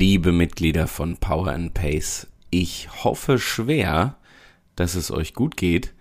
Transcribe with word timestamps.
liebe 0.00 0.32
Mitglieder 0.32 0.86
von 0.86 1.18
Power 1.18 1.48
and 1.48 1.74
Pace. 1.74 2.26
Ich 2.48 2.88
hoffe 3.04 3.38
schwer, 3.38 4.16
dass 4.74 4.94
es 4.94 5.10
euch 5.10 5.34
gut 5.34 5.58
geht 5.58 5.92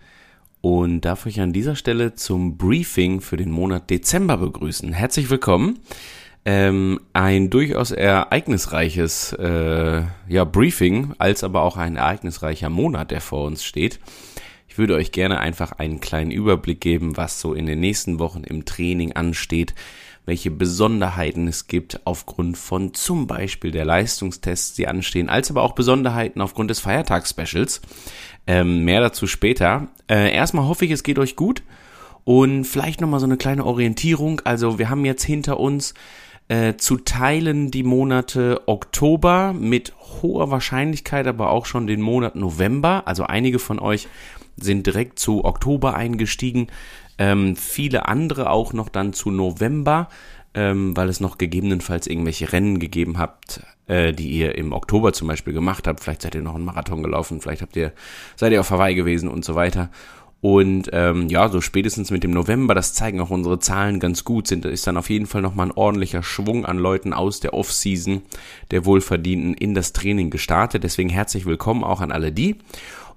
und 0.61 1.01
darf 1.01 1.25
euch 1.25 1.41
an 1.41 1.51
dieser 1.51 1.75
Stelle 1.75 2.13
zum 2.13 2.55
Briefing 2.57 3.19
für 3.19 3.35
den 3.35 3.51
Monat 3.51 3.89
Dezember 3.89 4.37
begrüßen. 4.37 4.93
Herzlich 4.93 5.29
willkommen. 5.29 5.79
Ähm, 6.45 7.01
ein 7.11 7.49
durchaus 7.49 7.91
ereignisreiches 7.91 9.33
äh, 9.33 10.03
ja, 10.29 10.43
Briefing, 10.45 11.13
als 11.17 11.43
aber 11.43 11.61
auch 11.63 11.75
ein 11.75 11.97
ereignisreicher 11.97 12.69
Monat, 12.69 13.11
der 13.11 13.19
vor 13.19 13.45
uns 13.47 13.65
steht. 13.65 13.99
Ich 14.69 14.77
würde 14.77 14.95
euch 14.95 15.11
gerne 15.11 15.41
einfach 15.41 15.73
einen 15.73 15.99
kleinen 15.99 16.31
Überblick 16.31 16.79
geben, 16.79 17.17
was 17.17 17.41
so 17.41 17.53
in 17.53 17.65
den 17.65 17.81
nächsten 17.81 18.17
Wochen 18.17 18.45
im 18.45 18.63
Training 18.63 19.11
ansteht, 19.11 19.75
welche 20.29 20.51
Besonderheiten 20.51 21.47
es 21.47 21.65
gibt 21.65 22.01
aufgrund 22.05 22.55
von 22.55 22.93
zum 22.93 23.25
Beispiel 23.25 23.71
der 23.71 23.83
Leistungstests, 23.83 24.75
die 24.75 24.87
anstehen, 24.87 25.27
als 25.27 25.49
aber 25.49 25.63
auch 25.63 25.73
Besonderheiten 25.73 26.39
aufgrund 26.39 26.69
des 26.69 26.79
Feiertagsspecials. 26.79 27.81
Ähm, 28.45 28.85
mehr 28.85 29.01
dazu 29.01 29.25
später. 29.25 29.87
Äh, 30.07 30.31
erstmal 30.31 30.67
hoffe 30.67 30.85
ich, 30.85 30.91
es 30.91 31.01
geht 31.01 31.17
euch 31.17 31.35
gut 31.35 31.63
und 32.25 32.65
vielleicht 32.65 33.01
nochmal 33.01 33.19
so 33.19 33.25
eine 33.25 33.37
kleine 33.37 33.65
Orientierung. 33.65 34.39
Also 34.43 34.77
wir 34.77 34.91
haben 34.91 35.03
jetzt 35.03 35.23
hinter 35.23 35.59
uns 35.59 35.95
äh, 36.47 36.75
zu 36.75 36.97
teilen 36.97 37.71
die 37.71 37.83
Monate 37.83 38.61
Oktober 38.67 39.53
mit 39.53 39.93
hoher 40.21 40.51
Wahrscheinlichkeit, 40.51 41.25
aber 41.25 41.49
auch 41.49 41.65
schon 41.65 41.87
den 41.87 42.01
Monat 42.01 42.35
November. 42.35 43.07
Also 43.07 43.23
einige 43.23 43.57
von 43.57 43.79
euch 43.79 44.07
sind 44.57 44.85
direkt 44.85 45.17
zu 45.17 45.43
Oktober 45.43 45.95
eingestiegen 45.95 46.67
ähm, 47.19 47.55
viele 47.55 48.07
andere 48.07 48.49
auch 48.49 48.73
noch 48.73 48.89
dann 48.89 49.13
zu 49.13 49.29
November, 49.29 50.07
ähm, 50.55 50.97
weil 50.97 51.09
es 51.09 51.19
noch 51.19 51.37
gegebenenfalls 51.37 52.07
irgendwelche 52.07 52.51
Rennen 52.51 52.79
gegeben 52.79 53.19
habt, 53.19 53.61
äh, 53.87 54.13
die 54.13 54.29
ihr 54.29 54.55
im 54.57 54.73
Oktober 54.73 55.13
zum 55.13 55.27
Beispiel 55.27 55.53
gemacht 55.53 55.85
habt. 55.85 55.99
Vielleicht 55.99 56.23
seid 56.23 56.33
ihr 56.33 56.41
noch 56.41 56.55
einen 56.55 56.65
Marathon 56.65 57.03
gelaufen, 57.03 57.41
vielleicht 57.41 57.61
habt 57.61 57.75
ihr, 57.75 57.91
seid 58.35 58.53
ihr 58.53 58.61
auf 58.61 58.71
Hawaii 58.71 58.95
gewesen 58.95 59.29
und 59.29 59.45
so 59.45 59.53
weiter. 59.53 59.91
Und 60.41 60.89
ähm, 60.93 61.27
ja, 61.27 61.49
so 61.49 61.59
spätestens 61.59 62.11
mit 62.11 62.23
dem 62.23 62.31
November, 62.31 62.73
das 62.73 62.93
zeigen 62.93 63.19
auch 63.19 63.29
unsere 63.29 63.59
Zahlen 63.59 63.99
ganz 63.99 64.23
gut, 64.23 64.47
sind, 64.47 64.63
ist 64.63 64.87
dann 64.87 64.95
auf 64.95 65.09
jeden 65.09 65.25
Fall 65.25 65.41
nochmal 65.41 65.67
ein 65.67 65.73
ordentlicher 65.73 66.23
Schwung 66.23 66.65
an 66.65 66.77
Leuten 66.77 67.11
aus 67.11 67.41
der 67.41 67.53
Off-Season 67.53 68.21
der 68.71 68.85
Wohlverdienten 68.85 69.53
in 69.53 69.73
das 69.73 69.91
Training 69.91 70.29
gestartet. 70.29 70.85
Deswegen 70.85 71.09
herzlich 71.09 71.45
willkommen 71.45 71.83
auch 71.83 71.99
an 71.99 72.13
alle 72.13 72.31
die. 72.31 72.55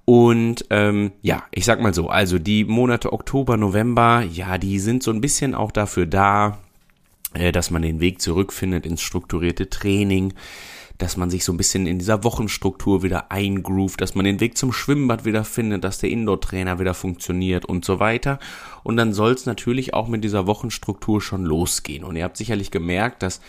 Und 0.05 0.67
ähm, 0.71 1.13
ja, 1.23 1.45
ich 1.53 1.65
sag 1.65 1.81
mal 1.81 1.95
so, 1.95 2.09
also 2.09 2.39
die 2.39 2.65
Monate 2.65 3.13
Oktober, 3.13 3.57
November, 3.57 4.23
ja, 4.23 4.59
die 4.59 4.79
sind 4.79 5.03
so 5.03 5.13
ein 5.13 5.21
bisschen 5.21 5.55
auch 5.55 5.71
dafür 5.71 6.07
da, 6.07 6.59
äh, 7.35 7.53
dass 7.53 7.71
man 7.71 7.83
den 7.83 8.01
Weg 8.01 8.21
zurückfindet 8.21 8.85
ins 8.85 9.01
strukturierte 9.01 9.71
Training, 9.71 10.35
dass 10.99 11.17
man 11.17 11.31
sich 11.31 11.45
so 11.45 11.53
ein 11.53 11.57
bisschen 11.57 11.87
in 11.87 11.99
dieser 11.99 12.25
Wochenstruktur 12.25 13.03
wieder 13.03 13.31
eingroovt, 13.31 14.01
dass 14.01 14.15
man 14.15 14.25
den 14.25 14.41
Weg 14.41 14.59
zum 14.59 14.73
Schwimmbad 14.73 15.25
wieder 15.25 15.45
findet, 15.45 15.85
dass 15.85 15.99
der 15.99 16.11
Indoor-Trainer 16.11 16.79
wieder 16.79 16.95
funktioniert 16.95 17.65
und 17.65 17.85
so 17.85 18.01
weiter. 18.01 18.41
Und 18.83 18.97
dann 18.97 19.13
soll 19.13 19.33
es 19.33 19.47
natürlich 19.47 19.95
auch 19.95 20.09
mit 20.09 20.25
dieser 20.25 20.47
Wochenstruktur 20.47 21.21
schon 21.21 21.45
losgehen. 21.45 22.05
Und 22.05 22.17
ihr 22.17 22.25
habt 22.25 22.37
sicherlich 22.37 22.71
gemerkt, 22.71 23.23
dass 23.23 23.41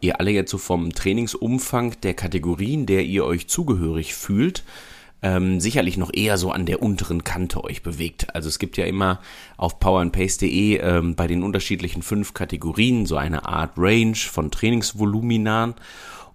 ihr 0.00 0.20
alle 0.20 0.30
jetzt 0.30 0.50
so 0.50 0.58
vom 0.58 0.92
Trainingsumfang 0.92 1.94
der 2.02 2.14
Kategorien, 2.14 2.86
der 2.86 3.04
ihr 3.04 3.24
euch 3.24 3.48
zugehörig 3.48 4.14
fühlt, 4.14 4.62
ähm, 5.26 5.58
sicherlich 5.58 5.96
noch 5.96 6.10
eher 6.14 6.38
so 6.38 6.52
an 6.52 6.66
der 6.66 6.82
unteren 6.82 7.24
Kante 7.24 7.64
euch 7.64 7.82
bewegt. 7.82 8.32
Also 8.34 8.48
es 8.48 8.60
gibt 8.60 8.76
ja 8.76 8.84
immer 8.84 9.20
auf 9.56 9.80
powerandpace.de 9.80 10.78
ähm, 10.78 11.16
bei 11.16 11.26
den 11.26 11.42
unterschiedlichen 11.42 12.02
fünf 12.02 12.32
Kategorien 12.32 13.06
so 13.06 13.16
eine 13.16 13.44
Art 13.44 13.72
Range 13.76 14.14
von 14.14 14.52
Trainingsvoluminan. 14.52 15.74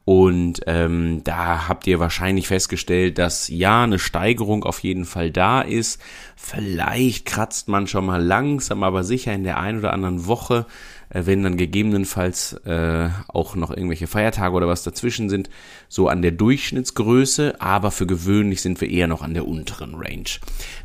Und 0.04 0.62
ähm, 0.66 1.24
da 1.24 1.70
habt 1.70 1.88
ihr 1.88 2.00
wahrscheinlich 2.00 2.48
festgestellt, 2.48 3.18
dass 3.18 3.48
ja 3.48 3.84
eine 3.84 4.00
Steigerung 4.00 4.66
auf 4.66 4.80
jeden 4.80 5.06
Fall 5.06 5.32
da 5.32 5.62
ist. 5.62 6.02
Vielleicht 6.36 7.26
kratzt 7.26 7.70
man 7.70 7.88
schon 7.88 8.08
mal 8.08 8.22
langsam, 8.22 8.84
aber 8.84 9.04
sicher 9.06 9.32
in 9.32 9.44
der 9.44 9.60
einen 9.60 9.80
oder 9.80 9.94
anderen 9.94 10.26
Woche 10.26 10.66
wenn 11.14 11.44
dann 11.44 11.58
gegebenenfalls 11.58 12.54
äh, 12.66 13.10
auch 13.28 13.56
noch 13.56 13.70
irgendwelche 13.70 14.08
Feiertage 14.08 14.56
oder 14.56 14.68
was 14.68 14.84
dazwischen 14.84 15.30
sind, 15.30 15.50
so 15.90 16.08
an 16.08 16.22
der 16.22 16.32
Durchschnittsgröße, 16.32 17.60
aber 17.60 17.92
für 17.92 18.08
gewöhnlich 18.08 18.62
sind 18.62 18.80
wir 18.80 18.90
eher 18.90 19.08
noch 19.08 19.22
an 19.22 19.34
der 19.34 19.48
unteren 19.48 19.96
Range. 19.96 20.30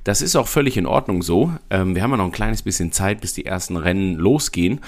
Das 0.05 0.23
ist 0.23 0.35
auch 0.35 0.49
völlig 0.49 0.77
in 0.77 0.87
Ordnung 0.87 1.23
so. 1.23 1.53
Ähm, 1.71 1.95
wir 1.95 2.03
haben 2.03 2.11
ja 2.11 2.17
noch 2.17 2.25
ein 2.25 2.33
kleines 2.33 2.63
bisschen 2.63 2.91
Zeit, 2.91 3.21
bis 3.21 3.35
die 3.35 3.47
ersten 3.47 3.77
Rennen 3.77 4.17
losgehen. 4.17 4.81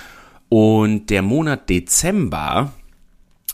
Und 0.48 1.10
der 1.10 1.22
Monat 1.22 1.68
Dezember, 1.68 2.72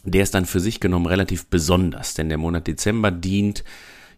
der 0.04 0.22
ist 0.22 0.34
dann 0.34 0.46
für 0.46 0.60
sich 0.60 0.80
genommen 0.80 1.06
relativ 1.06 1.46
besonders, 1.46 2.14
denn 2.14 2.28
der 2.28 2.38
Monat 2.38 2.66
Dezember 2.66 3.10
dient 3.10 3.64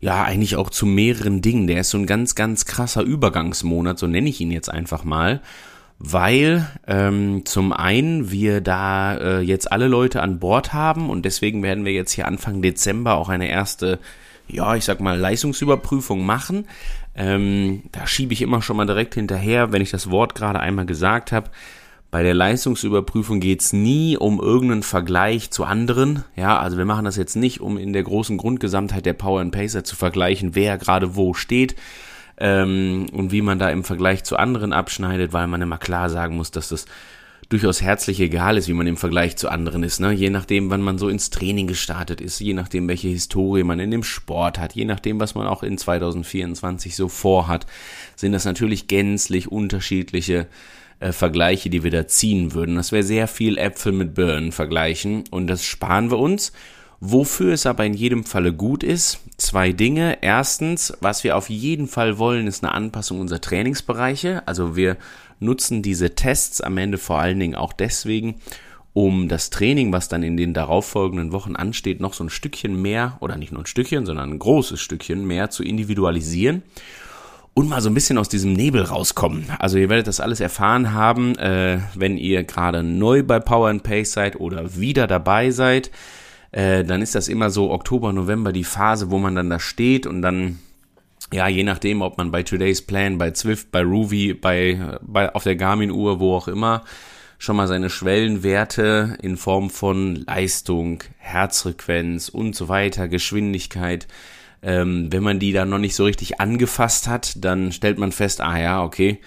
ja 0.01 0.23
eigentlich 0.23 0.57
auch 0.57 0.71
zu 0.71 0.87
mehreren 0.87 1.43
Dingen. 1.43 1.67
Der 1.67 1.81
ist 1.81 1.91
so 1.91 1.99
ein 1.99 2.07
ganz, 2.07 2.35
ganz 2.35 2.65
krasser 2.65 3.03
Übergangsmonat, 3.03 3.99
so 3.99 4.07
nenne 4.07 4.29
ich 4.29 4.41
ihn 4.41 4.53
jetzt 4.53 4.71
einfach 4.71 5.05
mal 5.05 5.41
weil 5.99 6.67
ähm, 6.87 7.47
zum 7.47 7.73
einen 7.73 8.31
wir 8.31 8.61
da 8.61 9.17
äh, 9.17 9.41
jetzt 9.41 9.73
alle 9.73 9.89
Leute 9.89 10.23
an 10.23 10.39
Bord 10.39 10.73
haben 10.73 11.09
und 11.09 11.25
deswegen 11.25 11.63
werden 11.63 11.85
wir 11.85 11.93
jetzt 11.93 12.13
hier 12.13 12.27
Anfang 12.27 12.61
Dezember 12.61 13.15
auch 13.15 13.29
eine 13.29 13.49
erste, 13.49 13.99
ja, 14.47 14.77
ich 14.77 14.85
sag 14.85 15.01
mal, 15.01 15.19
Leistungsüberprüfung 15.19 16.25
machen. 16.25 16.67
Ähm, 17.15 17.85
da 17.93 18.07
schiebe 18.07 18.35
ich 18.35 18.43
immer 18.43 18.61
schon 18.61 18.77
mal 18.77 18.87
direkt 18.87 19.15
hinterher, 19.15 19.73
wenn 19.73 19.81
ich 19.81 19.91
das 19.91 20.11
Wort 20.11 20.35
gerade 20.35 20.61
einmal 20.61 20.85
gesagt 20.85 21.33
habe. 21.33 21.51
Bei 22.11 22.23
der 22.23 22.35
Leistungsüberprüfung 22.35 23.41
geht's 23.41 23.73
nie 23.73 24.17
um 24.17 24.39
irgendeinen 24.39 24.83
Vergleich 24.83 25.51
zu 25.51 25.65
anderen. 25.65 26.25
Ja, 26.37 26.59
also 26.59 26.77
wir 26.77 26.85
machen 26.85 27.05
das 27.05 27.17
jetzt 27.17 27.37
nicht, 27.37 27.61
um 27.61 27.79
in 27.79 27.93
der 27.93 28.05
großen 28.05 28.37
Grundgesamtheit 28.37 29.07
der 29.07 29.15
Power 29.15 29.41
and 29.41 29.53
Pacer 29.53 29.83
zu 29.83 29.97
vergleichen, 29.97 30.55
wer 30.55 30.79
gerade 30.79 31.17
wo 31.17 31.35
steht, 31.35 31.75
ähm, 32.39 33.07
und 33.13 33.33
wie 33.33 33.43
man 33.43 33.59
da 33.59 33.71
im 33.71 33.85
Vergleich 33.85 34.25
zu 34.25 34.37
anderen 34.37 34.73
abschneidet, 34.73 35.33
weil 35.33 35.47
man 35.47 35.63
immer 35.63 35.79
klar 35.79 36.11
sagen 36.11 36.37
muss, 36.37 36.51
dass 36.51 36.69
das 36.69 36.87
durchaus 37.49 37.81
herzlich 37.81 38.21
egal 38.21 38.57
ist, 38.57 38.69
wie 38.69 38.73
man 38.73 38.87
im 38.87 38.97
Vergleich 38.97 39.37
zu 39.37 39.49
anderen 39.49 39.83
ist, 39.83 40.01
ne? 40.01 40.13
Je 40.13 40.31
nachdem, 40.31 40.69
wann 40.71 40.83
man 40.83 40.99
so 40.99 41.09
ins 41.09 41.31
Training 41.31 41.69
gestartet 41.69 42.21
ist, 42.21 42.41
je 42.41 42.55
nachdem, 42.55 42.89
welche 42.89 43.09
Historie 43.09 43.63
man 43.63 43.79
in 43.79 43.91
dem 43.91 44.03
Sport 44.03 44.59
hat, 44.59 44.75
je 44.75 44.85
nachdem, 44.85 45.21
was 45.21 45.35
man 45.35 45.47
auch 45.47 45.63
in 45.63 45.79
2024 45.79 46.97
so 46.97 47.09
vorhat, 47.09 47.67
sind 48.17 48.33
das 48.33 48.45
natürlich 48.45 48.89
gänzlich 48.89 49.51
unterschiedliche 49.51 50.49
äh, 50.99 51.13
Vergleiche, 51.13 51.71
die 51.71 51.85
wir 51.85 51.91
da 51.91 52.09
ziehen 52.09 52.53
würden. 52.53 52.77
Das 52.77 52.91
wäre 52.91 53.05
sehr 53.05 53.29
viel 53.29 53.59
Äpfel 53.59 53.93
mit 53.93 54.15
Birnen 54.15 54.51
vergleichen 54.51 55.25
und 55.31 55.47
das 55.47 55.65
sparen 55.65 56.11
wir 56.11 56.19
uns 56.19 56.53
Wofür 57.01 57.53
es 57.53 57.67
aber 57.67 57.85
in 57.85 57.95
jedem 57.95 58.25
Falle 58.25 58.53
gut 58.55 58.83
ist, 58.83 59.21
zwei 59.37 59.73
Dinge. 59.73 60.19
Erstens, 60.23 60.95
was 61.01 61.25
wir 61.25 61.37
auf 61.37 61.51
jeden 61.51 61.89
Fall 61.89 62.19
wollen, 62.19 62.47
ist 62.47 62.65
eine 62.65 62.73
Anpassung 62.73 63.21
unserer 63.21 63.41
Trainingsbereiche. 63.41 64.47
Also 64.47 64.77
wir 64.77 64.97
nutzen 65.39 65.83
diese 65.83 66.15
Tests 66.15 66.63
am 66.63 66.79
Ende 66.79 66.97
vor 66.97 67.19
allen 67.19 67.39
Dingen 67.39 67.55
auch 67.55 67.75
deswegen, 67.75 68.37
um 68.95 69.29
das 69.29 69.51
Training, 69.51 69.93
was 69.93 70.09
dann 70.09 70.23
in 70.23 70.39
den 70.39 70.55
darauffolgenden 70.55 71.33
Wochen 71.33 71.55
ansteht, 71.55 72.01
noch 72.01 72.15
so 72.15 72.25
ein 72.25 72.31
Stückchen 72.31 72.81
mehr, 72.81 73.19
oder 73.21 73.37
nicht 73.37 73.53
nur 73.53 73.63
ein 73.63 73.67
Stückchen, 73.67 74.07
sondern 74.07 74.31
ein 74.31 74.39
großes 74.39 74.81
Stückchen 74.81 75.27
mehr 75.27 75.51
zu 75.51 75.63
individualisieren 75.63 76.63
und 77.53 77.69
mal 77.69 77.83
so 77.83 77.91
ein 77.91 77.95
bisschen 77.95 78.17
aus 78.17 78.31
diesem 78.31 78.55
Nebel 78.55 78.83
rauskommen. 78.83 79.45
Also 79.59 79.77
ihr 79.77 79.91
werdet 79.91 80.07
das 80.07 80.21
alles 80.21 80.41
erfahren 80.41 80.95
haben, 80.95 81.37
äh, 81.37 81.81
wenn 81.95 82.17
ihr 82.17 82.45
gerade 82.45 82.83
neu 82.83 83.23
bei 83.23 83.39
Power 83.39 83.69
and 83.69 83.83
Pace 83.83 84.13
seid 84.13 84.41
oder 84.41 84.77
wieder 84.77 85.07
dabei 85.07 85.51
seid 85.51 85.91
äh, 86.57 86.85
dann 86.85 87.03
ist 87.03 87.15
das 87.15 87.29
immer 87.29 87.51
so 87.51 87.71
Oktober, 87.71 88.15
November 88.15 88.51
die 88.51 88.65
Phase, 88.65 89.11
wo 89.11 89.19
man 89.19 89.35
dann 89.35 89.51
da 89.51 89.61
steht 89.61 90.07
und 90.07 90.23
dann 90.23 90.59
ja, 91.31 91.49
je 91.49 91.65
nachdem, 91.65 92.01
ob 92.01 92.17
man 92.17 92.31
bei 92.31 92.45
Today's 92.45 92.81
Plan, 92.81 93.19
bei 93.19 93.33
Zwift, 93.33 93.71
bei 93.73 93.83
Ruby, 93.83 94.33
bei, 94.33 94.99
bei 95.03 95.35
auf 95.35 95.43
der 95.43 95.57
Garmin-Uhr, 95.57 96.19
wo 96.19 96.35
auch 96.35 96.49
immer, 96.49 96.83
schon 97.37 97.57
mal 97.57 97.67
seine 97.67 97.91
Schwellenwerte 97.91 99.19
in 99.21 99.37
Form 99.37 99.69
von 99.69 100.15
Leistung, 100.15 101.03
Herzfrequenz 101.19 102.31
und 102.31 102.57
so 102.57 102.69
weiter, 102.69 103.07
Geschwindigkeit, 103.07 104.07
ähm, 104.63 105.13
wenn 105.13 105.23
man 105.23 105.39
die 105.39 105.53
dann 105.53 105.69
noch 105.69 105.79
nicht 105.79 105.95
so 105.95 106.05
richtig 106.05 106.41
angefasst 106.41 107.07
hat, 107.07 107.45
dann 107.45 107.71
stellt 107.71 107.99
man 107.99 108.13
fest, 108.13 108.41
ah 108.41 108.59
ja, 108.59 108.83
okay, 108.83 109.21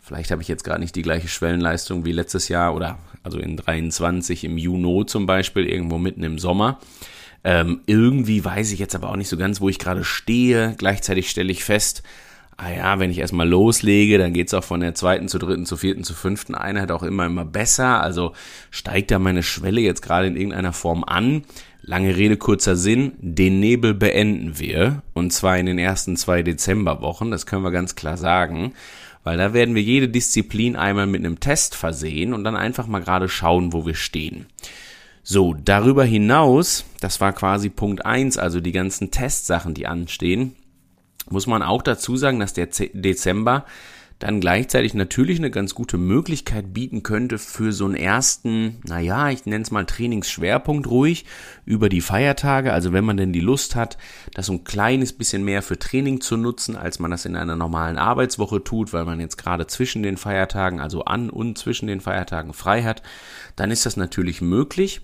vielleicht 0.00 0.30
habe 0.32 0.42
ich 0.42 0.48
jetzt 0.48 0.64
gerade 0.64 0.80
nicht 0.80 0.96
die 0.96 1.02
gleiche 1.02 1.28
Schwellenleistung 1.28 2.04
wie 2.04 2.12
letztes 2.12 2.48
Jahr 2.48 2.74
oder 2.74 2.98
also 3.24 3.38
in 3.38 3.56
23 3.56 4.44
im 4.44 4.58
Juni 4.58 5.06
zum 5.06 5.26
Beispiel, 5.26 5.66
irgendwo 5.66 5.98
mitten 5.98 6.22
im 6.22 6.38
Sommer. 6.38 6.78
Ähm, 7.42 7.80
irgendwie 7.86 8.44
weiß 8.44 8.72
ich 8.72 8.78
jetzt 8.78 8.94
aber 8.94 9.10
auch 9.10 9.16
nicht 9.16 9.28
so 9.28 9.36
ganz, 9.36 9.60
wo 9.60 9.68
ich 9.68 9.78
gerade 9.78 10.04
stehe. 10.04 10.74
Gleichzeitig 10.78 11.28
stelle 11.28 11.50
ich 11.50 11.64
fest, 11.64 12.02
ah 12.56 12.70
ja, 12.70 12.98
wenn 12.98 13.10
ich 13.10 13.18
erstmal 13.18 13.48
loslege, 13.48 14.18
dann 14.18 14.32
geht's 14.32 14.54
auch 14.54 14.64
von 14.64 14.80
der 14.80 14.94
zweiten 14.94 15.28
zur 15.28 15.40
dritten, 15.40 15.66
zur 15.66 15.78
vierten, 15.78 16.04
zur 16.04 16.16
fünften 16.16 16.54
Einheit 16.54 16.92
auch 16.92 17.02
immer, 17.02 17.26
immer 17.26 17.44
besser. 17.44 18.00
Also 18.00 18.32
steigt 18.70 19.10
da 19.10 19.18
meine 19.18 19.42
Schwelle 19.42 19.80
jetzt 19.80 20.02
gerade 20.02 20.26
in 20.26 20.36
irgendeiner 20.36 20.72
Form 20.72 21.02
an. 21.04 21.42
Lange 21.82 22.16
Rede, 22.16 22.38
kurzer 22.38 22.76
Sinn, 22.76 23.12
den 23.18 23.60
Nebel 23.60 23.92
beenden 23.92 24.58
wir. 24.58 25.02
Und 25.12 25.32
zwar 25.32 25.58
in 25.58 25.66
den 25.66 25.78
ersten 25.78 26.16
zwei 26.16 26.42
Dezemberwochen, 26.42 27.30
das 27.30 27.44
können 27.44 27.62
wir 27.62 27.70
ganz 27.70 27.94
klar 27.94 28.16
sagen 28.16 28.72
weil 29.24 29.38
da 29.38 29.52
werden 29.52 29.74
wir 29.74 29.82
jede 29.82 30.08
Disziplin 30.08 30.76
einmal 30.76 31.06
mit 31.06 31.24
einem 31.24 31.40
Test 31.40 31.74
versehen 31.74 32.34
und 32.34 32.44
dann 32.44 32.56
einfach 32.56 32.86
mal 32.86 33.00
gerade 33.00 33.28
schauen, 33.28 33.72
wo 33.72 33.86
wir 33.86 33.94
stehen. 33.94 34.46
So, 35.22 35.54
darüber 35.54 36.04
hinaus, 36.04 36.84
das 37.00 37.20
war 37.22 37.32
quasi 37.32 37.70
Punkt 37.70 38.04
eins, 38.04 38.36
also 38.36 38.60
die 38.60 38.72
ganzen 38.72 39.10
Testsachen, 39.10 39.72
die 39.72 39.86
anstehen, 39.86 40.54
muss 41.30 41.46
man 41.46 41.62
auch 41.62 41.80
dazu 41.80 42.16
sagen, 42.16 42.38
dass 42.38 42.52
der 42.52 42.68
Dezember 42.92 43.64
dann 44.24 44.40
gleichzeitig 44.40 44.94
natürlich 44.94 45.36
eine 45.36 45.50
ganz 45.50 45.74
gute 45.74 45.98
Möglichkeit 45.98 46.72
bieten 46.72 47.02
könnte 47.02 47.36
für 47.36 47.74
so 47.74 47.84
einen 47.84 47.94
ersten, 47.94 48.78
naja, 48.82 49.28
ich 49.28 49.44
nenne 49.44 49.62
es 49.62 49.70
mal 49.70 49.84
Trainingsschwerpunkt 49.84 50.86
ruhig 50.86 51.26
über 51.66 51.90
die 51.90 52.00
Feiertage. 52.00 52.72
Also 52.72 52.94
wenn 52.94 53.04
man 53.04 53.18
denn 53.18 53.34
die 53.34 53.40
Lust 53.40 53.76
hat, 53.76 53.98
das 54.32 54.46
so 54.46 54.54
ein 54.54 54.64
kleines 54.64 55.12
bisschen 55.12 55.44
mehr 55.44 55.60
für 55.60 55.78
Training 55.78 56.22
zu 56.22 56.38
nutzen, 56.38 56.74
als 56.74 56.98
man 57.00 57.10
das 57.10 57.26
in 57.26 57.36
einer 57.36 57.54
normalen 57.54 57.98
Arbeitswoche 57.98 58.64
tut, 58.64 58.94
weil 58.94 59.04
man 59.04 59.20
jetzt 59.20 59.36
gerade 59.36 59.66
zwischen 59.66 60.02
den 60.02 60.16
Feiertagen, 60.16 60.80
also 60.80 61.04
an 61.04 61.28
und 61.28 61.58
zwischen 61.58 61.86
den 61.86 62.00
Feiertagen 62.00 62.54
frei 62.54 62.82
hat, 62.82 63.02
dann 63.56 63.70
ist 63.70 63.84
das 63.84 63.98
natürlich 63.98 64.40
möglich. 64.40 65.02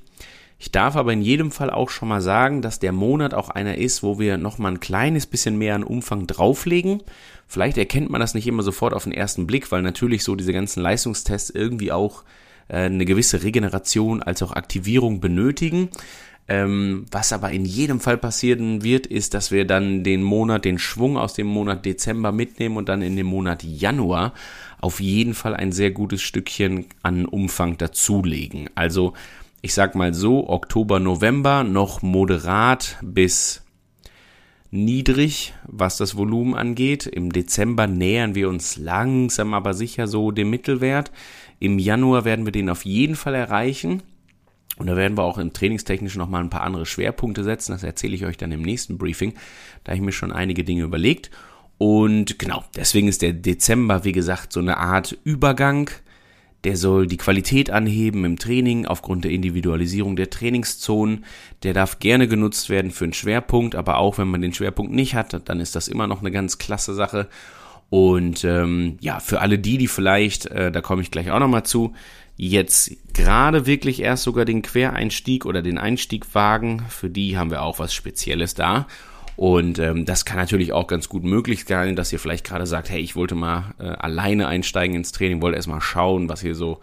Ich 0.59 0.73
darf 0.73 0.97
aber 0.97 1.13
in 1.13 1.23
jedem 1.23 1.51
Fall 1.51 1.71
auch 1.71 1.89
schon 1.89 2.09
mal 2.09 2.21
sagen, 2.23 2.61
dass 2.61 2.81
der 2.81 2.93
Monat 2.93 3.33
auch 3.33 3.49
einer 3.49 3.77
ist, 3.77 4.03
wo 4.03 4.19
wir 4.19 4.39
noch 4.39 4.59
mal 4.59 4.73
ein 4.73 4.81
kleines 4.81 5.27
bisschen 5.27 5.57
mehr 5.57 5.75
an 5.75 5.83
Umfang 5.83 6.27
drauflegen. 6.27 7.03
Vielleicht 7.51 7.79
erkennt 7.79 8.11
man 8.11 8.21
das 8.21 8.35
nicht 8.35 8.47
immer 8.47 8.63
sofort 8.63 8.95
auf 8.95 9.03
den 9.03 9.13
ersten 9.13 9.45
Blick, 9.45 9.73
weil 9.73 9.83
natürlich 9.83 10.23
so 10.23 10.37
diese 10.37 10.53
ganzen 10.53 10.81
Leistungstests 10.85 11.51
irgendwie 11.51 11.91
auch 11.91 12.23
äh, 12.69 12.77
eine 12.77 13.05
gewisse 13.05 13.43
Regeneration 13.43 14.23
als 14.23 14.41
auch 14.45 14.53
Aktivierung 14.53 15.19
benötigen. 15.19 15.89
Ähm, 16.47 17.07
was 17.11 17.33
aber 17.33 17.51
in 17.51 17.65
jedem 17.65 17.99
Fall 17.99 18.19
passieren 18.19 18.85
wird, 18.85 19.09
ist, 19.09 19.35
dass 19.35 19.51
wir 19.51 19.67
dann 19.67 20.05
den 20.05 20.23
Monat, 20.23 20.65
den 20.65 20.79
Schwung 20.79 21.17
aus 21.17 21.35
dem 21.35 21.49
Monat 21.49 21.85
Dezember 21.85 22.31
mitnehmen 22.31 22.77
und 22.77 22.89
dann 22.89 23.03
in 23.03 23.17
dem 23.17 23.27
Monat 23.27 23.65
Januar 23.65 24.33
auf 24.81 25.01
jeden 25.01 25.35
Fall 25.35 25.57
ein 25.57 25.73
sehr 25.73 25.91
gutes 25.91 26.23
Stückchen 26.23 26.87
an 27.03 27.27
Umfang 27.27 27.79
dazulegen. 27.79 28.71
Also 28.77 29.15
ich 29.61 29.75
sag 29.75 29.97
mal 29.97 30.15
so, 30.15 30.49
Oktober, 30.49 31.01
November 31.01 31.65
noch 31.65 32.01
moderat 32.01 32.97
bis 33.03 33.65
niedrig, 34.71 35.55
was 35.67 35.97
das 35.97 36.17
Volumen 36.17 36.55
angeht. 36.55 37.07
Im 37.07 37.33
Dezember 37.33 37.87
nähern 37.87 38.35
wir 38.35 38.49
uns 38.49 38.77
langsam 38.77 39.55
aber 39.55 39.75
sicher 39.75 40.07
so 40.07 40.31
dem 40.31 40.51
Mittelwert. 40.51 41.11
Im 41.59 41.79
Januar 41.79 42.25
werden 42.25 42.45
wir 42.45 42.53
den 42.53 42.71
auf 42.71 42.85
jeden 42.85 43.17
Fall 43.17 43.35
erreichen. 43.35 44.03
Und 44.79 44.87
da 44.87 44.97
werden 44.97 45.19
wir 45.19 45.25
auch 45.25 45.39
im 45.39 45.53
Trainingstechnischen 45.53 46.19
nochmal 46.19 46.43
ein 46.43 46.51
paar 46.51 46.63
andere 46.63 46.87
Schwerpunkte 46.87 47.45
setzen. 47.45 47.73
Das 47.73 47.83
erzähle 47.83 48.15
ich 48.15 48.25
euch 48.25 48.39
dann 48.39 48.53
im 48.53 48.63
nächsten 48.63 48.97
Briefing. 48.97 49.35
Da 49.85 49.93
ich 49.93 50.01
mir 50.01 50.13
schon 50.13 50.33
einige 50.33 50.65
Dinge 50.65 50.85
überlegt. 50.85 51.31
Und 51.77 52.39
genau, 52.39 52.65
deswegen 52.77 53.09
ist 53.09 53.23
der 53.23 53.33
Dezember, 53.33 54.05
wie 54.05 54.13
gesagt, 54.13 54.53
so 54.53 54.61
eine 54.61 54.79
Art 54.79 55.17
Übergang 55.25 55.91
der 56.65 56.77
soll 56.77 57.07
die 57.07 57.17
Qualität 57.17 57.71
anheben 57.71 58.25
im 58.25 58.39
Training 58.39 58.87
aufgrund 58.87 59.25
der 59.25 59.31
Individualisierung 59.31 60.17
der 60.17 60.31
Trainingszonen. 60.31 61.25
Der 61.63 61.73
darf 61.73 61.99
gerne 61.99 62.29
genutzt 62.29 62.69
werden 62.69 62.91
für 62.91 63.05
einen 63.05 63.15
Schwerpunkt, 63.15 63.75
aber 63.75 63.97
auch 63.97 64.19
wenn 64.19 64.29
man 64.29 64.43
den 64.43 64.53
Schwerpunkt 64.53 64.93
nicht 64.93 65.15
hat, 65.15 65.49
dann 65.49 65.61
ist 65.61 65.75
das 65.75 65.89
immer 65.89 66.07
noch 66.07 66.21
eine 66.21 66.31
ganz 66.31 66.59
klasse 66.59 66.95
Sache. 66.95 67.29
Und 67.89 68.45
ähm, 68.45 68.99
ja, 69.01 69.21
für 69.21 69.41
alle 69.41 69.59
die, 69.59 69.79
die 69.79 69.89
vielleicht, 69.89 70.47
äh, 70.47 70.71
da 70.71 70.81
komme 70.81 71.03
ich 71.03 71.11
gleich 71.11 71.31
auch 71.31 71.41
nochmal 71.41 71.65
zu, 71.65 71.95
jetzt 72.37 72.93
gerade 73.13 73.67
wirklich 73.67 74.01
erst 74.01 74.23
sogar 74.23 74.45
den 74.45 74.63
Quereinstieg 74.63 75.45
oder 75.45 75.61
den 75.61 75.79
Einstieg 75.79 76.35
wagen, 76.35 76.85
für 76.89 77.11
die 77.11 77.37
haben 77.37 77.51
wir 77.51 77.63
auch 77.63 77.79
was 77.79 77.93
Spezielles 77.93 78.55
da. 78.55 78.87
Und 79.41 79.79
ähm, 79.79 80.05
das 80.05 80.27
kann 80.27 80.37
natürlich 80.37 80.75
auch 80.75 80.87
ganz 80.87 81.09
gut 81.09 81.25
möglich 81.25 81.65
sein, 81.67 81.97
dass 81.97 82.13
ihr 82.13 82.19
vielleicht 82.19 82.45
gerade 82.45 82.67
sagt, 82.67 82.91
hey, 82.91 83.01
ich 83.01 83.17
wollte 83.17 83.35
mal 83.35 83.73
äh, 83.79 83.85
alleine 83.85 84.49
einsteigen 84.49 84.95
ins 84.95 85.13
Training, 85.13 85.41
wollte 85.41 85.57
erstmal 85.57 85.81
schauen, 85.81 86.29
was 86.29 86.43
hier 86.43 86.55
so 86.55 86.81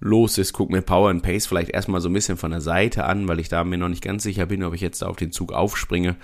los 0.00 0.36
ist, 0.36 0.52
guck 0.52 0.70
mir 0.70 0.82
Power 0.82 1.10
and 1.10 1.22
Pace 1.22 1.46
vielleicht 1.46 1.70
erstmal 1.70 2.00
so 2.00 2.08
ein 2.08 2.12
bisschen 2.12 2.36
von 2.36 2.50
der 2.50 2.60
Seite 2.60 3.04
an, 3.04 3.28
weil 3.28 3.38
ich 3.38 3.48
da 3.48 3.62
mir 3.62 3.78
noch 3.78 3.88
nicht 3.88 4.02
ganz 4.02 4.24
sicher 4.24 4.46
bin, 4.46 4.64
ob 4.64 4.74
ich 4.74 4.80
jetzt 4.80 5.00
da 5.00 5.06
auf 5.06 5.14
den 5.14 5.30
Zug 5.30 5.52
aufspringe. 5.52 6.16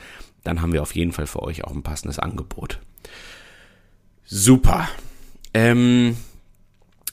Dann 0.43 0.63
haben 0.63 0.73
wir 0.73 0.83
auf 0.83 0.97
jeden 0.97 1.13
Fall 1.13 1.29
für 1.29 1.45
euch 1.45 1.63
auch 1.63 1.71
ein 1.71 1.85
passendes 1.85 2.19
Angebot. 2.19 2.81
Super. 4.25 4.89
Ähm, 5.55 6.17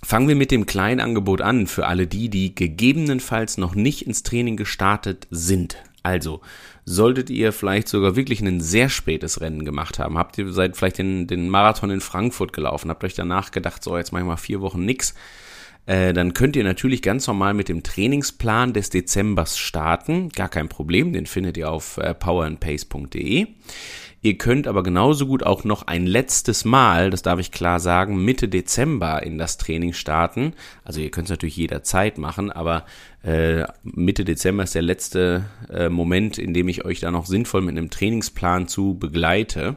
fangen 0.02 0.28
wir 0.28 0.36
mit 0.36 0.50
dem 0.50 0.66
kleinen 0.66 1.02
Angebot 1.02 1.42
an 1.42 1.68
für 1.68 1.86
alle 1.86 2.08
die, 2.08 2.30
die 2.30 2.56
gegebenenfalls 2.56 3.60
noch 3.60 3.76
nicht 3.76 4.08
ins 4.08 4.24
Training 4.24 4.58
gestartet 4.58 5.28
sind. 5.30 5.78
Also, 6.06 6.42
solltet 6.86 7.32
ihr 7.32 7.52
vielleicht 7.52 7.88
sogar 7.88 8.16
wirklich 8.16 8.40
ein 8.40 8.62
sehr 8.62 8.90
spätes 8.90 9.42
Rennen 9.42 9.66
gemacht 9.66 9.98
haben, 9.98 10.20
habt 10.20 10.38
ihr 10.38 10.54
seit 10.54 10.78
vielleicht 10.78 11.00
den, 11.00 11.26
den 11.26 11.50
Marathon 11.50 11.90
in 11.90 12.00
Frankfurt 12.00 12.54
gelaufen, 12.54 12.92
habt 12.92 13.04
euch 13.04 13.16
danach 13.16 13.50
gedacht, 13.50 13.84
so 13.84 13.98
jetzt 13.98 14.12
mache 14.12 14.22
ich 14.22 14.28
mal 14.28 14.38
vier 14.38 14.62
Wochen 14.62 14.86
nix, 14.86 15.16
äh, 15.88 16.14
dann 16.14 16.36
könnt 16.36 16.56
ihr 16.58 16.64
natürlich 16.64 17.02
ganz 17.02 17.26
normal 17.26 17.56
mit 17.56 17.70
dem 17.70 17.82
Trainingsplan 17.82 18.74
des 18.74 18.92
Dezembers 18.92 19.58
starten. 19.58 20.30
Gar 20.30 20.50
kein 20.50 20.70
Problem, 20.70 21.12
den 21.12 21.26
findet 21.26 21.58
ihr 21.58 21.72
auf 21.72 21.98
äh, 21.98 22.14
powerandpace.de. 22.14 23.48
Ihr 24.26 24.40
könnt 24.40 24.66
aber 24.66 24.82
genauso 24.82 25.28
gut 25.28 25.44
auch 25.44 25.66
noch 25.66 25.86
ein 25.86 26.08
letztes 26.08 26.66
Mal, 26.66 27.12
das 27.12 27.22
darf 27.22 27.40
ich 27.40 27.52
klar 27.52 27.80
sagen, 27.80 28.26
Mitte 28.26 28.48
Dezember 28.48 29.22
in 29.22 29.38
das 29.38 29.60
Training 29.60 29.94
starten. 29.94 30.54
Also 30.84 31.00
ihr 31.00 31.12
könnt 31.12 31.26
es 31.26 31.30
natürlich 31.30 31.58
jederzeit 31.58 32.18
machen, 32.18 32.52
aber 32.52 32.86
äh, 33.22 33.66
Mitte 33.84 34.26
Dezember 34.26 34.64
ist 34.64 34.74
der 34.74 34.82
letzte 34.82 35.46
äh, 35.72 35.90
Moment, 35.90 36.40
in 36.40 36.56
dem 36.56 36.70
ich 36.70 36.86
euch 36.86 37.02
da 37.02 37.12
noch 37.12 37.28
sinnvoll 37.28 37.62
mit 37.62 37.78
einem 37.78 37.92
Trainingsplan 37.92 38.68
zu 38.68 38.98
begleite. 38.98 39.76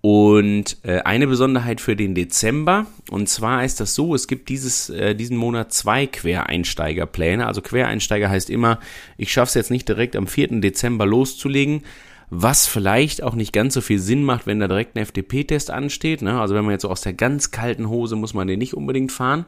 Und 0.00 0.78
äh, 0.84 1.00
eine 1.00 1.26
Besonderheit 1.26 1.82
für 1.82 1.94
den 1.94 2.14
Dezember, 2.14 2.86
und 3.10 3.28
zwar 3.28 3.64
ist 3.64 3.80
das 3.80 3.94
so, 3.94 4.14
es 4.14 4.28
gibt 4.28 4.48
dieses, 4.48 4.88
äh, 4.88 5.14
diesen 5.14 5.36
Monat 5.36 5.74
zwei 5.74 6.06
Quereinsteigerpläne. 6.06 7.46
Also 7.46 7.60
Quereinsteiger 7.60 8.30
heißt 8.30 8.48
immer, 8.48 8.78
ich 9.18 9.30
schaffe 9.30 9.48
es 9.48 9.54
jetzt 9.54 9.70
nicht 9.70 9.88
direkt 9.88 10.16
am 10.16 10.26
4. 10.26 10.62
Dezember 10.62 11.04
loszulegen, 11.04 11.82
was 12.30 12.66
vielleicht 12.66 13.22
auch 13.22 13.34
nicht 13.34 13.52
ganz 13.52 13.74
so 13.74 13.80
viel 13.80 13.98
Sinn 13.98 14.22
macht, 14.22 14.46
wenn 14.46 14.60
da 14.60 14.68
direkt 14.68 14.96
ein 14.96 15.02
FDP-Test 15.02 15.70
ansteht. 15.70 16.22
Ne? 16.22 16.40
Also 16.40 16.54
wenn 16.54 16.64
man 16.64 16.72
jetzt 16.72 16.82
so 16.82 16.90
aus 16.90 17.00
der 17.00 17.14
ganz 17.14 17.50
kalten 17.50 17.88
Hose 17.88 18.16
muss 18.16 18.34
man 18.34 18.48
den 18.48 18.58
nicht 18.58 18.74
unbedingt 18.74 19.12
fahren. 19.12 19.46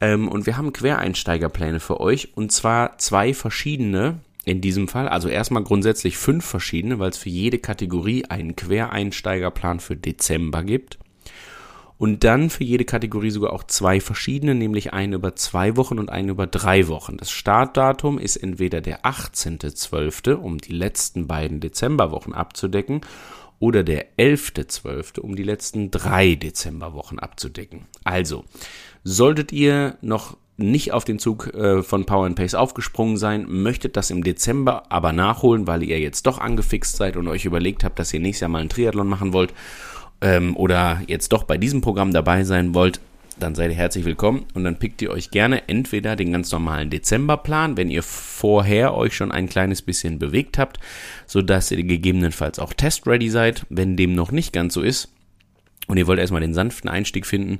Ähm, 0.00 0.28
und 0.28 0.46
wir 0.46 0.56
haben 0.56 0.72
Quereinsteigerpläne 0.72 1.80
für 1.80 2.00
euch 2.00 2.36
und 2.36 2.52
zwar 2.52 2.98
zwei 2.98 3.34
verschiedene 3.34 4.20
in 4.44 4.60
diesem 4.60 4.88
Fall. 4.88 5.08
Also 5.08 5.28
erstmal 5.28 5.62
grundsätzlich 5.62 6.18
fünf 6.18 6.44
verschiedene, 6.44 6.98
weil 6.98 7.10
es 7.10 7.18
für 7.18 7.30
jede 7.30 7.58
Kategorie 7.58 8.24
einen 8.24 8.56
Quereinsteigerplan 8.56 9.80
für 9.80 9.96
Dezember 9.96 10.64
gibt 10.64 10.98
und 12.02 12.24
dann 12.24 12.50
für 12.50 12.64
jede 12.64 12.84
Kategorie 12.84 13.30
sogar 13.30 13.52
auch 13.52 13.62
zwei 13.62 14.00
verschiedene, 14.00 14.56
nämlich 14.56 14.92
einen 14.92 15.12
über 15.12 15.36
zwei 15.36 15.76
Wochen 15.76 16.00
und 16.00 16.10
einen 16.10 16.30
über 16.30 16.48
drei 16.48 16.88
Wochen. 16.88 17.16
Das 17.16 17.30
Startdatum 17.30 18.18
ist 18.18 18.34
entweder 18.34 18.80
der 18.80 19.04
18.12., 19.04 20.32
um 20.32 20.58
die 20.58 20.72
letzten 20.72 21.28
beiden 21.28 21.60
Dezemberwochen 21.60 22.34
abzudecken, 22.34 23.02
oder 23.60 23.84
der 23.84 24.16
11.12., 24.18 25.20
um 25.20 25.36
die 25.36 25.44
letzten 25.44 25.92
drei 25.92 26.34
Dezemberwochen 26.34 27.20
abzudecken. 27.20 27.86
Also, 28.02 28.42
solltet 29.04 29.52
ihr 29.52 29.96
noch 30.00 30.36
nicht 30.56 30.90
auf 30.90 31.04
den 31.04 31.20
Zug 31.20 31.54
äh, 31.54 31.84
von 31.84 32.04
Power 32.04 32.26
and 32.26 32.34
Pace 32.34 32.56
aufgesprungen 32.56 33.16
sein, 33.16 33.46
möchtet 33.48 33.96
das 33.96 34.10
im 34.10 34.24
Dezember 34.24 34.90
aber 34.90 35.12
nachholen, 35.12 35.68
weil 35.68 35.84
ihr 35.84 36.00
jetzt 36.00 36.26
doch 36.26 36.38
angefixt 36.38 36.96
seid 36.96 37.16
und 37.16 37.28
euch 37.28 37.44
überlegt 37.44 37.84
habt, 37.84 38.00
dass 38.00 38.12
ihr 38.12 38.18
nächstes 38.18 38.40
Jahr 38.40 38.50
mal 38.50 38.58
einen 38.58 38.70
Triathlon 38.70 39.06
machen 39.06 39.32
wollt 39.32 39.54
ähm, 40.22 40.56
oder 40.56 41.02
jetzt 41.06 41.32
doch 41.32 41.42
bei 41.42 41.58
diesem 41.58 41.82
Programm 41.82 42.12
dabei 42.12 42.44
sein 42.44 42.74
wollt, 42.74 43.00
dann 43.38 43.54
seid 43.54 43.70
ihr 43.70 43.76
herzlich 43.76 44.04
willkommen 44.04 44.46
und 44.54 44.64
dann 44.64 44.78
pickt 44.78 45.02
ihr 45.02 45.10
euch 45.10 45.30
gerne 45.30 45.68
entweder 45.68 46.16
den 46.16 46.32
ganz 46.32 46.52
normalen 46.52 46.90
Dezemberplan, 46.90 47.76
wenn 47.76 47.90
ihr 47.90 48.02
vorher 48.02 48.94
euch 48.94 49.16
schon 49.16 49.32
ein 49.32 49.48
kleines 49.48 49.82
bisschen 49.82 50.18
bewegt 50.18 50.58
habt, 50.58 50.78
so 51.26 51.42
dass 51.42 51.70
ihr 51.70 51.82
gegebenenfalls 51.82 52.58
auch 52.58 52.72
test-ready 52.72 53.30
seid. 53.30 53.66
Wenn 53.68 53.96
dem 53.96 54.14
noch 54.14 54.30
nicht 54.30 54.52
ganz 54.52 54.74
so 54.74 54.82
ist 54.82 55.08
und 55.88 55.96
ihr 55.96 56.06
wollt 56.06 56.20
erstmal 56.20 56.40
den 56.40 56.54
sanften 56.54 56.88
Einstieg 56.88 57.26
finden, 57.26 57.58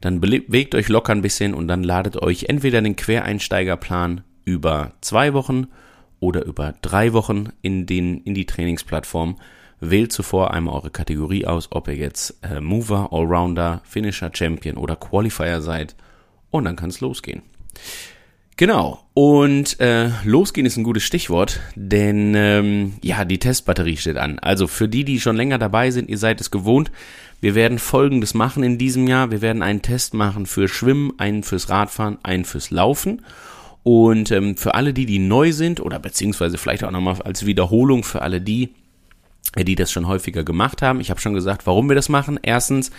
dann 0.00 0.20
bewegt 0.20 0.74
euch 0.74 0.88
locker 0.88 1.12
ein 1.12 1.22
bisschen 1.22 1.54
und 1.54 1.68
dann 1.68 1.82
ladet 1.82 2.20
euch 2.20 2.46
entweder 2.48 2.82
den 2.82 2.96
Quereinsteigerplan 2.96 4.22
über 4.44 4.92
zwei 5.00 5.32
Wochen 5.32 5.68
oder 6.20 6.44
über 6.44 6.74
drei 6.82 7.12
Wochen 7.12 7.50
in, 7.62 7.86
den, 7.86 8.18
in 8.22 8.34
die 8.34 8.46
Trainingsplattform 8.46 9.36
Wählt 9.84 10.12
zuvor 10.12 10.54
einmal 10.54 10.76
eure 10.76 10.90
Kategorie 10.90 11.44
aus, 11.44 11.66
ob 11.72 11.88
ihr 11.88 11.96
jetzt 11.96 12.36
äh, 12.42 12.60
Mover, 12.60 13.08
Allrounder, 13.10 13.80
Finisher, 13.82 14.30
Champion 14.32 14.76
oder 14.76 14.94
Qualifier 14.94 15.60
seid. 15.60 15.96
Und 16.52 16.66
dann 16.66 16.76
kann 16.76 16.90
es 16.90 17.00
losgehen. 17.00 17.42
Genau. 18.56 19.04
Und 19.12 19.80
äh, 19.80 20.10
losgehen 20.22 20.68
ist 20.68 20.76
ein 20.76 20.84
gutes 20.84 21.02
Stichwort, 21.02 21.58
denn 21.74 22.32
ähm, 22.36 22.92
ja, 23.02 23.24
die 23.24 23.40
Testbatterie 23.40 23.96
steht 23.96 24.18
an. 24.18 24.38
Also 24.38 24.68
für 24.68 24.88
die, 24.88 25.04
die 25.04 25.18
schon 25.18 25.34
länger 25.34 25.58
dabei 25.58 25.90
sind, 25.90 26.08
ihr 26.08 26.18
seid 26.18 26.40
es 26.40 26.52
gewohnt. 26.52 26.92
Wir 27.40 27.56
werden 27.56 27.80
Folgendes 27.80 28.34
machen 28.34 28.62
in 28.62 28.78
diesem 28.78 29.08
Jahr. 29.08 29.32
Wir 29.32 29.42
werden 29.42 29.64
einen 29.64 29.82
Test 29.82 30.14
machen 30.14 30.46
für 30.46 30.68
Schwimmen, 30.68 31.12
einen 31.18 31.42
fürs 31.42 31.70
Radfahren, 31.70 32.18
einen 32.22 32.44
fürs 32.44 32.70
Laufen. 32.70 33.22
Und 33.82 34.30
ähm, 34.30 34.56
für 34.56 34.76
alle 34.76 34.94
die, 34.94 35.06
die 35.06 35.18
neu 35.18 35.50
sind 35.50 35.80
oder 35.80 35.98
beziehungsweise 35.98 36.56
vielleicht 36.56 36.84
auch 36.84 36.92
nochmal 36.92 37.20
als 37.22 37.46
Wiederholung 37.46 38.04
für 38.04 38.22
alle 38.22 38.40
die, 38.40 38.74
die 39.58 39.74
das 39.74 39.92
schon 39.92 40.08
häufiger 40.08 40.44
gemacht 40.44 40.82
haben. 40.82 41.00
Ich 41.00 41.10
habe 41.10 41.20
schon 41.20 41.34
gesagt, 41.34 41.66
warum 41.66 41.88
wir 41.88 41.96
das 41.96 42.08
machen. 42.08 42.38
Erstens, 42.42 42.90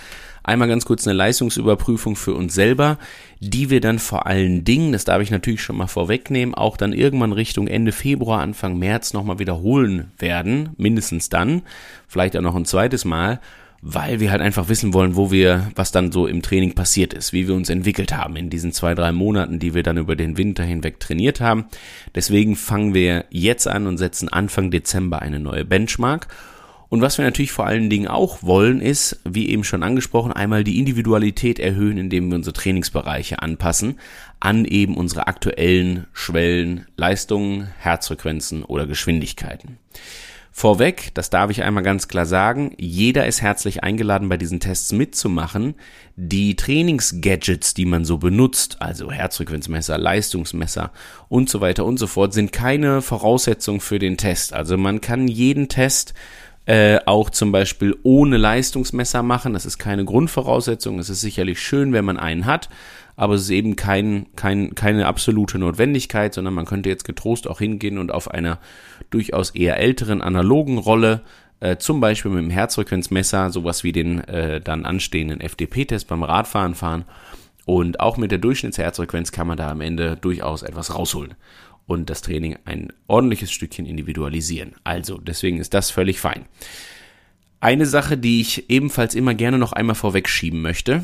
einmal 0.43 0.67
ganz 0.67 0.85
kurz 0.85 1.07
eine 1.07 1.17
Leistungsüberprüfung 1.17 2.15
für 2.15 2.33
uns 2.33 2.53
selber, 2.53 3.00
die 3.39 3.69
wir 3.69 3.81
dann 3.81 3.97
vor 3.97 4.27
allen 4.27 4.63
Dingen, 4.63 4.91
das 4.91 5.05
darf 5.05 5.21
ich 5.21 5.31
natürlich 5.31 5.63
schon 5.63 5.77
mal 5.77 5.88
vorwegnehmen, 5.88 6.53
auch 6.53 6.77
dann 6.77 6.93
irgendwann 6.93 7.33
Richtung 7.33 7.67
Ende 7.67 7.91
Februar, 7.91 8.41
Anfang 8.41 8.77
März 8.77 9.13
nochmal 9.13 9.39
wiederholen 9.39 10.12
werden, 10.19 10.69
mindestens 10.77 11.29
dann, 11.29 11.63
vielleicht 12.07 12.38
auch 12.38 12.41
noch 12.41 12.55
ein 12.55 12.65
zweites 12.65 13.05
Mal, 13.05 13.39
weil 13.85 14.21
wir 14.21 14.31
halt 14.31 14.41
einfach 14.41 14.69
wissen 14.69 14.93
wollen, 14.93 15.17
wo 15.17 15.29
wir, 15.29 15.69
was 15.75 15.91
dann 15.91 16.13
so 16.13 16.25
im 16.25 16.41
Training 16.41 16.73
passiert 16.73 17.13
ist, 17.13 17.33
wie 17.33 17.49
wir 17.49 17.55
uns 17.55 17.69
entwickelt 17.69 18.15
haben 18.15 18.37
in 18.37 18.49
diesen 18.49 18.71
zwei, 18.71 18.95
drei 18.95 19.11
Monaten, 19.11 19.59
die 19.59 19.73
wir 19.73 19.83
dann 19.83 19.97
über 19.97 20.15
den 20.15 20.37
Winter 20.37 20.63
hinweg 20.63 21.01
trainiert 21.01 21.41
haben. 21.41 21.65
Deswegen 22.15 22.55
fangen 22.55 22.93
wir 22.93 23.25
jetzt 23.29 23.67
an 23.67 23.85
und 23.85 23.97
setzen 23.97 24.29
Anfang 24.29 24.71
Dezember 24.71 25.21
eine 25.21 25.41
neue 25.41 25.65
Benchmark. 25.65 26.29
Und 26.87 27.01
was 27.01 27.17
wir 27.17 27.25
natürlich 27.25 27.51
vor 27.51 27.65
allen 27.65 27.89
Dingen 27.89 28.07
auch 28.07 28.41
wollen, 28.43 28.79
ist, 28.79 29.19
wie 29.25 29.49
eben 29.49 29.65
schon 29.65 29.83
angesprochen, 29.83 30.31
einmal 30.31 30.63
die 30.63 30.79
Individualität 30.79 31.59
erhöhen, 31.59 31.97
indem 31.97 32.29
wir 32.29 32.35
unsere 32.35 32.53
Trainingsbereiche 32.53 33.41
anpassen 33.41 33.99
an 34.39 34.63
eben 34.65 34.95
unsere 34.95 35.27
aktuellen 35.27 36.05
Schwellen, 36.13 36.85
Leistungen, 36.95 37.69
Herzfrequenzen 37.79 38.63
oder 38.63 38.85
Geschwindigkeiten. 38.85 39.77
Vorweg, 40.55 41.10
das 41.15 41.31
darf 41.31 41.50
ich 41.50 41.63
einmal 41.63 41.81
ganz 41.81 42.07
klar 42.07 42.27
sagen, 42.27 42.75
jeder 42.77 43.25
ist 43.25 43.41
herzlich 43.41 43.83
eingeladen, 43.83 44.29
bei 44.29 44.38
diesen 44.38 44.60
Tests 44.60 44.91
mitzumachen. 44.91 45.74
Die 46.15 46.55
Trainingsgadgets, 46.55 47.74
die 47.74 47.86
man 47.86 48.05
so 48.05 48.19
benutzt, 48.19 48.77
also 48.79 49.12
Herzfrequenzmesser, 49.12 49.98
Leistungsmesser 49.98 50.91
und 51.27 51.50
so 51.50 51.60
weiter 51.60 51.86
und 51.86 51.98
so 51.98 52.05
fort, 52.05 52.33
sind 52.33 52.53
keine 52.53 53.01
Voraussetzung 53.01 53.81
für 53.81 53.98
den 53.98 54.15
Test. 54.15 54.53
Also 54.53 54.77
man 54.77 55.01
kann 55.01 55.27
jeden 55.27 55.69
Test 55.69 56.13
äh, 56.67 57.00
auch 57.07 57.31
zum 57.31 57.51
Beispiel 57.51 57.98
ohne 58.03 58.38
Leistungsmesser 58.38 59.24
machen. 59.24 59.53
Das 59.53 59.65
ist 59.65 59.79
keine 59.79 60.05
Grundvoraussetzung. 60.05 61.00
Es 61.00 61.10
ist 61.10 61.22
sicherlich 61.22 61.60
schön, 61.60 61.93
wenn 61.93 62.05
man 62.05 62.17
einen 62.17 62.45
hat 62.45 62.69
aber 63.15 63.36
es 63.36 63.43
ist 63.43 63.50
eben 63.51 63.75
kein, 63.75 64.27
kein, 64.36 64.75
keine 64.75 65.05
absolute 65.05 65.60
Notwendigkeit, 65.60 66.34
sondern 66.34 66.53
man 66.53 66.65
könnte 66.65 66.89
jetzt 66.89 67.03
getrost 67.03 67.48
auch 67.48 67.60
hingehen 67.60 67.98
und 67.98 68.12
auf 68.12 68.32
einer 68.32 68.60
durchaus 69.10 69.51
eher 69.51 69.77
älteren 69.77 70.22
analogen 70.22 70.77
Rolle, 70.77 71.22
äh, 71.60 71.77
zum 71.77 72.00
Beispiel 72.00 72.32
mit 72.32 72.43
dem 72.43 72.50
Herzfrequenzmesser, 72.50 73.50
sowas 73.50 73.84
wie 73.84 73.91
den 73.91 74.20
äh, 74.22 74.62
dann 74.62 74.86
anstehenden 74.86 75.41
FDP-Test 75.41 76.08
beim 76.08 76.24
Radfahren 76.24 76.75
fahren. 76.75 77.05
Und 77.65 78.00
auch 78.00 78.17
mit 78.17 78.32
der 78.32 78.39
Durchschnittsherzfrequenz 78.39 79.32
kann 79.32 79.48
man 79.48 79.58
da 79.58 79.72
am 79.72 79.79
Ende 79.79 80.17
durchaus 80.17 80.63
etwas 80.63 80.93
rausholen 80.93 81.36
und 81.86 82.10
das 82.10 82.22
Training 82.22 82.58
ein 82.65 82.91
ordentliches 83.08 83.51
Stückchen 83.51 83.86
individualisieren. 83.86 84.74
Also, 84.84 85.17
deswegen 85.17 85.60
ist 85.60 85.74
das 85.74 85.91
völlig 85.91 86.20
fein. 86.20 86.46
Eine 87.60 87.86
Sache, 87.86 88.17
die 88.17 88.41
ich 88.41 88.70
ebenfalls 88.70 89.15
immer 89.15 89.34
gerne 89.34 89.58
noch 89.58 89.72
einmal 89.72 89.96
vorwegschieben 89.96 90.62
möchte, 90.62 91.03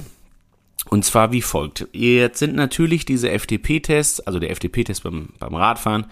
und 0.89 1.05
zwar 1.05 1.31
wie 1.31 1.41
folgt. 1.41 1.88
Jetzt 1.93 2.39
sind 2.39 2.55
natürlich 2.55 3.05
diese 3.05 3.29
FTP-Tests, 3.29 4.22
also 4.22 4.39
der 4.39 4.55
FTP-Test 4.55 5.03
beim, 5.03 5.29
beim 5.39 5.55
Radfahren, 5.55 6.05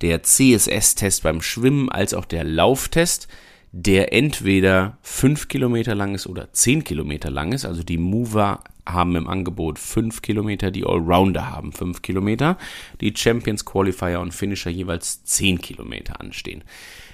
der 0.00 0.22
CSS-Test 0.22 1.22
beim 1.22 1.40
Schwimmen 1.40 1.88
als 1.88 2.14
auch 2.14 2.24
der 2.24 2.44
Lauftest, 2.44 3.28
der 3.72 4.12
entweder 4.12 4.98
5 5.02 5.48
Kilometer 5.48 5.94
lang 5.94 6.14
ist 6.14 6.26
oder 6.26 6.52
10 6.52 6.84
Kilometer 6.84 7.30
lang 7.30 7.52
ist. 7.52 7.64
Also 7.64 7.82
die 7.82 7.98
Mover 7.98 8.62
haben 8.86 9.16
im 9.16 9.28
Angebot 9.28 9.78
5 9.78 10.22
Kilometer, 10.22 10.70
die 10.70 10.84
Allrounder 10.84 11.50
haben 11.50 11.72
5 11.72 12.00
Kilometer, 12.02 12.56
die 13.00 13.12
Champions, 13.14 13.64
Qualifier 13.64 14.20
und 14.20 14.32
Finisher 14.32 14.70
jeweils 14.70 15.24
10 15.24 15.60
Kilometer 15.60 16.20
anstehen. 16.20 16.64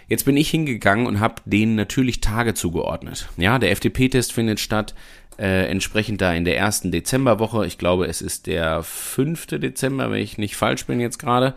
Jetzt 0.07 0.25
bin 0.27 0.37
ich 0.37 0.51
hingegangen 0.51 1.07
und 1.07 1.21
habe 1.21 1.37
denen 1.47 1.77
natürlich 1.77 2.21
Tage 2.21 2.55
zugeordnet. 2.55 3.29
Ja, 3.37 3.59
der 3.59 3.75
FTP-Test 3.75 4.33
findet 4.33 4.61
statt 4.61 4.95
äh, 5.39 5.67
entsprechend 5.67 6.21
da 6.21 6.33
in 6.33 6.45
der 6.45 6.57
ersten 6.57 6.91
Dezemberwoche. 6.91 7.67
Ich 7.67 7.79
glaube, 7.79 8.07
es 8.07 8.23
ist 8.23 8.47
der 8.47 8.83
5. 8.83 9.47
Dezember, 9.47 10.11
wenn 10.11 10.23
ich 10.23 10.39
nicht 10.39 10.57
falsch 10.57 10.87
bin 10.87 11.01
jetzt 11.01 11.19
gerade. 11.19 11.55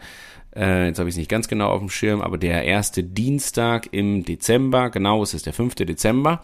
Äh, 0.55 0.87
jetzt 0.87 0.99
habe 0.99 1.09
ich 1.09 1.13
es 1.13 1.19
nicht 1.19 1.29
ganz 1.29 1.47
genau 1.47 1.69
auf 1.69 1.79
dem 1.79 1.89
Schirm, 1.89 2.21
aber 2.21 2.37
der 2.37 2.63
erste 2.63 3.03
Dienstag 3.03 3.89
im 3.91 4.25
Dezember, 4.25 4.89
genau, 4.89 5.21
es 5.21 5.33
ist 5.33 5.45
der 5.45 5.53
5. 5.53 5.75
Dezember. 5.75 6.41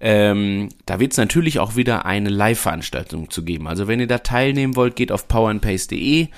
Ähm, 0.00 0.68
da 0.84 1.00
wird 1.00 1.12
es 1.12 1.18
natürlich 1.18 1.58
auch 1.58 1.76
wieder 1.76 2.04
eine 2.04 2.28
Live-Veranstaltung 2.28 3.30
zu 3.30 3.44
geben. 3.44 3.66
Also 3.66 3.88
wenn 3.88 4.00
ihr 4.00 4.06
da 4.06 4.18
teilnehmen 4.18 4.76
wollt, 4.76 4.96
geht 4.96 5.10
auf 5.10 5.26
powerandpace.de 5.28 6.28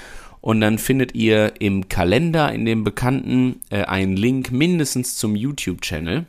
und 0.41 0.61
dann 0.61 0.79
findet 0.79 1.15
ihr 1.15 1.55
im 1.59 1.89
Kalender, 1.89 2.53
in 2.53 2.65
dem 2.65 2.85
bekannten, 2.85 3.61
äh, 3.71 3.85
einen 3.85 4.17
Link 4.17 4.53
mindestens 4.53 5.17
zum 5.17 5.35
YouTube-Channel. 5.35 6.27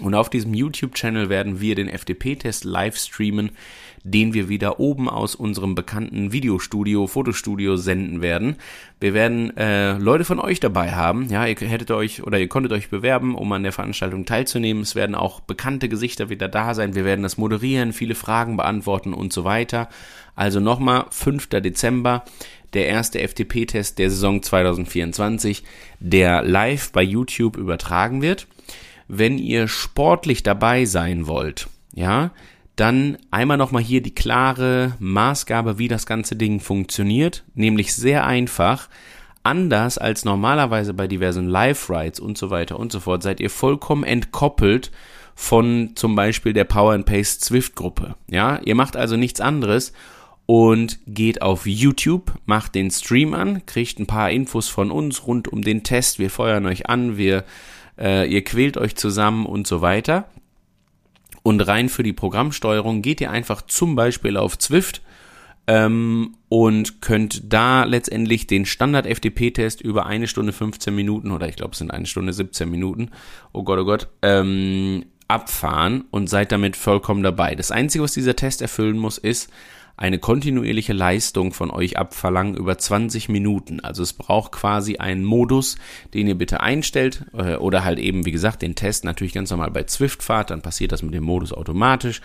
Und 0.00 0.14
auf 0.14 0.30
diesem 0.30 0.54
YouTube-Channel 0.54 1.28
werden 1.28 1.60
wir 1.60 1.74
den 1.74 1.88
FDP-Test 1.88 2.64
live 2.64 2.96
streamen, 2.96 3.50
den 4.02 4.32
wir 4.32 4.48
wieder 4.48 4.80
oben 4.80 5.10
aus 5.10 5.34
unserem 5.34 5.74
bekannten 5.74 6.32
Videostudio, 6.32 7.06
Fotostudio 7.06 7.76
senden 7.76 8.22
werden. 8.22 8.56
Wir 8.98 9.12
werden 9.12 9.54
äh, 9.56 9.98
Leute 9.98 10.24
von 10.24 10.40
euch 10.40 10.58
dabei 10.58 10.92
haben. 10.92 11.28
Ja, 11.28 11.46
ihr 11.46 11.56
hättet 11.56 11.90
euch 11.90 12.22
oder 12.22 12.38
ihr 12.38 12.48
konntet 12.48 12.72
euch 12.72 12.88
bewerben, 12.88 13.34
um 13.34 13.52
an 13.52 13.62
der 13.62 13.72
Veranstaltung 13.72 14.24
teilzunehmen. 14.24 14.82
Es 14.82 14.94
werden 14.94 15.14
auch 15.14 15.40
bekannte 15.40 15.88
Gesichter 15.88 16.30
wieder 16.30 16.48
da 16.48 16.72
sein. 16.72 16.94
Wir 16.94 17.04
werden 17.04 17.22
das 17.22 17.36
moderieren, 17.36 17.92
viele 17.92 18.14
Fragen 18.14 18.56
beantworten 18.56 19.12
und 19.12 19.32
so 19.32 19.44
weiter. 19.44 19.88
Also 20.34 20.60
nochmal, 20.60 21.04
5. 21.10 21.48
Dezember, 21.48 22.24
der 22.72 22.86
erste 22.86 23.18
FTP-Test 23.18 23.98
der 23.98 24.08
Saison 24.08 24.42
2024, 24.42 25.62
der 25.98 26.42
live 26.42 26.92
bei 26.92 27.02
YouTube 27.02 27.58
übertragen 27.58 28.22
wird 28.22 28.46
wenn 29.12 29.38
ihr 29.38 29.66
sportlich 29.66 30.42
dabei 30.42 30.84
sein 30.84 31.26
wollt, 31.26 31.68
ja, 31.94 32.30
dann 32.76 33.18
einmal 33.30 33.56
nochmal 33.56 33.82
hier 33.82 34.02
die 34.02 34.14
klare 34.14 34.94
Maßgabe, 35.00 35.78
wie 35.78 35.88
das 35.88 36.06
ganze 36.06 36.36
Ding 36.36 36.60
funktioniert, 36.60 37.44
nämlich 37.54 37.92
sehr 37.92 38.26
einfach. 38.26 38.88
Anders 39.42 39.98
als 39.98 40.24
normalerweise 40.24 40.94
bei 40.94 41.06
diversen 41.06 41.48
Live-Rides 41.48 42.20
und 42.20 42.38
so 42.38 42.50
weiter 42.50 42.78
und 42.78 42.92
so 42.92 43.00
fort, 43.00 43.22
seid 43.22 43.40
ihr 43.40 43.50
vollkommen 43.50 44.04
entkoppelt 44.04 44.92
von 45.34 45.92
zum 45.94 46.14
Beispiel 46.14 46.52
der 46.52 46.64
Power 46.64 46.92
and 46.92 47.06
Pace 47.06 47.40
Zwift 47.40 47.74
Gruppe. 47.74 48.14
Ja, 48.30 48.60
ihr 48.64 48.74
macht 48.74 48.96
also 48.96 49.16
nichts 49.16 49.40
anderes 49.40 49.92
und 50.46 51.00
geht 51.06 51.42
auf 51.42 51.66
YouTube, 51.66 52.32
macht 52.44 52.74
den 52.74 52.90
Stream 52.90 53.34
an, 53.34 53.64
kriegt 53.66 53.98
ein 53.98 54.06
paar 54.06 54.30
Infos 54.30 54.68
von 54.68 54.90
uns 54.90 55.26
rund 55.26 55.48
um 55.48 55.62
den 55.62 55.82
Test. 55.82 56.18
Wir 56.18 56.30
feuern 56.30 56.66
euch 56.66 56.88
an, 56.88 57.16
wir 57.16 57.44
äh, 58.00 58.26
ihr 58.26 58.42
quält 58.42 58.76
euch 58.76 58.96
zusammen 58.96 59.46
und 59.46 59.66
so 59.66 59.80
weiter. 59.82 60.28
Und 61.42 61.60
rein 61.60 61.88
für 61.88 62.02
die 62.02 62.12
Programmsteuerung 62.12 63.02
geht 63.02 63.20
ihr 63.20 63.30
einfach 63.30 63.62
zum 63.62 63.96
Beispiel 63.96 64.36
auf 64.36 64.58
Zwift 64.58 65.02
ähm, 65.66 66.36
und 66.48 67.00
könnt 67.00 67.52
da 67.52 67.84
letztendlich 67.84 68.46
den 68.46 68.66
Standard-FDP-Test 68.66 69.80
über 69.80 70.06
eine 70.06 70.26
Stunde 70.26 70.52
15 70.52 70.94
Minuten 70.94 71.30
oder 71.30 71.48
ich 71.48 71.56
glaube 71.56 71.72
es 71.72 71.78
sind 71.78 71.92
eine 71.92 72.06
Stunde 72.06 72.32
17 72.32 72.68
Minuten, 72.68 73.10
oh 73.52 73.62
Gott, 73.62 73.78
oh 73.78 73.84
Gott, 73.84 74.08
ähm, 74.22 75.04
abfahren 75.28 76.04
und 76.10 76.28
seid 76.28 76.50
damit 76.50 76.76
vollkommen 76.76 77.22
dabei. 77.22 77.54
Das 77.54 77.70
Einzige, 77.70 78.02
was 78.02 78.12
dieser 78.12 78.36
Test 78.36 78.62
erfüllen 78.62 78.98
muss, 78.98 79.16
ist, 79.16 79.50
eine 80.00 80.18
kontinuierliche 80.18 80.94
Leistung 80.94 81.52
von 81.52 81.70
euch 81.70 81.98
abverlangen 81.98 82.56
über 82.56 82.78
20 82.78 83.28
Minuten. 83.28 83.80
Also 83.80 84.02
es 84.02 84.14
braucht 84.14 84.50
quasi 84.50 84.96
einen 84.96 85.24
Modus, 85.24 85.76
den 86.14 86.26
ihr 86.26 86.36
bitte 86.36 86.60
einstellt 86.60 87.26
äh, 87.34 87.56
oder 87.56 87.84
halt 87.84 87.98
eben, 87.98 88.24
wie 88.24 88.32
gesagt, 88.32 88.62
den 88.62 88.74
Test 88.74 89.04
natürlich 89.04 89.34
ganz 89.34 89.50
normal 89.50 89.70
bei 89.70 89.82
Zwift 89.84 90.22
fahrt, 90.22 90.50
dann 90.50 90.62
passiert 90.62 90.92
das 90.92 91.02
mit 91.02 91.12
dem 91.12 91.24
Modus 91.24 91.52
automatisch. 91.52 92.22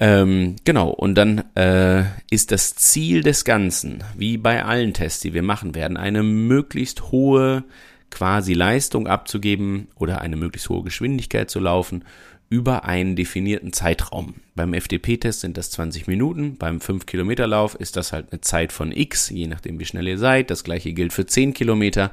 Ähm, 0.00 0.56
genau, 0.64 0.90
und 0.90 1.14
dann 1.14 1.44
äh, 1.54 2.02
ist 2.28 2.50
das 2.50 2.74
Ziel 2.74 3.22
des 3.22 3.44
Ganzen, 3.44 4.02
wie 4.16 4.36
bei 4.36 4.64
allen 4.64 4.92
Tests, 4.92 5.20
die 5.20 5.32
wir 5.32 5.42
machen 5.42 5.76
werden, 5.76 5.96
eine 5.96 6.24
möglichst 6.24 7.12
hohe 7.12 7.62
quasi 8.10 8.52
Leistung 8.52 9.06
abzugeben 9.06 9.86
oder 9.94 10.22
eine 10.22 10.34
möglichst 10.34 10.68
hohe 10.70 10.82
Geschwindigkeit 10.82 11.50
zu 11.50 11.60
laufen 11.60 12.02
über 12.48 12.84
einen 12.84 13.16
definierten 13.16 13.72
Zeitraum. 13.72 14.34
Beim 14.54 14.72
FDP-Test 14.72 15.40
sind 15.40 15.56
das 15.56 15.70
20 15.72 16.06
Minuten, 16.06 16.56
beim 16.56 16.78
5-Kilometer-Lauf 16.78 17.74
ist 17.74 17.96
das 17.96 18.12
halt 18.12 18.30
eine 18.30 18.40
Zeit 18.40 18.72
von 18.72 18.92
X, 18.92 19.30
je 19.30 19.48
nachdem 19.48 19.80
wie 19.80 19.84
schnell 19.84 20.06
ihr 20.06 20.18
seid. 20.18 20.50
Das 20.50 20.62
gleiche 20.62 20.92
gilt 20.92 21.12
für 21.12 21.26
10 21.26 21.54
Kilometer. 21.54 22.12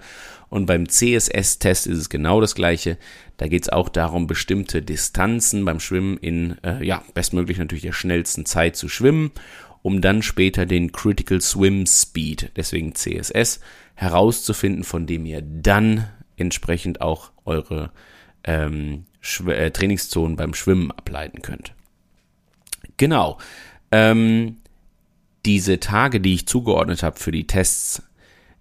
Und 0.50 0.66
beim 0.66 0.88
CSS-Test 0.88 1.88
ist 1.88 1.98
es 1.98 2.10
genau 2.10 2.42
das 2.42 2.56
gleiche. 2.56 2.98
Da 3.38 3.48
geht 3.48 3.64
es 3.64 3.70
auch 3.70 3.90
darum, 3.90 4.28
bestimmte 4.28 4.82
Distanzen 4.82 5.66
beim 5.66 5.80
Schwimmen 5.80 6.18
in, 6.18 6.58
äh, 6.64 6.84
ja, 6.86 7.04
bestmöglich 7.14 7.58
natürlich 7.58 7.84
der 7.84 7.92
schnellsten 7.92 8.46
Zeit 8.46 8.76
zu 8.76 8.90
schwimmen, 8.90 9.32
um 9.82 10.02
dann 10.02 10.22
später 10.22 10.66
den 10.66 10.92
Critical 10.92 11.42
Swim 11.42 11.86
Speed, 11.86 12.52
deswegen 12.56 12.96
CSS, 12.96 13.60
herauszufinden, 13.96 14.84
von 14.84 15.06
dem 15.06 15.26
ihr 15.26 15.42
dann 15.42 16.08
entsprechend 16.38 17.02
auch 17.02 17.32
eure 17.46 17.92
ähm, 18.44 19.06
äh, 19.48 19.72
Trainingszonen 19.72 20.36
beim 20.36 20.54
Schwimmen 20.54 20.92
ableiten 20.92 21.42
könnt. 21.42 21.74
Genau. 22.98 23.40
Ähm, 23.92 24.58
diese 25.46 25.80
Tage, 25.80 26.20
die 26.20 26.34
ich 26.34 26.48
zugeordnet 26.48 27.04
habe 27.04 27.20
für 27.20 27.32
die 27.32 27.48
Tests, 27.48 28.04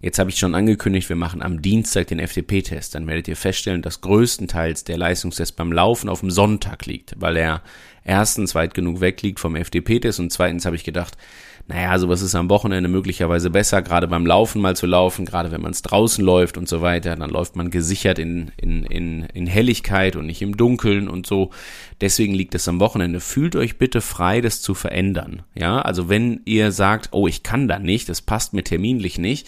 Jetzt 0.03 0.19
habe 0.19 0.31
ich 0.31 0.37
schon 0.37 0.57
angekündigt, 0.57 1.09
wir 1.09 1.17
machen 1.17 1.43
am 1.43 1.63
Dienstag 1.63 2.09
den 2.09 2.19
FDP-Test. 2.19 2.97
Dann 2.97 3.07
werdet 3.07 3.29
ihr 3.29 3.37
feststellen, 3.37 3.83
dass 3.83 4.01
größtenteils 4.01 4.83
der 4.83 4.99
Leistungstest 4.99 5.55
beim 5.55 5.71
Laufen 5.71 6.09
auf 6.09 6.19
dem 6.19 6.33
Sonntag 6.33 6.87
liegt, 6.87 7.15
weil 7.21 7.37
er 7.37 7.63
erstens 8.03 8.57
weit 8.57 8.75
genug 8.75 9.01
weg 9.01 9.23
liegt 9.23 9.39
vom 9.39 9.55
FDP-Test 9.55 10.19
und 10.19 10.33
zweitens 10.33 10.67
habe 10.67 10.75
ich 10.75 10.83
gedacht, 10.83 11.17
naja, 11.69 11.99
sowas 11.99 12.23
ist 12.23 12.35
am 12.35 12.51
Wochenende 12.51 12.89
möglicherweise 12.89 13.49
besser, 13.49 13.83
gerade 13.83 14.09
beim 14.09 14.27
Laufen 14.27 14.61
mal 14.61 14.77
zu 14.77 14.87
laufen, 14.87 15.25
gerade 15.25 15.53
wenn 15.53 15.63
man 15.63 15.71
es 15.71 15.83
draußen 15.83 16.25
läuft 16.25 16.59
und 16.59 16.69
so 16.69 16.83
weiter, 16.83 17.15
dann 17.15 17.31
läuft 17.31 17.57
man 17.57 17.71
gesichert 17.71 18.19
in, 18.19 18.51
in, 18.57 18.85
in, 18.85 19.25
in 19.33 19.47
Helligkeit 19.47 20.17
und 20.17 20.27
nicht 20.27 20.43
im 20.43 20.57
Dunkeln 20.57 21.09
und 21.09 21.27
so. 21.27 21.51
Deswegen 22.01 22.35
liegt 22.35 22.55
es 22.55 22.67
am 22.67 22.81
Wochenende. 22.81 23.21
Fühlt 23.21 23.55
euch 23.55 23.79
bitte 23.79 24.01
frei, 24.01 24.41
das 24.41 24.61
zu 24.61 24.75
verändern. 24.75 25.43
Ja, 25.55 25.81
also 25.81 26.09
wenn 26.09 26.41
ihr 26.45 26.73
sagt, 26.73 27.11
oh, 27.13 27.29
ich 27.29 27.43
kann 27.43 27.69
da 27.69 27.79
nicht, 27.79 28.09
das 28.09 28.23
passt 28.23 28.55
mir 28.55 28.65
terminlich 28.65 29.19
nicht, 29.19 29.47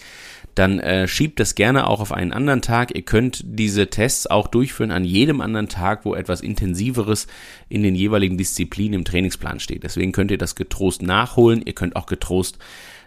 dann 0.55 0.79
äh, 0.79 1.07
schiebt 1.07 1.39
das 1.39 1.55
gerne 1.55 1.87
auch 1.87 1.99
auf 1.99 2.13
einen 2.13 2.31
anderen 2.31 2.61
Tag. 2.61 2.95
Ihr 2.95 3.01
könnt 3.01 3.41
diese 3.43 3.87
Tests 3.87 4.25
auch 4.25 4.47
durchführen 4.47 4.91
an 4.91 5.03
jedem 5.03 5.41
anderen 5.41 5.67
Tag, 5.67 6.05
wo 6.05 6.15
etwas 6.15 6.39
Intensiveres 6.39 7.27
in 7.67 7.83
den 7.83 7.93
jeweiligen 7.93 8.37
Disziplinen 8.37 8.93
im 8.93 9.05
Trainingsplan 9.05 9.59
steht. 9.59 9.83
Deswegen 9.83 10.13
könnt 10.13 10.31
ihr 10.31 10.37
das 10.37 10.55
getrost 10.55 11.01
nachholen. 11.01 11.61
Ihr 11.65 11.73
könnt 11.73 11.97
auch 11.97 12.05
getrost 12.05 12.57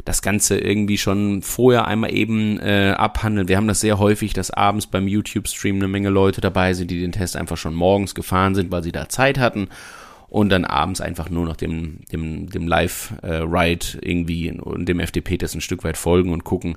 das 0.05 0.23
Ganze 0.23 0.59
irgendwie 0.59 0.99
schon 0.99 1.43
vorher 1.43 1.87
einmal 1.87 2.15
eben 2.15 2.61
äh, 2.61 2.95
abhandeln. 2.97 3.49
Wir 3.49 3.57
haben 3.57 3.69
das 3.69 3.81
sehr 3.81 3.99
häufig, 3.99 4.33
dass 4.33 4.51
abends 4.51 4.87
beim 4.87 5.09
YouTube-Stream 5.09 5.77
eine 5.77 5.89
Menge 5.89 6.11
Leute 6.11 6.41
dabei 6.41 6.75
sind, 6.75 6.91
die 6.91 7.01
den 7.01 7.13
Test 7.13 7.37
einfach 7.37 7.57
schon 7.57 7.75
morgens 7.75 8.15
gefahren 8.15 8.55
sind, 8.55 8.71
weil 8.71 8.83
sie 8.83 8.93
da 8.93 9.09
Zeit 9.09 9.39
hatten 9.39 9.69
und 10.29 10.51
dann 10.51 10.65
abends 10.65 11.01
einfach 11.01 11.31
nur 11.31 11.47
noch 11.47 11.57
dem, 11.57 12.01
dem, 12.13 12.51
dem 12.51 12.69
Live-Ride 12.69 13.87
äh, 14.03 14.09
irgendwie 14.09 14.51
und 14.53 14.89
dem 14.89 15.01
FDP-Test 15.01 15.55
ein 15.55 15.61
Stück 15.61 15.85
weit 15.85 15.97
folgen 15.97 16.33
und 16.33 16.45
gucken, 16.45 16.77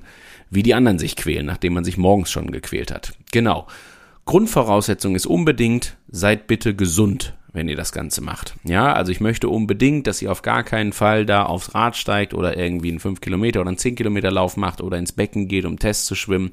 wie 0.50 0.62
die 0.62 0.74
anderen 0.74 0.98
sich 0.98 1.16
quälen, 1.16 1.46
nachdem 1.46 1.74
man 1.74 1.84
sich 1.84 1.98
morgens 1.98 2.30
schon 2.30 2.50
gequält 2.50 2.90
hat. 2.90 3.12
Genau. 3.30 3.66
Grundvoraussetzung 4.24 5.14
ist 5.16 5.26
unbedingt, 5.26 5.96
seid 6.08 6.46
bitte 6.46 6.74
gesund, 6.74 7.34
wenn 7.52 7.68
ihr 7.68 7.76
das 7.76 7.92
Ganze 7.92 8.22
macht. 8.22 8.54
Ja, 8.64 8.92
also 8.92 9.12
ich 9.12 9.20
möchte 9.20 9.48
unbedingt, 9.48 10.06
dass 10.06 10.22
ihr 10.22 10.32
auf 10.32 10.42
gar 10.42 10.62
keinen 10.62 10.92
Fall 10.92 11.26
da 11.26 11.44
aufs 11.44 11.74
Rad 11.74 11.96
steigt 11.96 12.32
oder 12.32 12.56
irgendwie 12.56 12.88
einen 12.88 13.00
5 13.00 13.20
Kilometer 13.20 13.60
oder 13.60 13.68
einen 13.68 13.78
10 13.78 13.96
Kilometer 13.96 14.30
Lauf 14.30 14.56
macht 14.56 14.80
oder 14.80 14.96
ins 14.96 15.12
Becken 15.12 15.48
geht, 15.48 15.66
um 15.66 15.78
Tests 15.78 16.06
zu 16.06 16.14
schwimmen 16.14 16.52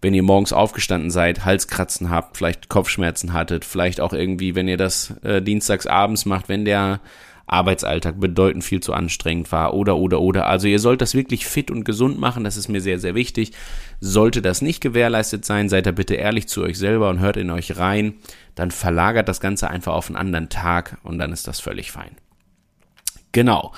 wenn 0.00 0.14
ihr 0.14 0.22
morgens 0.22 0.52
aufgestanden 0.52 1.10
seid, 1.10 1.44
Halskratzen 1.44 2.10
habt, 2.10 2.36
vielleicht 2.36 2.68
Kopfschmerzen 2.68 3.32
hattet, 3.32 3.64
vielleicht 3.64 4.00
auch 4.00 4.12
irgendwie, 4.12 4.54
wenn 4.54 4.68
ihr 4.68 4.76
das 4.76 5.14
äh, 5.22 5.42
dienstags 5.42 5.86
abends 5.86 6.24
macht, 6.24 6.48
wenn 6.48 6.64
der 6.64 7.00
Arbeitsalltag 7.48 8.20
bedeutend 8.20 8.62
viel 8.62 8.80
zu 8.80 8.92
anstrengend 8.92 9.50
war 9.50 9.74
oder 9.74 9.96
oder 9.96 10.20
oder. 10.20 10.46
Also 10.46 10.68
ihr 10.68 10.78
sollt 10.78 11.00
das 11.00 11.14
wirklich 11.14 11.46
fit 11.46 11.70
und 11.70 11.84
gesund 11.84 12.20
machen, 12.20 12.44
das 12.44 12.56
ist 12.56 12.68
mir 12.68 12.80
sehr, 12.80 12.98
sehr 12.98 13.14
wichtig. 13.14 13.52
Sollte 14.00 14.42
das 14.42 14.62
nicht 14.62 14.80
gewährleistet 14.80 15.44
sein, 15.44 15.68
seid 15.68 15.86
da 15.86 15.92
bitte 15.92 16.14
ehrlich 16.14 16.46
zu 16.46 16.62
euch 16.62 16.78
selber 16.78 17.08
und 17.08 17.20
hört 17.20 17.36
in 17.38 17.50
euch 17.50 17.78
rein. 17.78 18.14
Dann 18.54 18.70
verlagert 18.70 19.28
das 19.28 19.40
Ganze 19.40 19.70
einfach 19.70 19.94
auf 19.94 20.08
einen 20.08 20.16
anderen 20.16 20.50
Tag 20.50 20.98
und 21.02 21.18
dann 21.18 21.32
ist 21.32 21.48
das 21.48 21.58
völlig 21.58 21.90
fein. 21.90 22.10
Genau. 23.32 23.72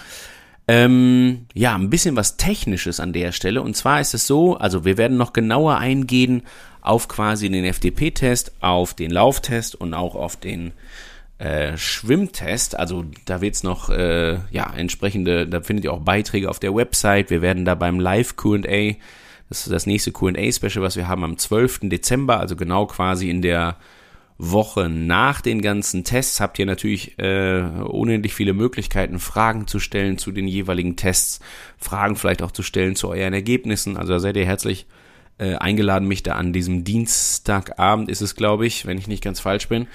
Ähm, 0.70 1.46
ja, 1.52 1.74
ein 1.74 1.90
bisschen 1.90 2.14
was 2.14 2.36
Technisches 2.36 3.00
an 3.00 3.12
der 3.12 3.32
Stelle. 3.32 3.60
Und 3.60 3.76
zwar 3.76 4.00
ist 4.00 4.14
es 4.14 4.28
so, 4.28 4.56
also 4.56 4.84
wir 4.84 4.96
werden 4.98 5.16
noch 5.16 5.32
genauer 5.32 5.78
eingehen 5.78 6.42
auf 6.80 7.08
quasi 7.08 7.50
den 7.50 7.64
FDP-Test, 7.64 8.52
auf 8.60 8.94
den 8.94 9.10
Lauftest 9.10 9.74
und 9.74 9.94
auch 9.94 10.14
auf 10.14 10.36
den 10.36 10.70
äh, 11.38 11.76
Schwimmtest. 11.76 12.78
Also 12.78 13.04
da 13.24 13.40
wird's 13.40 13.64
noch 13.64 13.90
äh, 13.90 14.38
ja 14.52 14.72
entsprechende, 14.72 15.48
da 15.48 15.60
findet 15.60 15.86
ihr 15.86 15.92
auch 15.92 16.02
Beiträge 16.02 16.48
auf 16.48 16.60
der 16.60 16.72
Website. 16.72 17.30
Wir 17.30 17.42
werden 17.42 17.64
da 17.64 17.74
beim 17.74 17.98
Live 17.98 18.36
Q&A, 18.36 18.94
das 19.48 19.62
ist 19.62 19.72
das 19.72 19.86
nächste 19.86 20.12
Q&A-Special, 20.12 20.84
was 20.84 20.94
wir 20.94 21.08
haben 21.08 21.24
am 21.24 21.36
12. 21.36 21.80
Dezember, 21.88 22.38
also 22.38 22.54
genau 22.54 22.86
quasi 22.86 23.28
in 23.28 23.42
der 23.42 23.74
Woche 24.42 24.88
nach 24.88 25.40
den 25.40 25.60
ganzen 25.60 26.02
Tests 26.02 26.40
habt 26.40 26.58
ihr 26.58 26.66
natürlich 26.66 27.18
äh, 27.18 27.60
unendlich 27.60 28.34
viele 28.34 28.54
Möglichkeiten, 28.54 29.18
Fragen 29.18 29.66
zu 29.66 29.78
stellen 29.78 30.16
zu 30.16 30.32
den 30.32 30.48
jeweiligen 30.48 30.96
Tests, 30.96 31.40
Fragen 31.76 32.16
vielleicht 32.16 32.42
auch 32.42 32.50
zu 32.50 32.62
stellen 32.62 32.96
zu 32.96 33.08
euren 33.08 33.34
Ergebnissen. 33.34 33.96
Also 33.96 34.14
da 34.14 34.18
seid 34.18 34.36
ihr 34.36 34.46
herzlich 34.46 34.86
äh, 35.38 35.56
eingeladen, 35.56 36.08
mich 36.08 36.22
da 36.22 36.36
an 36.36 36.52
diesem 36.52 36.84
Dienstagabend 36.84 38.08
ist 38.08 38.22
es, 38.22 38.34
glaube 38.34 38.66
ich, 38.66 38.86
wenn 38.86 38.98
ich 38.98 39.08
nicht 39.08 39.22
ganz 39.22 39.40
falsch 39.40 39.68
bin. 39.68 39.86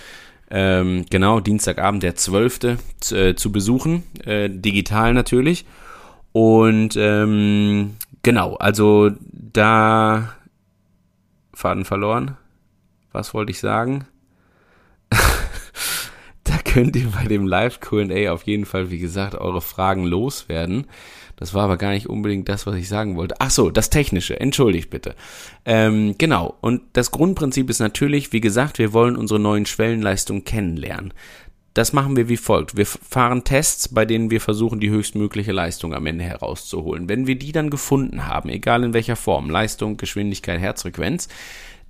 Ähm, 0.52 1.06
genau, 1.10 1.40
Dienstagabend, 1.40 2.04
der 2.04 2.16
12. 2.16 2.78
Zu, 3.00 3.16
äh, 3.16 3.36
zu 3.36 3.52
besuchen, 3.52 4.04
äh, 4.26 4.50
digital 4.50 5.14
natürlich. 5.14 5.66
Und 6.34 6.96
ähm, 6.98 7.96
genau, 8.22 8.56
also 8.56 9.12
da 9.32 10.36
Faden 11.54 11.86
verloren. 11.86 12.38
Was 13.12 13.34
wollte 13.34 13.52
ich 13.52 13.60
sagen? 13.60 14.06
Könnt 16.76 16.98
ihr 16.98 17.08
bei 17.08 17.24
dem 17.24 17.48
Live 17.48 17.80
QA 17.80 18.34
auf 18.34 18.44
jeden 18.44 18.66
Fall, 18.66 18.92
wie 18.92 19.00
gesagt, 19.00 19.34
eure 19.36 19.62
Fragen 19.62 20.04
loswerden. 20.04 20.88
Das 21.38 21.54
war 21.54 21.64
aber 21.64 21.78
gar 21.78 21.92
nicht 21.92 22.10
unbedingt 22.10 22.50
das, 22.50 22.68
was 22.68 22.76
ich 22.76 22.90
sagen 22.90 23.16
wollte. 23.16 23.36
Ach 23.40 23.50
so, 23.50 23.70
das 23.70 23.90
Technische. 23.90 24.38
Entschuldigt 24.42 24.90
bitte. 24.90 25.16
Ähm, 25.64 26.16
genau. 26.18 26.58
Und 26.60 26.82
das 26.92 27.12
Grundprinzip 27.12 27.70
ist 27.70 27.80
natürlich, 27.80 28.34
wie 28.34 28.42
gesagt, 28.42 28.78
wir 28.78 28.92
wollen 28.92 29.16
unsere 29.16 29.40
neuen 29.40 29.66
Schwellenleistungen 29.66 30.44
kennenlernen. 30.44 31.14
Das 31.74 31.94
machen 31.94 32.18
wir 32.18 32.28
wie 32.28 32.36
folgt. 32.36 32.76
Wir 32.76 32.86
fahren 32.86 33.46
Tests, 33.46 33.88
bei 33.88 34.04
denen 34.04 34.30
wir 34.30 34.42
versuchen, 34.42 34.82
die 34.82 34.90
höchstmögliche 34.90 35.54
Leistung 35.54 35.94
am 35.94 36.06
Ende 36.06 36.26
herauszuholen. 36.26 37.08
Wenn 37.08 37.26
wir 37.26 37.40
die 37.40 37.54
dann 37.54 37.70
gefunden 37.70 38.28
haben, 38.28 38.50
egal 38.50 38.84
in 38.84 38.94
welcher 38.94 39.16
Form, 39.16 39.50
Leistung, 39.50 39.96
Geschwindigkeit, 39.96 40.60
Herzfrequenz, 40.60 41.30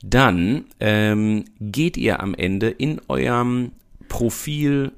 dann 0.03 0.65
ähm, 0.79 1.45
geht 1.59 1.97
ihr 1.97 2.19
am 2.19 2.35
Ende 2.35 2.69
in 2.69 3.01
eurem 3.07 3.71
Profil 4.07 4.91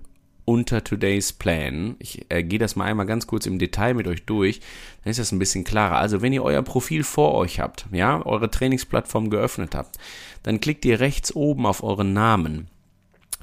unter 0.47 0.81
Today's 0.81 1.33
Plan. 1.33 1.97
Ich 1.99 2.25
äh, 2.29 2.41
gehe 2.41 2.57
das 2.57 2.77
mal 2.77 2.85
einmal 2.85 3.05
ganz 3.05 3.27
kurz 3.27 3.45
im 3.45 3.59
Detail 3.59 3.93
mit 3.95 4.07
euch 4.07 4.25
durch, 4.25 4.61
dann 5.03 5.11
ist 5.11 5.19
das 5.19 5.33
ein 5.33 5.39
bisschen 5.39 5.65
klarer. 5.65 5.97
Also 5.97 6.21
wenn 6.21 6.31
ihr 6.31 6.43
euer 6.43 6.61
Profil 6.61 7.03
vor 7.03 7.33
euch 7.33 7.59
habt, 7.59 7.85
ja, 7.91 8.25
eure 8.25 8.49
Trainingsplattform 8.49 9.29
geöffnet 9.29 9.75
habt, 9.75 9.97
dann 10.43 10.61
klickt 10.61 10.85
ihr 10.85 11.01
rechts 11.01 11.35
oben 11.35 11.65
auf 11.65 11.83
euren 11.83 12.13
Namen. 12.13 12.69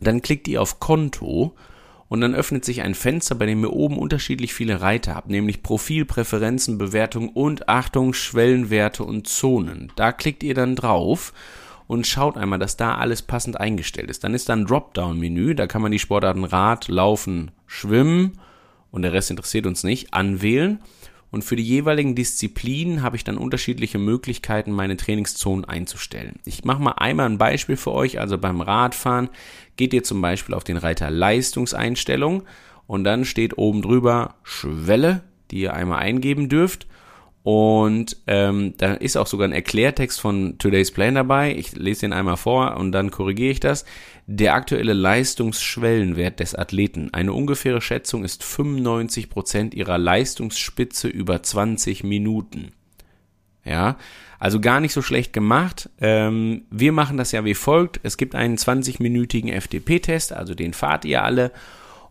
Dann 0.01 0.23
klickt 0.23 0.49
ihr 0.49 0.63
auf 0.63 0.81
Konto 0.81 1.55
und 2.09 2.23
dann 2.23 2.35
öffnet 2.35 2.65
sich 2.65 2.81
ein 2.81 2.95
Fenster, 2.95 3.35
bei 3.35 3.45
dem 3.45 3.63
ihr 3.63 3.73
oben 3.75 3.99
unterschiedlich 3.99 4.55
viele 4.55 4.81
Reiter 4.81 5.15
habt, 5.15 5.29
nämlich 5.29 5.63
Profil, 5.63 6.07
Präferenzen, 6.07 6.79
Bewertung 6.79 7.29
und 7.29 7.69
Achtung, 7.69 8.15
Schwellenwerte 8.15 9.05
und 9.05 9.29
Zonen. 9.29 9.93
Da 9.97 10.11
klickt 10.11 10.43
ihr 10.43 10.55
dann 10.55 10.75
drauf 10.75 11.35
und 11.87 12.07
schaut 12.07 12.37
einmal, 12.37 12.59
dass 12.59 12.77
da 12.77 12.97
alles 12.97 13.23
passend 13.23 13.61
eingestellt 13.61 14.11
ist. 14.11 14.25
Dann 14.25 14.35
ist 14.35 14.49
da 14.49 14.55
ein 14.55 14.67
Dropdown-Menü, 14.67 15.55
da 15.55 15.67
kann 15.67 15.83
man 15.83 15.93
die 15.93 15.99
Sportarten 15.99 16.45
Rad, 16.45 16.89
Laufen, 16.89 17.51
Schwimmen 17.67 18.39
und 18.91 19.03
der 19.03 19.13
Rest 19.13 19.31
interessiert 19.31 19.67
uns 19.67 19.85
nicht, 19.85 20.15
anwählen. 20.15 20.81
Und 21.31 21.43
für 21.43 21.57
die 21.57 21.65
jeweiligen 21.65 22.15
Disziplinen 22.15 23.03
habe 23.03 23.17
ich 23.17 23.25
dann 23.25 23.39
unterschiedliche 23.39 23.99
Möglichkeiten, 23.99 24.71
meine 24.71 24.97
Trainingszonen 24.97 25.65
einzustellen. 25.65 26.39
Ich 26.45 26.65
mache 26.65 26.81
mal 26.81 26.93
einmal 26.93 27.27
ein 27.27 27.39
Beispiel 27.39 27.77
für 27.77 27.91
euch. 27.91 28.21
Also 28.21 28.39
beim 28.39 28.61
Radfahren 28.61 29.29
geht 29.75 29.93
ihr 29.93 30.05
zum 30.05 30.21
Beispiel 30.21 30.55
auf 30.55 30.63
den 30.63 30.77
Reiter 30.77 31.11
Leistungseinstellung 31.11 32.45
und 32.87 33.03
dann 33.03 33.25
steht 33.25 33.59
oben 33.59 33.83
drüber 33.83 34.37
Schwelle, 34.45 35.25
die 35.51 35.63
ihr 35.63 35.75
einmal 35.75 35.99
eingeben 35.99 36.49
dürft. 36.49 36.87
Und 37.45 38.17
ähm, 38.27 38.73
da 38.79 38.95
ist 38.95 39.19
auch 39.19 39.27
sogar 39.27 39.47
ein 39.47 39.53
Erklärtext 39.53 40.19
von 40.19 40.57
Today's 40.57 40.91
Plan 40.91 41.15
dabei. 41.15 41.55
Ich 41.55 41.77
lese 41.77 42.01
den 42.01 42.15
einmal 42.15 42.39
vor 42.39 42.79
und 42.79 42.91
dann 42.93 43.11
korrigiere 43.11 43.51
ich 43.51 43.61
das. 43.61 43.85
Der 44.27 44.55
aktuelle 44.55 44.95
Leistungsschwellenwert 44.95 46.41
des 46.41 46.55
Athleten. 46.55 47.13
Eine 47.13 47.35
ungefähre 47.35 47.83
Schätzung 47.83 48.25
ist 48.25 48.43
95 48.43 49.29
Prozent 49.29 49.75
ihrer 49.75 49.99
Leistungsspitze 49.99 51.09
über 51.09 51.43
20 51.43 52.03
Minuten. 52.03 52.73
Ja, 53.63 53.99
also 54.39 54.59
gar 54.59 54.81
nicht 54.81 54.95
so 54.95 55.03
schlecht 55.03 55.35
gemacht. 55.35 55.91
Ähm, 56.01 56.63
wir 56.71 56.93
machen 56.93 57.19
das 57.19 57.33
ja 57.33 57.45
wie 57.45 57.55
folgt. 57.55 58.01
Es 58.05 58.17
gibt 58.17 58.35
einen 58.35 58.57
20-minütigen 58.57 59.51
FDP-Test, 59.51 60.33
also 60.33 60.55
den 60.55 60.73
fahrt 60.73 61.05
ihr 61.05 61.23
alle. 61.23 61.53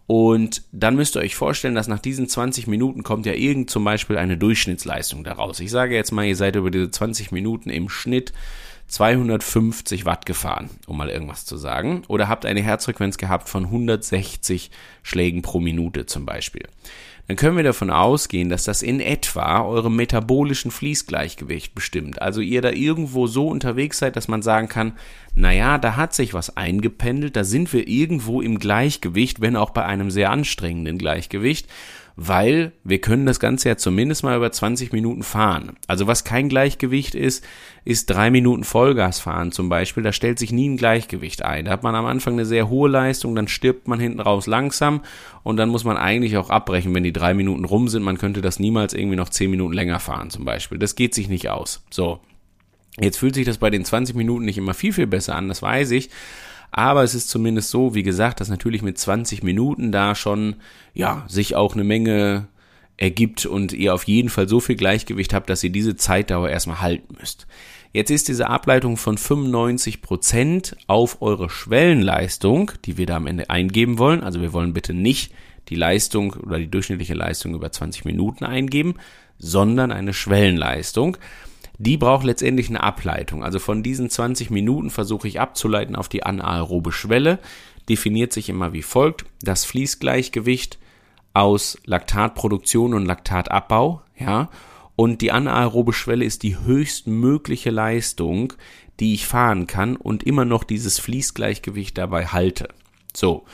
Und 0.06 0.64
dann 0.72 0.96
müsst 0.96 1.16
ihr 1.16 1.22
euch 1.22 1.36
vorstellen, 1.36 1.76
dass 1.76 1.88
nach 1.88 2.00
diesen 2.00 2.28
20 2.28 2.68
Minuten 2.68 3.04
kommt 3.04 3.26
ja 3.26 3.34
irgend 3.34 3.70
zum 3.70 3.84
Beispiel 3.84 4.18
eine 4.18 4.38
Durchschnittsleistung 4.38 5.24
daraus. 5.24 5.60
Ich 5.60 5.72
sage 5.72 5.96
jetzt 5.96 6.12
mal, 6.12 6.26
ihr 6.26 6.36
seid 6.36 6.56
über 6.56 6.72
diese 6.72 6.92
20 6.92 7.32
Minuten 7.32 7.70
im 7.70 7.90
Schnitt 7.90 8.34
250 8.88 10.06
Watt 10.06 10.26
gefahren, 10.26 10.70
um 10.88 10.98
mal 10.98 11.10
irgendwas 11.10 11.46
zu 11.46 11.58
sagen. 11.58 12.04
Oder 12.10 12.28
habt 12.28 12.46
eine 12.46 12.62
Herzfrequenz 12.62 13.18
gehabt 13.18 13.48
von 13.48 13.66
160 13.66 14.72
Schlägen 15.04 15.42
pro 15.42 15.60
Minute 15.60 16.06
zum 16.06 16.26
Beispiel 16.26 16.68
dann 17.28 17.38
können 17.38 17.56
wir 17.56 17.64
davon 17.64 17.90
ausgehen, 17.90 18.50
dass 18.50 18.66
das 18.66 18.82
in 18.82 19.00
etwa 19.00 19.62
eurem 19.62 19.96
metabolischen 19.96 20.72
Fließgleichgewicht 20.72 21.74
bestimmt. 21.74 22.22
Also 22.22 22.42
ihr 22.42 22.62
da 22.62 22.72
irgendwo 22.72 23.28
so 23.28 23.48
unterwegs 23.48 24.00
seid, 24.00 24.18
dass 24.18 24.28
man 24.28 24.42
sagen 24.42 24.68
kann, 24.68 24.94
naja, 25.34 25.78
da 25.78 25.96
hat 25.96 26.14
sich 26.14 26.34
was 26.34 26.58
eingependelt, 26.58 27.36
da 27.38 27.46
sind 27.46 27.72
wir 27.72 27.88
irgendwo 27.88 28.42
im 28.42 28.60
Gleichgewicht, 28.60 29.40
wenn 29.40 29.56
auch 29.56 29.70
bei 29.70 29.86
einem 29.86 30.12
sehr 30.12 30.32
anstrengenden 30.32 30.98
Gleichgewicht, 30.98 31.68
weil 32.16 32.74
wir 32.84 33.02
können 33.02 33.26
das 33.26 33.40
Ganze 33.40 33.70
ja 33.70 33.78
zumindest 33.78 34.24
mal 34.24 34.38
über 34.38 34.52
20 34.52 34.92
Minuten 34.92 35.24
fahren. 35.24 35.78
Also 35.88 36.06
was 36.06 36.24
kein 36.24 36.48
Gleichgewicht 36.48 37.16
ist, 37.16 37.44
ist 37.86 38.10
drei 38.10 38.30
Minuten 38.30 38.64
Vollgas 38.64 39.20
fahren 39.20 39.52
zum 39.52 39.68
Beispiel. 39.70 40.04
Da 40.04 40.12
stellt 40.12 40.38
sich 40.38 40.52
nie 40.52 40.70
ein 40.70 40.78
Gleichgewicht 40.78 41.44
ein. 41.44 41.66
Da 41.66 41.72
hat 41.72 41.84
man 41.84 41.96
am 41.96 42.06
Anfang 42.06 42.34
eine 42.34 42.46
sehr 42.46 42.70
hohe 42.70 42.90
Leistung, 42.90 43.36
dann 43.36 43.48
stirbt 43.48 43.88
man 43.88 44.00
hinten 44.00 44.20
raus 44.20 44.46
langsam 44.46 45.02
und 45.42 45.58
dann 45.58 45.70
muss 45.70 45.84
man 45.84 45.98
eigentlich 45.98 46.38
auch 46.38 46.50
abbrechen, 46.50 46.94
wenn 46.94 47.04
die 47.04 47.14
drei 47.14 47.34
Minuten 47.34 47.66
rum 47.66 47.88
sind. 47.88 48.04
Man 48.04 48.18
könnte 48.18 48.42
das 48.42 48.60
niemals 48.60 48.94
irgendwie 48.94 49.18
noch 49.18 49.30
zehn 49.30 49.50
Minuten 49.50 49.74
länger 49.74 50.00
fahren 50.00 50.30
zum 50.30 50.46
Beispiel. 50.46 50.78
Das 50.78 50.96
geht 50.96 51.16
sich 51.16 51.30
nicht 51.30 51.50
aus. 51.50 51.84
So. 51.90 52.20
Jetzt 53.00 53.18
fühlt 53.18 53.34
sich 53.34 53.46
das 53.46 53.58
bei 53.58 53.72
den 53.72 53.86
20 53.86 54.16
Minuten 54.16 54.46
nicht 54.46 54.60
immer 54.60 54.76
viel, 54.76 54.94
viel 54.94 55.08
besser 55.08 55.36
an, 55.36 55.48
das 55.48 55.64
weiß 55.64 55.90
ich. 55.92 56.12
Aber 56.76 57.04
es 57.04 57.14
ist 57.14 57.30
zumindest 57.30 57.70
so, 57.70 57.94
wie 57.94 58.02
gesagt, 58.02 58.42
dass 58.42 58.50
natürlich 58.50 58.82
mit 58.82 58.98
20 58.98 59.44
Minuten 59.44 59.92
da 59.92 60.16
schon, 60.16 60.56
ja, 60.96 61.24
sich 61.28 61.56
auch 61.56 61.76
eine 61.76 61.84
Menge 61.84 62.48
ergibt 62.98 63.46
und 63.46 63.74
ihr 63.74 63.94
auf 63.94 64.06
jeden 64.06 64.30
Fall 64.30 64.50
so 64.50 64.60
viel 64.60 64.76
Gleichgewicht 64.76 65.36
habt, 65.36 65.52
dass 65.52 65.64
ihr 65.64 65.70
diese 65.70 65.96
Zeitdauer 65.96 66.50
erstmal 66.50 66.82
halten 66.82 67.16
müsst. 67.20 67.46
Jetzt 67.92 68.10
ist 68.10 68.28
diese 68.28 68.50
Ableitung 68.50 68.98
von 68.98 69.20
95 69.20 70.02
Prozent 70.02 70.76
auf 70.88 71.22
eure 71.22 71.52
Schwellenleistung, 71.52 72.72
die 72.86 72.98
wir 72.98 73.06
da 73.06 73.18
am 73.18 73.28
Ende 73.28 73.52
eingeben 73.52 74.00
wollen. 74.00 74.24
Also 74.24 74.42
wir 74.42 74.52
wollen 74.52 74.74
bitte 74.74 74.96
nicht 74.96 75.32
die 75.70 75.76
Leistung 75.76 76.34
oder 76.34 76.58
die 76.58 76.72
durchschnittliche 76.72 77.14
Leistung 77.14 77.54
über 77.54 77.72
20 77.72 78.04
Minuten 78.06 78.46
eingeben, 78.46 78.96
sondern 79.38 79.92
eine 79.92 80.14
Schwellenleistung 80.14 81.18
die 81.78 81.98
braucht 81.98 82.26
letztendlich 82.26 82.70
eine 82.70 82.84
Ableitung. 82.84 83.44
Also 83.44 83.60
von 83.60 83.84
diesen 83.84 84.10
20 84.10 84.50
Minuten 84.50 84.90
versuche 84.90 85.28
ich 85.28 85.40
abzuleiten 85.40 85.96
auf 85.96 86.10
die 86.10 86.24
anaerobe 86.24 86.92
Schwelle. 86.92 87.40
Definiert 87.90 88.32
sich 88.32 88.50
immer 88.50 88.74
wie 88.74 88.84
folgt. 88.84 89.26
Das 89.42 89.66
Fließgleichgewicht 89.66 90.80
aus 91.34 91.80
Laktatproduktion 91.86 92.94
und 92.94 93.06
Laktatabbau, 93.06 94.02
ja. 94.18 94.50
Und 94.96 95.22
die 95.22 95.32
anaerobe 95.32 95.92
Schwelle 95.92 96.24
ist 96.24 96.44
die 96.44 96.60
höchstmögliche 96.60 97.72
Leistung, 97.72 98.54
die 99.00 99.16
ich 99.16 99.26
fahren 99.26 99.66
kann 99.66 99.96
und 99.96 100.24
immer 100.24 100.46
noch 100.46 100.64
dieses 100.64 101.00
Fließgleichgewicht 101.00 101.98
dabei 101.98 102.28
halte. 102.28 102.70
So. 103.16 103.46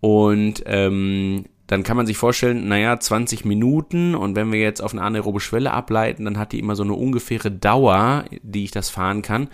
Und 0.00 0.62
ähm, 0.66 1.46
dann 1.72 1.84
kann 1.84 1.96
man 1.96 2.06
sich 2.06 2.18
vorstellen, 2.18 2.68
naja, 2.68 3.00
20 3.00 3.46
Minuten 3.46 4.14
und 4.14 4.36
wenn 4.36 4.52
wir 4.52 4.60
jetzt 4.60 4.82
auf 4.82 4.92
eine 4.92 5.00
anaerobe 5.00 5.40
Schwelle 5.40 5.72
ableiten, 5.72 6.26
dann 6.26 6.36
hat 6.36 6.52
die 6.52 6.58
immer 6.58 6.76
so 6.76 6.82
eine 6.82 6.92
ungefähre 6.92 7.50
Dauer, 7.50 8.26
die 8.42 8.64
ich 8.64 8.72
das 8.72 8.90
fahren 8.90 9.22
kann, 9.22 9.48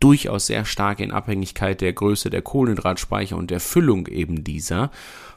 durchaus 0.00 0.48
sehr 0.48 0.64
stark 0.64 0.98
in 0.98 1.12
Abhängigkeit 1.12 1.80
der 1.80 1.92
Größe 1.92 2.30
der 2.30 2.42
Kohlenhydratspeicher 2.42 3.36
und 3.36 3.52
der 3.52 3.60
Füllung 3.60 4.08
eben 4.08 4.42
dieser, 4.42 4.90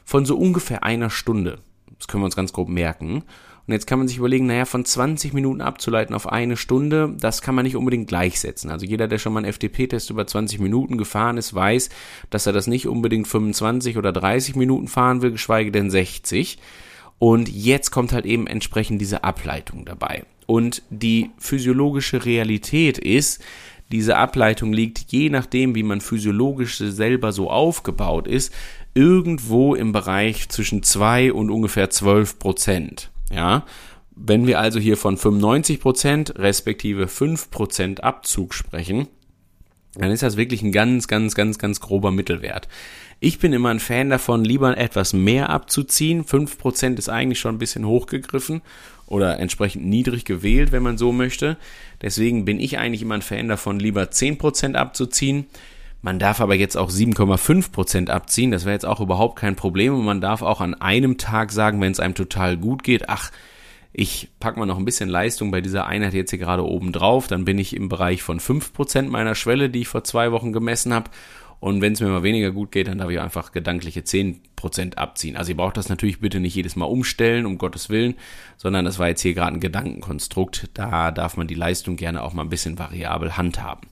von 0.04 0.26
so 0.26 0.36
ungefähr 0.36 0.82
einer 0.82 1.10
Stunde. 1.10 1.60
Das 1.96 2.08
können 2.08 2.22
wir 2.22 2.26
uns 2.26 2.34
ganz 2.34 2.52
grob 2.52 2.68
merken. 2.68 3.22
Und 3.70 3.74
jetzt 3.74 3.86
kann 3.86 4.00
man 4.00 4.08
sich 4.08 4.18
überlegen, 4.18 4.46
naja, 4.46 4.64
von 4.64 4.84
20 4.84 5.32
Minuten 5.32 5.60
abzuleiten 5.60 6.12
auf 6.12 6.28
eine 6.28 6.56
Stunde, 6.56 7.14
das 7.20 7.40
kann 7.40 7.54
man 7.54 7.62
nicht 7.62 7.76
unbedingt 7.76 8.08
gleichsetzen. 8.08 8.68
Also 8.68 8.84
jeder, 8.84 9.06
der 9.06 9.18
schon 9.18 9.32
mal 9.32 9.38
einen 9.38 9.48
FDP-Test 9.48 10.10
über 10.10 10.26
20 10.26 10.58
Minuten 10.58 10.98
gefahren 10.98 11.38
ist, 11.38 11.54
weiß, 11.54 11.88
dass 12.30 12.46
er 12.46 12.52
das 12.52 12.66
nicht 12.66 12.88
unbedingt 12.88 13.28
25 13.28 13.96
oder 13.96 14.10
30 14.10 14.56
Minuten 14.56 14.88
fahren 14.88 15.22
will, 15.22 15.30
geschweige 15.30 15.70
denn 15.70 15.88
60. 15.88 16.58
Und 17.20 17.48
jetzt 17.48 17.92
kommt 17.92 18.12
halt 18.12 18.26
eben 18.26 18.48
entsprechend 18.48 19.00
diese 19.00 19.22
Ableitung 19.22 19.84
dabei. 19.84 20.24
Und 20.46 20.82
die 20.90 21.30
physiologische 21.38 22.24
Realität 22.24 22.98
ist, 22.98 23.40
diese 23.92 24.16
Ableitung 24.16 24.72
liegt 24.72 25.12
je 25.12 25.30
nachdem, 25.30 25.76
wie 25.76 25.84
man 25.84 26.00
physiologisch 26.00 26.78
selber 26.78 27.30
so 27.30 27.48
aufgebaut 27.48 28.26
ist, 28.26 28.52
irgendwo 28.94 29.76
im 29.76 29.92
Bereich 29.92 30.48
zwischen 30.48 30.82
2 30.82 31.32
und 31.32 31.50
ungefähr 31.50 31.88
12 31.88 32.40
Prozent. 32.40 33.10
Ja, 33.32 33.64
wenn 34.14 34.46
wir 34.46 34.60
also 34.60 34.78
hier 34.78 34.96
von 34.96 35.16
95% 35.16 36.38
respektive 36.38 37.06
5% 37.06 38.00
Abzug 38.00 38.54
sprechen, 38.54 39.08
dann 39.94 40.10
ist 40.10 40.22
das 40.22 40.36
wirklich 40.36 40.62
ein 40.62 40.72
ganz, 40.72 41.08
ganz, 41.08 41.34
ganz, 41.34 41.58
ganz 41.58 41.80
grober 41.80 42.10
Mittelwert. 42.10 42.68
Ich 43.18 43.38
bin 43.38 43.52
immer 43.52 43.70
ein 43.70 43.80
Fan 43.80 44.08
davon, 44.10 44.44
lieber 44.44 44.76
etwas 44.78 45.12
mehr 45.12 45.50
abzuziehen. 45.50 46.24
5% 46.24 46.98
ist 46.98 47.08
eigentlich 47.08 47.40
schon 47.40 47.56
ein 47.56 47.58
bisschen 47.58 47.86
hochgegriffen 47.86 48.62
oder 49.06 49.38
entsprechend 49.38 49.84
niedrig 49.86 50.24
gewählt, 50.24 50.72
wenn 50.72 50.82
man 50.82 50.96
so 50.96 51.12
möchte. 51.12 51.56
Deswegen 52.00 52.44
bin 52.44 52.60
ich 52.60 52.78
eigentlich 52.78 53.02
immer 53.02 53.16
ein 53.16 53.22
Fan 53.22 53.48
davon, 53.48 53.78
lieber 53.78 54.04
10% 54.04 54.74
abzuziehen. 54.74 55.46
Man 56.02 56.18
darf 56.18 56.40
aber 56.40 56.54
jetzt 56.54 56.76
auch 56.76 56.90
7,5% 56.90 58.08
abziehen. 58.08 58.50
Das 58.50 58.64
wäre 58.64 58.74
jetzt 58.74 58.86
auch 58.86 59.00
überhaupt 59.00 59.36
kein 59.36 59.56
Problem. 59.56 59.94
Und 59.94 60.04
man 60.04 60.20
darf 60.20 60.42
auch 60.42 60.60
an 60.60 60.74
einem 60.74 61.18
Tag 61.18 61.52
sagen, 61.52 61.80
wenn 61.80 61.92
es 61.92 62.00
einem 62.00 62.14
total 62.14 62.56
gut 62.56 62.82
geht, 62.82 63.08
ach, 63.08 63.30
ich 63.92 64.28
packe 64.38 64.58
mal 64.58 64.66
noch 64.66 64.78
ein 64.78 64.84
bisschen 64.84 65.08
Leistung 65.08 65.50
bei 65.50 65.60
dieser 65.60 65.86
Einheit 65.86 66.14
jetzt 66.14 66.30
hier 66.30 66.38
gerade 66.38 66.64
oben 66.64 66.92
drauf, 66.92 67.26
dann 67.26 67.44
bin 67.44 67.58
ich 67.58 67.74
im 67.74 67.88
Bereich 67.88 68.22
von 68.22 68.38
5% 68.38 69.08
meiner 69.08 69.34
Schwelle, 69.34 69.68
die 69.68 69.80
ich 69.80 69.88
vor 69.88 70.04
zwei 70.04 70.32
Wochen 70.32 70.52
gemessen 70.52 70.94
habe. 70.94 71.10
Und 71.58 71.82
wenn 71.82 71.92
es 71.92 72.00
mir 72.00 72.08
mal 72.08 72.22
weniger 72.22 72.52
gut 72.52 72.72
geht, 72.72 72.88
dann 72.88 72.98
darf 72.98 73.10
ich 73.10 73.20
einfach 73.20 73.52
gedankliche 73.52 74.00
10% 74.00 74.94
abziehen. 74.96 75.36
Also 75.36 75.50
ihr 75.50 75.56
braucht 75.56 75.76
das 75.76 75.90
natürlich 75.90 76.20
bitte 76.20 76.40
nicht 76.40 76.54
jedes 76.54 76.74
Mal 76.74 76.86
umstellen, 76.86 77.44
um 77.44 77.58
Gottes 77.58 77.90
Willen, 77.90 78.14
sondern 78.56 78.86
das 78.86 78.98
war 78.98 79.08
jetzt 79.08 79.20
hier 79.20 79.34
gerade 79.34 79.56
ein 79.56 79.60
Gedankenkonstrukt. 79.60 80.70
Da 80.72 81.10
darf 81.10 81.36
man 81.36 81.48
die 81.48 81.54
Leistung 81.54 81.96
gerne 81.96 82.22
auch 82.22 82.32
mal 82.32 82.42
ein 82.44 82.48
bisschen 82.48 82.78
variabel 82.78 83.36
handhaben. 83.36 83.88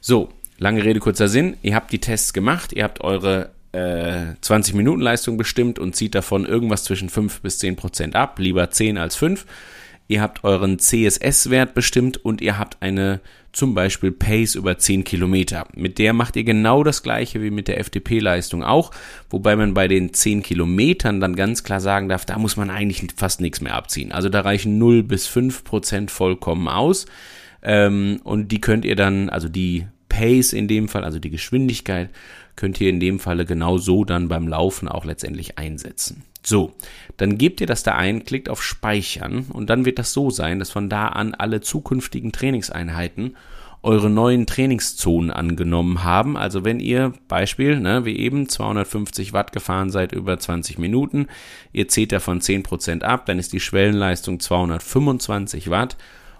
So, 0.00 0.30
Lange 0.64 0.82
Rede, 0.82 0.98
kurzer 0.98 1.28
Sinn. 1.28 1.58
Ihr 1.60 1.74
habt 1.74 1.92
die 1.92 1.98
Tests 1.98 2.32
gemacht, 2.32 2.72
ihr 2.72 2.84
habt 2.84 3.02
eure 3.02 3.50
äh, 3.72 4.34
20 4.40 4.74
Minuten 4.74 5.02
Leistung 5.02 5.36
bestimmt 5.36 5.78
und 5.78 5.94
zieht 5.94 6.14
davon 6.14 6.46
irgendwas 6.46 6.84
zwischen 6.84 7.10
5 7.10 7.42
bis 7.42 7.58
10 7.58 7.76
Prozent 7.76 8.16
ab, 8.16 8.38
lieber 8.38 8.70
10 8.70 8.96
als 8.96 9.14
5. 9.14 9.44
Ihr 10.08 10.22
habt 10.22 10.42
euren 10.42 10.78
CSS-Wert 10.78 11.74
bestimmt 11.74 12.16
und 12.16 12.40
ihr 12.40 12.58
habt 12.58 12.80
eine 12.80 13.20
zum 13.52 13.74
Beispiel 13.74 14.10
Pace 14.10 14.54
über 14.54 14.78
10 14.78 15.04
Kilometer. 15.04 15.66
Mit 15.74 15.98
der 15.98 16.14
macht 16.14 16.34
ihr 16.34 16.44
genau 16.44 16.82
das 16.82 17.02
gleiche 17.02 17.42
wie 17.42 17.50
mit 17.50 17.68
der 17.68 17.78
FDP-Leistung 17.78 18.64
auch, 18.64 18.90
wobei 19.28 19.56
man 19.56 19.74
bei 19.74 19.86
den 19.86 20.14
10 20.14 20.42
Kilometern 20.42 21.20
dann 21.20 21.36
ganz 21.36 21.62
klar 21.62 21.80
sagen 21.80 22.08
darf, 22.08 22.24
da 22.24 22.38
muss 22.38 22.56
man 22.56 22.70
eigentlich 22.70 23.06
fast 23.14 23.42
nichts 23.42 23.60
mehr 23.60 23.74
abziehen. 23.74 24.12
Also 24.12 24.30
da 24.30 24.40
reichen 24.40 24.78
0 24.78 25.02
bis 25.02 25.26
5 25.26 25.62
Prozent 25.62 26.10
vollkommen 26.10 26.68
aus. 26.68 27.04
Ähm, 27.62 28.20
und 28.24 28.48
die 28.48 28.62
könnt 28.62 28.86
ihr 28.86 28.96
dann, 28.96 29.28
also 29.28 29.50
die 29.50 29.86
Pace 30.14 30.52
in 30.52 30.68
dem 30.68 30.88
Fall, 30.88 31.02
also 31.02 31.18
die 31.18 31.30
Geschwindigkeit, 31.30 32.08
könnt 32.54 32.80
ihr 32.80 32.88
in 32.88 33.00
dem 33.00 33.18
Falle 33.18 33.44
genau 33.46 33.78
so 33.78 34.04
dann 34.04 34.28
beim 34.28 34.46
Laufen 34.46 34.86
auch 34.86 35.04
letztendlich 35.04 35.58
einsetzen. 35.58 36.22
So, 36.44 36.72
dann 37.16 37.36
gebt 37.36 37.60
ihr 37.60 37.66
das 37.66 37.82
da 37.82 37.96
ein, 37.96 38.24
klickt 38.24 38.48
auf 38.48 38.62
Speichern 38.62 39.46
und 39.52 39.70
dann 39.70 39.84
wird 39.84 39.98
das 39.98 40.12
so 40.12 40.30
sein, 40.30 40.60
dass 40.60 40.70
von 40.70 40.88
da 40.88 41.08
an 41.08 41.34
alle 41.34 41.62
zukünftigen 41.62 42.30
Trainingseinheiten 42.30 43.36
eure 43.82 44.08
neuen 44.08 44.46
Trainingszonen 44.46 45.32
angenommen 45.32 46.04
haben. 46.04 46.36
Also 46.36 46.64
wenn 46.64 46.78
ihr, 46.78 47.12
Beispiel, 47.26 47.80
ne, 47.80 48.04
wie 48.04 48.16
eben 48.16 48.48
250 48.48 49.32
Watt 49.32 49.52
gefahren 49.52 49.90
seid 49.90 50.12
über 50.12 50.38
20 50.38 50.78
Minuten, 50.78 51.26
ihr 51.72 51.88
zählt 51.88 52.12
davon 52.12 52.40
10% 52.40 53.02
ab, 53.02 53.26
dann 53.26 53.40
ist 53.40 53.52
die 53.52 53.60
Schwellenleistung 53.60 54.38
225 54.38 55.70
Watt 55.70 55.96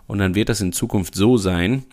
und 0.06 0.18
dann 0.18 0.36
wird 0.36 0.48
das 0.48 0.60
in 0.60 0.72
Zukunft 0.72 1.16
so 1.16 1.36
sein, 1.38 1.84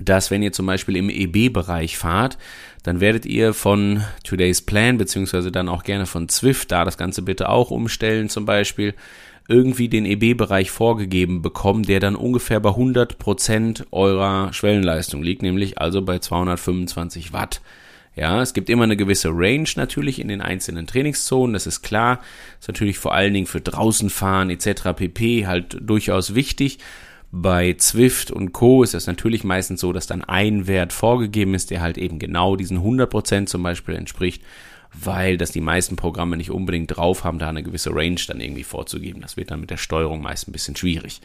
dass 0.00 0.30
wenn 0.30 0.42
ihr 0.42 0.52
zum 0.52 0.66
Beispiel 0.66 0.96
im 0.96 1.10
EB-Bereich 1.10 1.96
fahrt, 1.96 2.38
dann 2.82 3.00
werdet 3.00 3.26
ihr 3.26 3.54
von 3.54 4.04
Today's 4.24 4.62
Plan, 4.62 4.98
beziehungsweise 4.98 5.50
dann 5.50 5.68
auch 5.68 5.84
gerne 5.84 6.06
von 6.06 6.28
Zwift, 6.28 6.72
da 6.72 6.84
das 6.84 6.98
Ganze 6.98 7.22
bitte 7.22 7.48
auch 7.48 7.70
umstellen 7.70 8.28
zum 8.28 8.44
Beispiel, 8.44 8.94
irgendwie 9.48 9.88
den 9.88 10.06
EB-Bereich 10.06 10.70
vorgegeben 10.70 11.42
bekommen, 11.42 11.82
der 11.82 12.00
dann 12.00 12.16
ungefähr 12.16 12.60
bei 12.60 12.70
100% 12.70 13.84
eurer 13.90 14.52
Schwellenleistung 14.52 15.22
liegt, 15.22 15.42
nämlich 15.42 15.78
also 15.78 16.02
bei 16.02 16.18
225 16.18 17.32
Watt. 17.32 17.60
Ja, 18.16 18.40
es 18.40 18.54
gibt 18.54 18.70
immer 18.70 18.84
eine 18.84 18.96
gewisse 18.96 19.30
Range 19.30 19.68
natürlich 19.76 20.20
in 20.20 20.28
den 20.28 20.40
einzelnen 20.40 20.86
Trainingszonen, 20.86 21.52
das 21.52 21.66
ist 21.66 21.82
klar. 21.82 22.20
Ist 22.60 22.68
natürlich 22.68 22.98
vor 22.98 23.12
allen 23.12 23.34
Dingen 23.34 23.46
für 23.46 23.60
draußen 23.60 24.08
fahren 24.08 24.50
etc. 24.50 24.94
pp. 24.96 25.46
halt 25.46 25.78
durchaus 25.80 26.34
wichtig. 26.34 26.78
Bei 27.36 27.74
Zwift 27.78 28.30
und 28.30 28.52
Co. 28.52 28.84
ist 28.84 28.94
es 28.94 29.08
natürlich 29.08 29.42
meistens 29.42 29.80
so, 29.80 29.92
dass 29.92 30.06
dann 30.06 30.22
ein 30.22 30.68
Wert 30.68 30.92
vorgegeben 30.92 31.54
ist, 31.54 31.72
der 31.72 31.80
halt 31.80 31.98
eben 31.98 32.20
genau 32.20 32.54
diesen 32.54 32.78
100% 32.78 33.46
zum 33.46 33.60
Beispiel 33.60 33.96
entspricht, 33.96 34.40
weil 34.92 35.36
das 35.36 35.50
die 35.50 35.60
meisten 35.60 35.96
Programme 35.96 36.36
nicht 36.36 36.52
unbedingt 36.52 36.96
drauf 36.96 37.24
haben, 37.24 37.40
da 37.40 37.48
eine 37.48 37.64
gewisse 37.64 37.92
Range 37.92 38.20
dann 38.28 38.40
irgendwie 38.40 38.62
vorzugeben. 38.62 39.20
Das 39.20 39.36
wird 39.36 39.50
dann 39.50 39.58
mit 39.58 39.70
der 39.70 39.78
Steuerung 39.78 40.22
meist 40.22 40.46
ein 40.46 40.52
bisschen 40.52 40.76
schwierig. 40.76 41.20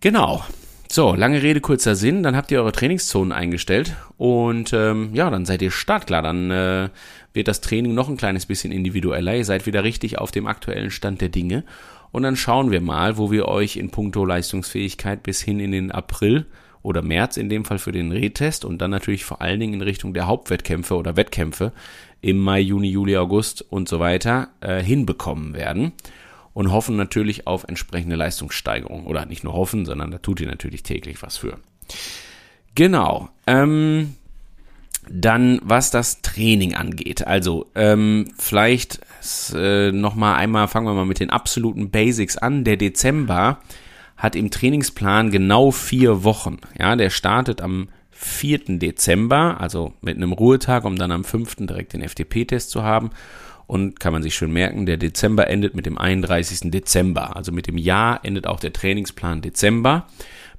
Genau. 0.00 0.44
So, 0.90 1.14
lange 1.14 1.40
Rede, 1.40 1.60
kurzer 1.60 1.94
Sinn. 1.94 2.24
Dann 2.24 2.34
habt 2.34 2.50
ihr 2.50 2.58
eure 2.58 2.72
Trainingszonen 2.72 3.30
eingestellt 3.30 3.94
und 4.16 4.72
ähm, 4.72 5.10
ja, 5.12 5.30
dann 5.30 5.46
seid 5.46 5.62
ihr 5.62 5.70
startklar. 5.70 6.22
Dann 6.22 6.50
äh, 6.50 6.88
wird 7.32 7.46
das 7.46 7.60
Training 7.60 7.94
noch 7.94 8.08
ein 8.08 8.16
kleines 8.16 8.46
bisschen 8.46 8.72
individueller. 8.72 9.36
Ihr 9.36 9.44
seid 9.44 9.66
wieder 9.66 9.84
richtig 9.84 10.18
auf 10.18 10.32
dem 10.32 10.48
aktuellen 10.48 10.90
Stand 10.90 11.20
der 11.20 11.28
Dinge 11.28 11.62
und 12.14 12.22
dann 12.22 12.36
schauen 12.36 12.70
wir 12.70 12.80
mal, 12.80 13.18
wo 13.18 13.32
wir 13.32 13.48
euch 13.48 13.74
in 13.74 13.90
puncto 13.90 14.24
Leistungsfähigkeit 14.24 15.24
bis 15.24 15.42
hin 15.42 15.58
in 15.58 15.72
den 15.72 15.90
April 15.90 16.46
oder 16.80 17.02
März 17.02 17.36
in 17.36 17.48
dem 17.48 17.64
Fall 17.64 17.80
für 17.80 17.90
den 17.90 18.12
Retest 18.12 18.64
und 18.64 18.78
dann 18.78 18.92
natürlich 18.92 19.24
vor 19.24 19.42
allen 19.42 19.58
Dingen 19.58 19.74
in 19.74 19.82
Richtung 19.82 20.14
der 20.14 20.28
Hauptwettkämpfe 20.28 20.94
oder 20.94 21.16
Wettkämpfe 21.16 21.72
im 22.20 22.38
Mai, 22.38 22.60
Juni, 22.60 22.88
Juli, 22.88 23.16
August 23.16 23.62
und 23.62 23.88
so 23.88 23.98
weiter 23.98 24.50
äh, 24.60 24.80
hinbekommen 24.80 25.54
werden. 25.54 25.90
und 26.52 26.70
hoffen 26.70 26.94
natürlich 26.94 27.48
auf 27.48 27.64
entsprechende 27.64 28.14
Leistungssteigerung. 28.14 29.06
Oder 29.06 29.26
nicht 29.26 29.42
nur 29.42 29.54
hoffen, 29.54 29.84
sondern 29.84 30.12
da 30.12 30.18
tut 30.18 30.40
ihr 30.40 30.46
natürlich 30.46 30.84
täglich 30.84 31.20
was 31.20 31.36
für. 31.36 31.58
Genau. 32.76 33.28
Ähm, 33.48 34.14
dann, 35.10 35.60
was 35.62 35.90
das 35.90 36.22
Training 36.22 36.74
angeht. 36.74 37.26
Also, 37.26 37.66
ähm, 37.74 38.32
vielleicht 38.38 39.00
äh, 39.54 39.92
nochmal 39.92 40.36
einmal, 40.36 40.68
fangen 40.68 40.86
wir 40.86 40.94
mal 40.94 41.06
mit 41.06 41.20
den 41.20 41.30
absoluten 41.30 41.90
Basics 41.90 42.36
an. 42.36 42.64
Der 42.64 42.76
Dezember 42.76 43.58
hat 44.16 44.36
im 44.36 44.50
Trainingsplan 44.50 45.30
genau 45.30 45.70
vier 45.70 46.24
Wochen. 46.24 46.58
Ja, 46.78 46.96
der 46.96 47.10
startet 47.10 47.60
am 47.60 47.88
4. 48.12 48.78
Dezember, 48.78 49.60
also 49.60 49.92
mit 50.00 50.16
einem 50.16 50.32
Ruhetag, 50.32 50.84
um 50.84 50.96
dann 50.96 51.10
am 51.10 51.24
5. 51.24 51.66
direkt 51.66 51.92
den 51.92 52.06
FTP-Test 52.06 52.70
zu 52.70 52.82
haben. 52.82 53.10
Und 53.66 53.98
kann 53.98 54.12
man 54.12 54.22
sich 54.22 54.34
schön 54.34 54.52
merken, 54.52 54.84
der 54.84 54.98
Dezember 54.98 55.48
endet 55.48 55.74
mit 55.74 55.86
dem 55.86 55.96
31. 55.96 56.70
Dezember. 56.70 57.34
Also 57.34 57.50
mit 57.50 57.66
dem 57.66 57.78
Jahr 57.78 58.20
endet 58.22 58.46
auch 58.46 58.60
der 58.60 58.74
Trainingsplan 58.74 59.40
Dezember 59.40 60.06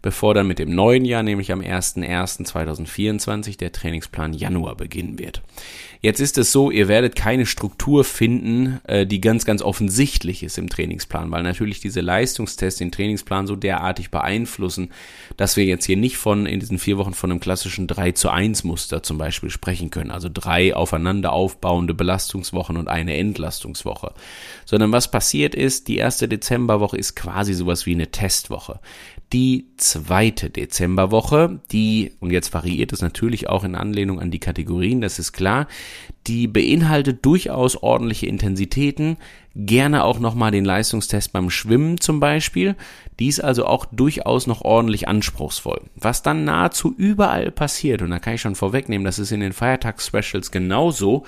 bevor 0.05 0.35
dann 0.35 0.45
mit 0.45 0.59
dem 0.59 0.75
neuen 0.75 1.03
Jahr, 1.03 1.23
nämlich 1.23 1.51
am 1.51 1.61
01.01.2024, 1.61 3.57
der 3.57 3.71
Trainingsplan 3.71 4.33
Januar 4.33 4.75
beginnen 4.75 5.17
wird. 5.17 5.41
Jetzt 5.99 6.19
ist 6.19 6.37
es 6.37 6.51
so, 6.51 6.69
ihr 6.69 6.87
werdet 6.87 7.15
keine 7.15 7.47
Struktur 7.47 8.03
finden, 8.03 8.79
äh, 8.83 9.07
die 9.07 9.19
ganz, 9.19 9.45
ganz 9.45 9.63
offensichtlich 9.63 10.43
ist 10.43 10.59
im 10.59 10.69
Trainingsplan, 10.69 11.31
weil 11.31 11.41
natürlich 11.41 11.79
diese 11.79 12.01
Leistungstests 12.01 12.77
den 12.77 12.91
Trainingsplan 12.91 13.47
so 13.47 13.55
derartig 13.55 14.11
beeinflussen, 14.11 14.91
dass 15.37 15.57
wir 15.57 15.65
jetzt 15.65 15.85
hier 15.85 15.97
nicht 15.97 16.17
von 16.17 16.45
in 16.45 16.59
diesen 16.59 16.77
vier 16.77 16.99
Wochen 16.99 17.15
von 17.15 17.31
einem 17.31 17.39
klassischen 17.39 17.87
3 17.87 18.11
zu 18.11 18.29
1 18.29 18.63
Muster 18.63 19.01
zum 19.01 19.17
Beispiel 19.17 19.49
sprechen 19.49 19.89
können. 19.89 20.11
Also 20.11 20.29
drei 20.31 20.75
aufeinander 20.75 21.33
aufbauende 21.33 21.95
Belastungswochen 21.95 22.77
und 22.77 22.89
eine 22.89 23.17
Entlastungswoche. 23.17 24.13
Sondern 24.65 24.91
was 24.91 25.09
passiert 25.09 25.55
ist, 25.55 25.87
die 25.87 25.97
erste 25.97 26.27
Dezemberwoche 26.27 26.97
ist 26.97 27.15
quasi 27.15 27.55
sowas 27.55 27.87
wie 27.87 27.95
eine 27.95 28.11
Testwoche 28.11 28.79
die 29.35 29.67
zweite 29.75 30.49
Dezemberwoche, 30.49 31.59
die, 31.73 32.13
und 32.21 32.31
jetzt 32.31 32.53
variiert 32.53 32.93
es 32.93 33.01
natürlich 33.01 33.49
auch 33.49 33.65
in 33.65 33.75
Anlehnung 33.75 34.21
an 34.21 34.31
die 34.31 34.39
Kategorien, 34.39 35.01
das 35.01 35.19
ist 35.19 35.33
klar, 35.33 35.67
die 36.25 36.47
beinhaltet 36.47 37.25
durchaus 37.25 37.75
ordentliche 37.75 38.27
Intensitäten, 38.27 39.17
gerne 39.53 40.05
auch 40.05 40.19
nochmal 40.19 40.51
den 40.51 40.63
Leistungstest 40.63 41.33
beim 41.33 41.49
Schwimmen 41.49 41.99
zum 41.99 42.21
Beispiel. 42.21 42.77
Die 43.19 43.27
ist 43.27 43.41
also 43.41 43.65
auch 43.65 43.83
durchaus 43.83 44.47
noch 44.47 44.61
ordentlich 44.61 45.09
anspruchsvoll. 45.09 45.81
Was 45.95 46.23
dann 46.23 46.45
nahezu 46.45 46.93
überall 46.95 47.51
passiert, 47.51 48.01
und 48.03 48.11
da 48.11 48.19
kann 48.19 48.35
ich 48.35 48.41
schon 48.41 48.55
vorwegnehmen, 48.55 49.03
das 49.03 49.19
ist 49.19 49.33
in 49.33 49.41
den 49.41 49.51
Feiertags-Specials 49.51 50.51
genauso, 50.51 51.25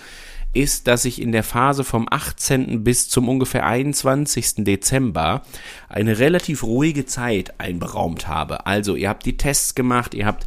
ist, 0.53 0.87
dass 0.87 1.05
ich 1.05 1.21
in 1.21 1.31
der 1.31 1.43
Phase 1.43 1.83
vom 1.83 2.07
18. 2.09 2.83
bis 2.83 3.09
zum 3.09 3.29
ungefähr 3.29 3.65
21. 3.65 4.63
Dezember 4.65 5.43
eine 5.89 6.19
relativ 6.19 6.63
ruhige 6.63 7.05
Zeit 7.05 7.59
einberaumt 7.59 8.27
habe. 8.27 8.65
Also 8.65 8.95
ihr 8.95 9.09
habt 9.09 9.25
die 9.25 9.37
Tests 9.37 9.75
gemacht, 9.75 10.13
ihr 10.13 10.25
habt 10.25 10.45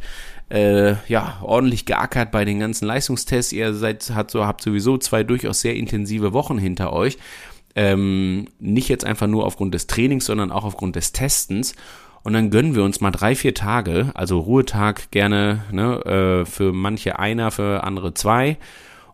äh, 0.49 0.95
ja 1.07 1.39
ordentlich 1.41 1.85
geackert 1.85 2.31
bei 2.31 2.45
den 2.45 2.59
ganzen 2.59 2.85
Leistungstests, 2.85 3.53
ihr 3.53 3.73
seid 3.73 4.09
hat 4.11 4.31
so 4.31 4.45
habt 4.45 4.61
sowieso 4.61 4.97
zwei 4.97 5.23
durchaus 5.23 5.61
sehr 5.61 5.75
intensive 5.75 6.33
Wochen 6.33 6.57
hinter 6.57 6.91
euch. 6.93 7.17
Ähm, 7.73 8.47
nicht 8.59 8.89
jetzt 8.89 9.05
einfach 9.05 9.27
nur 9.27 9.45
aufgrund 9.45 9.73
des 9.73 9.87
Trainings, 9.87 10.25
sondern 10.25 10.51
auch 10.51 10.65
aufgrund 10.65 10.97
des 10.97 11.13
Testens. 11.13 11.73
Und 12.23 12.33
dann 12.33 12.51
gönnen 12.51 12.75
wir 12.75 12.83
uns 12.83 13.01
mal 13.01 13.11
drei, 13.11 13.33
vier 13.33 13.53
Tage, 13.53 14.11
also 14.13 14.39
Ruhetag 14.39 15.09
gerne 15.09 15.63
ne, 15.71 16.41
äh, 16.41 16.45
für 16.45 16.73
manche 16.73 17.17
einer, 17.17 17.49
für 17.49 17.83
andere 17.83 18.13
zwei 18.13 18.57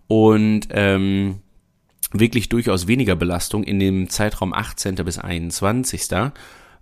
und 0.07 0.67
ähm, 0.71 1.39
wirklich 2.11 2.49
durchaus 2.49 2.87
weniger 2.87 3.15
Belastung 3.15 3.63
in 3.63 3.79
dem 3.79 4.09
Zeitraum 4.09 4.53
18. 4.53 4.95
bis 4.95 5.17
21. 5.17 6.09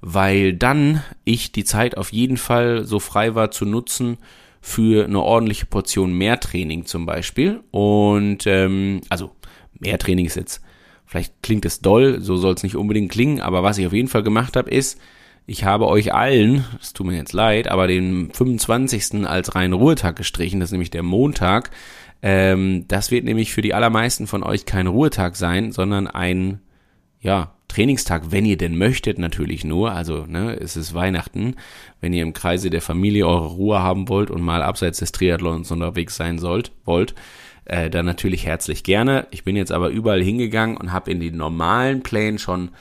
Weil 0.02 0.54
dann 0.54 1.02
ich 1.24 1.52
die 1.52 1.64
Zeit 1.64 1.98
auf 1.98 2.12
jeden 2.12 2.38
Fall 2.38 2.86
so 2.86 3.00
frei 3.00 3.34
war 3.34 3.52
zu 3.52 3.66
nutzen 3.66 4.18
für 4.62 5.06
eine 5.06 5.22
ordentliche 5.22 5.66
Portion 5.66 6.14
mehr 6.14 6.40
Training 6.40 6.86
zum 6.86 7.06
Beispiel. 7.06 7.62
Und 7.72 8.46
ähm, 8.46 9.02
also 9.10 9.32
mehr 9.80 9.98
Training 9.98 10.26
ist 10.26 10.36
jetzt, 10.36 10.62
vielleicht 11.06 11.34
klingt 11.42 11.66
es 11.66 11.82
doll, 11.82 12.22
so 12.22 12.36
soll 12.36 12.54
es 12.54 12.64
nicht 12.64 12.76
unbedingt 12.76 13.12
klingen, 13.12 13.42
aber 13.42 13.64
was 13.64 13.78
ich 13.78 13.88
auf 13.88 13.94
jeden 13.94 14.08
Fall 14.08 14.24
gemacht 14.24 14.56
habe, 14.56 14.70
ist, 14.70 15.00
ich 15.48 15.64
habe 15.64 15.88
euch 15.88 16.14
allen, 16.14 16.66
es 16.82 16.94
tut 16.94 17.06
mir 17.06 17.16
jetzt 17.16 17.34
leid, 17.34 17.68
aber 17.68 17.88
den 17.88 18.32
25. 18.34 19.28
als 19.28 19.54
reinen 19.54 19.74
Ruhetag 19.74 20.16
gestrichen, 20.16 20.60
das 20.60 20.70
ist 20.70 20.74
nämlich 20.74 20.90
der 20.90 21.04
Montag, 21.04 21.70
ähm, 22.26 22.88
das 22.88 23.12
wird 23.12 23.24
nämlich 23.24 23.54
für 23.54 23.62
die 23.62 23.76
allermeisten 23.76 24.26
von 24.26 24.42
euch 24.42 24.66
kein 24.66 24.88
Ruhetag 24.88 25.36
sein, 25.36 25.72
sondern 25.72 26.08
ein, 26.08 26.60
ja, 27.20 27.52
Trainingstag, 27.68 28.32
wenn 28.32 28.46
ihr 28.46 28.58
denn 28.58 28.80
möchtet, 28.80 29.20
natürlich 29.20 29.64
nur. 29.64 29.92
Also, 29.92 30.26
ne, 30.26 30.58
es 30.60 30.76
ist 30.76 30.96
Weihnachten. 30.96 31.56
Wenn 32.02 32.14
ihr 32.14 32.24
im 32.24 32.34
Kreise 32.34 32.72
der 32.72 32.82
Familie 32.82 33.28
eure 33.28 33.50
Ruhe 33.50 33.84
haben 33.84 34.10
wollt 34.10 34.32
und 34.32 34.42
mal 34.42 34.64
abseits 34.64 34.98
des 35.00 35.12
Triathlons 35.12 35.70
unterwegs 35.70 36.16
sein 36.16 36.40
sollt, 36.40 36.72
wollt, 36.84 37.14
äh, 37.66 37.92
dann 37.92 38.08
natürlich 38.08 38.44
herzlich 38.44 38.84
gerne. 38.84 39.28
Ich 39.30 39.44
bin 39.44 39.56
jetzt 39.56 39.72
aber 39.72 39.90
überall 39.90 40.24
hingegangen 40.24 40.78
und 40.78 40.92
habe 40.92 41.12
in 41.12 41.20
den 41.20 41.38
normalen 41.38 42.02
Plänen 42.02 42.40
schon 42.40 42.72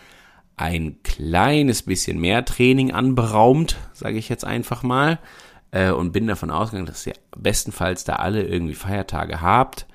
ein 0.57 0.96
kleines 1.02 1.83
bisschen 1.83 2.18
mehr 2.18 2.46
Training 2.46 2.92
anberaumt, 2.92 3.76
sage 3.92 4.16
ich 4.16 4.30
jetzt 4.30 4.46
einfach 4.46 4.83
mal 4.83 5.18
äh, 5.74 5.90
und 5.90 6.12
bin 6.12 6.26
davon 6.28 6.50
ausgegangen, 6.50 6.87
dass 6.87 7.06
ihr 7.06 7.14
bestenfalls 7.37 8.04
da 8.04 8.14
alle 8.16 8.44
irgendwie 8.44 8.74
Feiertage 8.74 9.42
habt. 9.42 9.87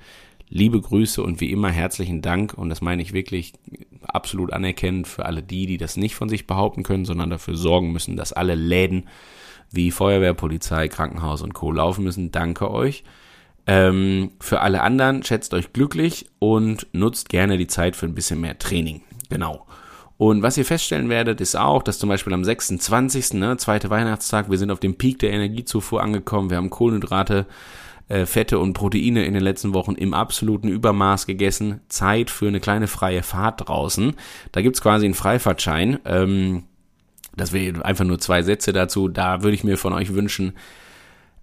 Liebe 0.48 0.80
Grüße 0.80 1.22
und 1.22 1.40
wie 1.40 1.50
immer 1.50 1.70
herzlichen 1.70 2.22
Dank 2.22 2.54
und 2.54 2.68
das 2.68 2.80
meine 2.80 3.02
ich 3.02 3.12
wirklich 3.12 3.54
absolut 4.02 4.52
anerkennend 4.52 5.08
für 5.08 5.24
alle 5.24 5.42
die, 5.42 5.66
die 5.66 5.78
das 5.78 5.96
nicht 5.96 6.16
von 6.16 6.28
sich 6.28 6.46
behaupten 6.46 6.82
können, 6.82 7.04
sondern 7.04 7.30
dafür 7.30 7.56
sorgen 7.56 7.92
müssen, 7.92 8.16
dass 8.16 8.32
alle 8.32 8.56
Läden 8.56 9.08
wie 9.70 9.90
Feuerwehr, 9.90 10.34
Polizei, 10.34 10.88
Krankenhaus 10.88 11.42
und 11.42 11.54
Co. 11.54 11.70
laufen 11.70 12.04
müssen. 12.04 12.32
Danke 12.32 12.70
euch. 12.70 13.04
Ähm, 13.66 14.32
für 14.40 14.60
alle 14.60 14.82
anderen 14.82 15.22
schätzt 15.22 15.54
euch 15.54 15.72
glücklich 15.72 16.26
und 16.40 16.88
nutzt 16.92 17.28
gerne 17.28 17.56
die 17.56 17.68
Zeit 17.68 17.94
für 17.94 18.06
ein 18.06 18.14
bisschen 18.14 18.40
mehr 18.40 18.58
Training. 18.58 19.02
Genau. 19.28 19.66
Und 20.20 20.42
was 20.42 20.58
ihr 20.58 20.66
feststellen 20.66 21.08
werdet, 21.08 21.40
ist 21.40 21.56
auch, 21.56 21.82
dass 21.82 21.98
zum 21.98 22.10
Beispiel 22.10 22.34
am 22.34 22.44
26., 22.44 23.32
ne, 23.32 23.56
zweite 23.56 23.88
Weihnachtstag, 23.88 24.50
wir 24.50 24.58
sind 24.58 24.70
auf 24.70 24.78
dem 24.78 24.96
Peak 24.96 25.18
der 25.18 25.32
Energiezufuhr 25.32 26.02
angekommen, 26.02 26.50
wir 26.50 26.58
haben 26.58 26.68
Kohlenhydrate, 26.68 27.46
äh, 28.08 28.26
Fette 28.26 28.58
und 28.58 28.74
Proteine 28.74 29.24
in 29.24 29.32
den 29.32 29.42
letzten 29.42 29.72
Wochen 29.72 29.94
im 29.94 30.12
absoluten 30.12 30.68
Übermaß 30.68 31.24
gegessen. 31.24 31.80
Zeit 31.88 32.28
für 32.28 32.48
eine 32.48 32.60
kleine 32.60 32.86
freie 32.86 33.22
Fahrt 33.22 33.66
draußen. 33.66 34.12
Da 34.52 34.60
gibt's 34.60 34.82
quasi 34.82 35.06
einen 35.06 35.14
Freifahrtschein. 35.14 36.00
Ähm, 36.04 36.64
das 37.34 37.54
wäre 37.54 37.82
einfach 37.82 38.04
nur 38.04 38.18
zwei 38.18 38.42
Sätze 38.42 38.74
dazu. 38.74 39.08
Da 39.08 39.42
würde 39.42 39.54
ich 39.54 39.64
mir 39.64 39.78
von 39.78 39.94
euch 39.94 40.12
wünschen, 40.12 40.52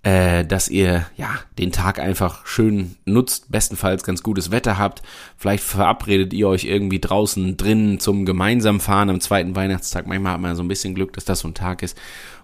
äh, 0.08 0.46
dass 0.46 0.70
ihr 0.70 1.06
ja 1.18 1.38
den 1.60 1.74
Tag 1.74 2.00
einfach 2.00 2.46
schön 2.46 2.96
nutzt, 3.04 3.52
bestenfalls 3.52 4.06
ganz 4.06 4.24
gutes 4.24 4.52
Wetter 4.52 4.78
habt. 4.78 5.02
Vielleicht 5.36 5.66
verabredet 5.66 6.34
ihr 6.34 6.48
euch 6.48 6.64
irgendwie 6.64 7.02
draußen 7.02 7.58
drinnen 7.58 8.00
zum 8.00 8.26
gemeinsam 8.26 8.80
fahren 8.80 9.10
am 9.10 9.20
zweiten 9.20 9.54
Weihnachtstag. 9.54 10.08
Manchmal 10.08 10.32
hat 10.32 10.40
man 10.40 10.56
so 10.56 10.64
ein 10.64 10.70
bisschen 10.70 10.96
Glück, 10.96 11.12
dass 11.12 11.26
das 11.26 11.42
so 11.42 11.50
ein 11.50 11.56
Tag 11.56 11.84
ist, 11.84 11.98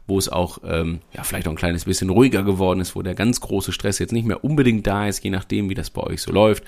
wo 0.08 0.18
es 0.20 0.28
auch 0.28 0.58
ähm, 0.66 1.00
ja 1.14 1.24
vielleicht 1.24 1.48
auch 1.48 1.54
ein 1.54 1.58
kleines 1.58 1.86
bisschen 1.86 2.10
ruhiger 2.10 2.44
geworden 2.44 2.82
ist, 2.82 2.98
wo 2.98 3.02
der 3.02 3.16
ganz 3.16 3.40
große 3.40 3.72
Stress 3.72 3.98
jetzt 3.98 4.12
nicht 4.12 4.28
mehr 4.28 4.44
unbedingt 4.44 4.86
da 4.86 5.08
ist, 5.08 5.24
je 5.24 5.30
nachdem, 5.30 5.70
wie 5.70 5.76
das 5.76 5.90
bei 5.90 6.04
euch 6.04 6.22
so 6.22 6.34
läuft. 6.34 6.66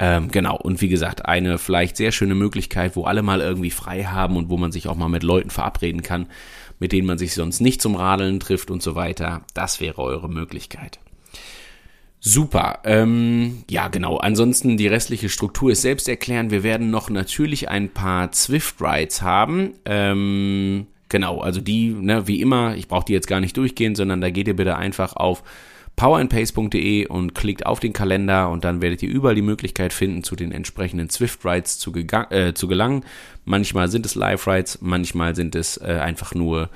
Ähm, 0.00 0.28
genau, 0.32 0.56
und 0.56 0.80
wie 0.80 0.88
gesagt, 0.88 1.26
eine 1.26 1.58
vielleicht 1.58 1.96
sehr 1.96 2.10
schöne 2.10 2.34
Möglichkeit, 2.34 2.96
wo 2.96 3.04
alle 3.04 3.22
mal 3.22 3.40
irgendwie 3.40 3.70
frei 3.70 4.02
haben 4.02 4.36
und 4.36 4.48
wo 4.48 4.56
man 4.56 4.72
sich 4.72 4.88
auch 4.88 4.96
mal 4.96 5.08
mit 5.08 5.22
Leuten 5.22 5.50
verabreden 5.50 6.02
kann, 6.02 6.26
mit 6.82 6.90
denen 6.90 7.06
man 7.06 7.16
sich 7.16 7.34
sonst 7.34 7.60
nicht 7.60 7.80
zum 7.80 7.94
Radeln 7.94 8.40
trifft 8.40 8.68
und 8.68 8.82
so 8.82 8.96
weiter. 8.96 9.42
Das 9.54 9.80
wäre 9.80 10.02
eure 10.02 10.28
Möglichkeit. 10.28 10.98
Super. 12.18 12.80
Ähm, 12.82 13.62
ja, 13.70 13.86
genau. 13.86 14.16
Ansonsten 14.16 14.76
die 14.76 14.88
restliche 14.88 15.28
Struktur 15.28 15.70
ist 15.70 15.82
selbst 15.82 16.08
erklären. 16.08 16.50
Wir 16.50 16.64
werden 16.64 16.90
noch 16.90 17.08
natürlich 17.08 17.68
ein 17.68 17.90
paar 17.90 18.32
Zwift 18.32 18.82
Rides 18.82 19.22
haben. 19.22 19.74
Ähm, 19.84 20.88
genau, 21.08 21.40
also 21.40 21.60
die, 21.60 21.90
ne, 21.90 22.26
wie 22.26 22.40
immer, 22.40 22.74
ich 22.74 22.88
brauche 22.88 23.04
die 23.04 23.12
jetzt 23.12 23.28
gar 23.28 23.38
nicht 23.38 23.56
durchgehen, 23.56 23.94
sondern 23.94 24.20
da 24.20 24.30
geht 24.30 24.48
ihr 24.48 24.56
bitte 24.56 24.74
einfach 24.74 25.14
auf 25.14 25.44
powerandpace.de 25.96 27.06
und 27.06 27.34
klickt 27.34 27.66
auf 27.66 27.80
den 27.80 27.92
Kalender 27.92 28.50
und 28.50 28.64
dann 28.64 28.80
werdet 28.80 29.02
ihr 29.02 29.10
überall 29.10 29.34
die 29.34 29.42
Möglichkeit 29.42 29.92
finden, 29.92 30.24
zu 30.24 30.36
den 30.36 30.52
entsprechenden 30.52 31.10
Swift 31.10 31.44
Rides 31.44 31.78
zu, 31.78 31.94
äh, 31.94 32.54
zu 32.54 32.68
gelangen. 32.68 33.04
Manchmal 33.44 33.88
sind 33.88 34.06
es 34.06 34.14
Live 34.14 34.46
Rides, 34.46 34.78
manchmal 34.80 35.34
sind 35.34 35.54
es 35.54 35.76
äh, 35.76 35.98
einfach 36.02 36.34
nur 36.34 36.70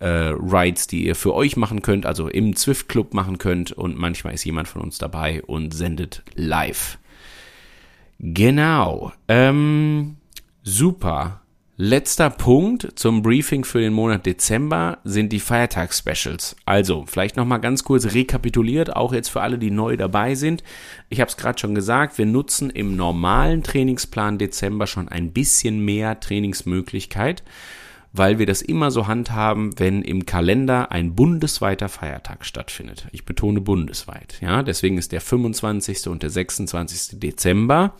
äh, 0.00 0.06
Rides, 0.06 0.86
die 0.86 1.06
ihr 1.06 1.14
für 1.14 1.34
euch 1.34 1.56
machen 1.56 1.82
könnt, 1.82 2.06
also 2.06 2.28
im 2.28 2.54
Swift 2.54 2.88
Club 2.88 3.14
machen 3.14 3.38
könnt 3.38 3.72
und 3.72 3.96
manchmal 3.96 4.34
ist 4.34 4.44
jemand 4.44 4.68
von 4.68 4.82
uns 4.82 4.98
dabei 4.98 5.42
und 5.42 5.74
sendet 5.74 6.22
live. 6.34 6.98
Genau. 8.20 9.12
Ähm, 9.28 10.16
super. 10.62 11.40
Letzter 11.80 12.28
Punkt 12.28 12.88
zum 12.96 13.22
Briefing 13.22 13.62
für 13.62 13.78
den 13.78 13.92
Monat 13.92 14.26
Dezember 14.26 14.98
sind 15.04 15.32
die 15.32 15.38
Feiertags-Specials. 15.38 16.56
Also, 16.64 17.04
vielleicht 17.06 17.36
nochmal 17.36 17.60
ganz 17.60 17.84
kurz 17.84 18.14
rekapituliert, 18.14 18.96
auch 18.96 19.12
jetzt 19.12 19.28
für 19.28 19.42
alle, 19.42 19.58
die 19.58 19.70
neu 19.70 19.96
dabei 19.96 20.34
sind. 20.34 20.64
Ich 21.08 21.20
habe 21.20 21.28
es 21.28 21.36
gerade 21.36 21.56
schon 21.56 21.76
gesagt, 21.76 22.18
wir 22.18 22.26
nutzen 22.26 22.70
im 22.70 22.96
normalen 22.96 23.62
Trainingsplan 23.62 24.38
Dezember 24.38 24.88
schon 24.88 25.08
ein 25.08 25.30
bisschen 25.30 25.78
mehr 25.84 26.18
Trainingsmöglichkeit, 26.18 27.44
weil 28.12 28.40
wir 28.40 28.46
das 28.46 28.60
immer 28.60 28.90
so 28.90 29.06
handhaben, 29.06 29.78
wenn 29.78 30.02
im 30.02 30.26
Kalender 30.26 30.90
ein 30.90 31.14
bundesweiter 31.14 31.88
Feiertag 31.88 32.44
stattfindet. 32.44 33.06
Ich 33.12 33.24
betone 33.24 33.60
bundesweit, 33.60 34.40
ja. 34.40 34.64
Deswegen 34.64 34.98
ist 34.98 35.12
der 35.12 35.20
25. 35.20 36.08
und 36.08 36.24
der 36.24 36.30
26. 36.30 37.20
Dezember 37.20 37.94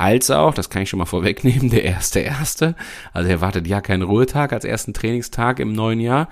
als 0.00 0.30
auch, 0.30 0.54
das 0.54 0.70
kann 0.70 0.82
ich 0.82 0.88
schon 0.88 0.98
mal 0.98 1.04
vorwegnehmen, 1.04 1.68
der 1.70 1.84
erste 1.84 2.20
erste. 2.20 2.74
Also 3.12 3.28
er 3.28 3.40
wartet 3.40 3.66
ja 3.66 3.80
keinen 3.80 4.02
Ruhetag 4.02 4.52
als 4.52 4.64
ersten 4.64 4.94
Trainingstag 4.94 5.60
im 5.60 5.72
neuen 5.72 6.00
Jahr. 6.00 6.28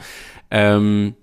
Ähm, 0.50 1.14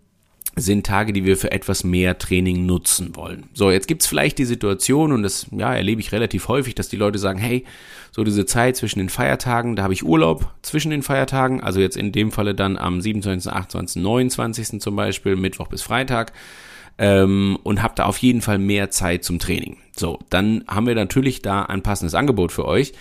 sind 0.56 0.86
Tage, 0.86 1.12
die 1.12 1.26
wir 1.26 1.36
für 1.36 1.52
etwas 1.52 1.84
mehr 1.84 2.18
Training 2.18 2.66
nutzen 2.66 3.16
wollen. 3.16 3.50
So, 3.54 3.72
jetzt 3.72 3.88
gibt's 3.88 4.08
vielleicht 4.08 4.38
die 4.38 4.46
Situation, 4.46 5.12
und 5.12 5.24
das 5.24 5.48
ja, 5.52 5.74
erlebe 5.74 6.00
ich 6.00 6.14
relativ 6.14 6.48
häufig, 6.48 6.76
dass 6.76 6.88
die 6.88 6.96
Leute 6.96 7.20
sagen, 7.20 7.40
hey, 7.40 7.66
so 8.12 8.24
diese 8.24 8.46
Zeit 8.46 8.78
zwischen 8.78 9.00
den 9.00 9.10
Feiertagen, 9.10 9.76
da 9.76 9.84
habe 9.84 9.94
ich 9.94 10.06
Urlaub 10.06 10.54
zwischen 10.62 10.92
den 10.92 11.04
Feiertagen, 11.04 11.62
also 11.62 11.82
jetzt 11.82 11.98
in 11.98 12.14
dem 12.14 12.32
Falle 12.32 12.56
dann 12.56 12.78
am 12.78 13.02
27., 13.02 13.52
28., 13.52 14.02
29. 14.02 14.80
zum 14.80 14.96
Beispiel, 14.96 15.36
Mittwoch 15.36 15.68
bis 15.68 15.82
Freitag 15.82 16.32
ähm, 16.98 17.58
und 17.64 17.82
habt 17.82 18.00
da 18.00 18.06
auf 18.06 18.18
jeden 18.18 18.42
Fall 18.42 18.58
mehr 18.58 18.90
Zeit 18.90 19.24
zum 19.24 19.40
Training. 19.40 19.78
So, 19.96 20.20
dann 20.30 20.64
haben 20.68 20.88
wir 20.88 20.96
natürlich 20.96 21.42
da 21.42 21.64
ein 21.64 21.84
passendes 21.84 22.16
Angebot 22.16 22.52
für 22.52 22.66
euch. 22.66 22.94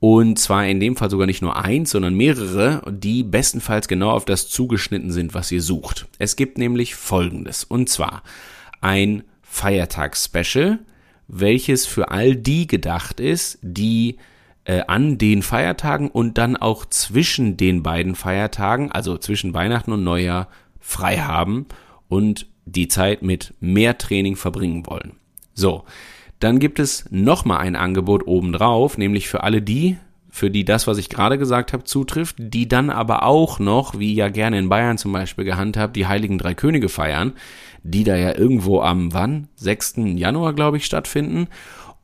Und 0.00 0.40
zwar 0.40 0.66
in 0.66 0.80
dem 0.80 0.96
Fall 0.96 1.10
sogar 1.10 1.28
nicht 1.28 1.42
nur 1.42 1.56
eins, 1.56 1.90
sondern 1.90 2.14
mehrere, 2.14 2.82
die 2.90 3.22
bestenfalls 3.22 3.86
genau 3.86 4.10
auf 4.10 4.24
das 4.24 4.48
zugeschnitten 4.48 5.12
sind, 5.12 5.32
was 5.32 5.52
ihr 5.52 5.62
sucht. 5.62 6.08
Es 6.18 6.34
gibt 6.34 6.58
nämlich 6.58 6.96
Folgendes. 6.96 7.62
Und 7.62 7.88
zwar 7.88 8.24
ein 8.80 9.22
Feiertags-Special, 9.42 10.80
welches 11.28 11.86
für 11.86 12.10
all 12.10 12.34
die 12.34 12.66
gedacht 12.66 13.20
ist, 13.20 13.58
die 13.62 14.16
äh, 14.64 14.82
an 14.88 15.18
den 15.18 15.42
Feiertagen 15.42 16.08
und 16.08 16.36
dann 16.36 16.56
auch 16.56 16.84
zwischen 16.86 17.56
den 17.56 17.84
beiden 17.84 18.16
Feiertagen, 18.16 18.90
also 18.90 19.18
zwischen 19.18 19.54
Weihnachten 19.54 19.92
und 19.92 20.02
Neujahr, 20.02 20.48
frei 20.80 21.18
haben 21.18 21.66
und 22.08 22.46
die 22.64 22.88
Zeit 22.88 23.22
mit 23.22 23.54
mehr 23.60 23.98
Training 23.98 24.36
verbringen 24.36 24.86
wollen. 24.86 25.12
So, 25.54 25.84
dann 26.40 26.58
gibt 26.58 26.78
es 26.78 27.04
nochmal 27.10 27.58
ein 27.58 27.76
Angebot 27.76 28.26
obendrauf, 28.26 28.98
nämlich 28.98 29.28
für 29.28 29.42
alle 29.42 29.62
die, 29.62 29.98
für 30.30 30.50
die 30.50 30.64
das, 30.64 30.86
was 30.86 30.98
ich 30.98 31.10
gerade 31.10 31.36
gesagt 31.38 31.72
habe, 31.72 31.84
zutrifft, 31.84 32.36
die 32.38 32.66
dann 32.66 32.88
aber 32.88 33.24
auch 33.24 33.58
noch, 33.58 33.98
wie 33.98 34.14
ja 34.14 34.28
gerne 34.28 34.58
in 34.58 34.68
Bayern 34.68 34.96
zum 34.96 35.12
Beispiel 35.12 35.44
gehandhabt, 35.44 35.94
die 35.94 36.06
Heiligen 36.06 36.38
Drei 36.38 36.54
Könige 36.54 36.88
feiern, 36.88 37.34
die 37.82 38.02
da 38.02 38.16
ja 38.16 38.34
irgendwo 38.34 38.80
am 38.80 39.12
wann? 39.12 39.48
6. 39.56 39.94
Januar, 40.14 40.54
glaube 40.54 40.78
ich, 40.78 40.86
stattfinden. 40.86 41.48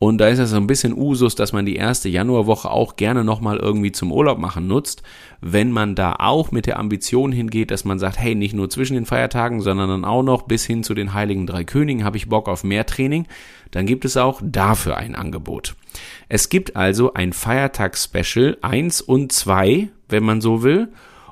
Und 0.00 0.18
da 0.18 0.28
ist 0.28 0.38
es 0.38 0.50
so 0.50 0.56
ein 0.56 0.68
bisschen 0.68 0.96
Usus, 0.96 1.34
dass 1.34 1.52
man 1.52 1.66
die 1.66 1.74
erste 1.74 2.08
Januarwoche 2.08 2.70
auch 2.70 2.94
gerne 2.94 3.24
nochmal 3.24 3.56
irgendwie 3.56 3.90
zum 3.90 4.12
Urlaub 4.12 4.38
machen 4.38 4.68
nutzt. 4.68 5.02
Wenn 5.40 5.72
man 5.72 5.96
da 5.96 6.14
auch 6.20 6.52
mit 6.52 6.66
der 6.66 6.78
Ambition 6.78 7.32
hingeht, 7.32 7.72
dass 7.72 7.84
man 7.84 7.98
sagt, 7.98 8.18
hey, 8.18 8.36
nicht 8.36 8.54
nur 8.54 8.70
zwischen 8.70 8.94
den 8.94 9.06
Feiertagen, 9.06 9.60
sondern 9.60 9.88
dann 9.88 10.04
auch 10.04 10.22
noch 10.22 10.42
bis 10.42 10.64
hin 10.64 10.84
zu 10.84 10.94
den 10.94 11.14
Heiligen 11.14 11.48
Drei 11.48 11.64
Königen 11.64 12.04
habe 12.04 12.16
ich 12.16 12.28
Bock 12.28 12.48
auf 12.48 12.62
mehr 12.62 12.86
Training, 12.86 13.26
dann 13.72 13.86
gibt 13.86 14.04
es 14.04 14.16
auch 14.16 14.40
dafür 14.42 14.96
ein 14.96 15.16
Angebot. 15.16 15.74
Es 16.28 16.48
gibt 16.48 16.76
also 16.76 17.14
ein 17.14 17.32
Feiertags-Special 17.32 18.58
1 18.62 19.00
und 19.00 19.32
2, 19.32 19.88
wenn 20.08 20.22
man 20.22 20.40
so 20.40 20.62
will. 20.62 20.88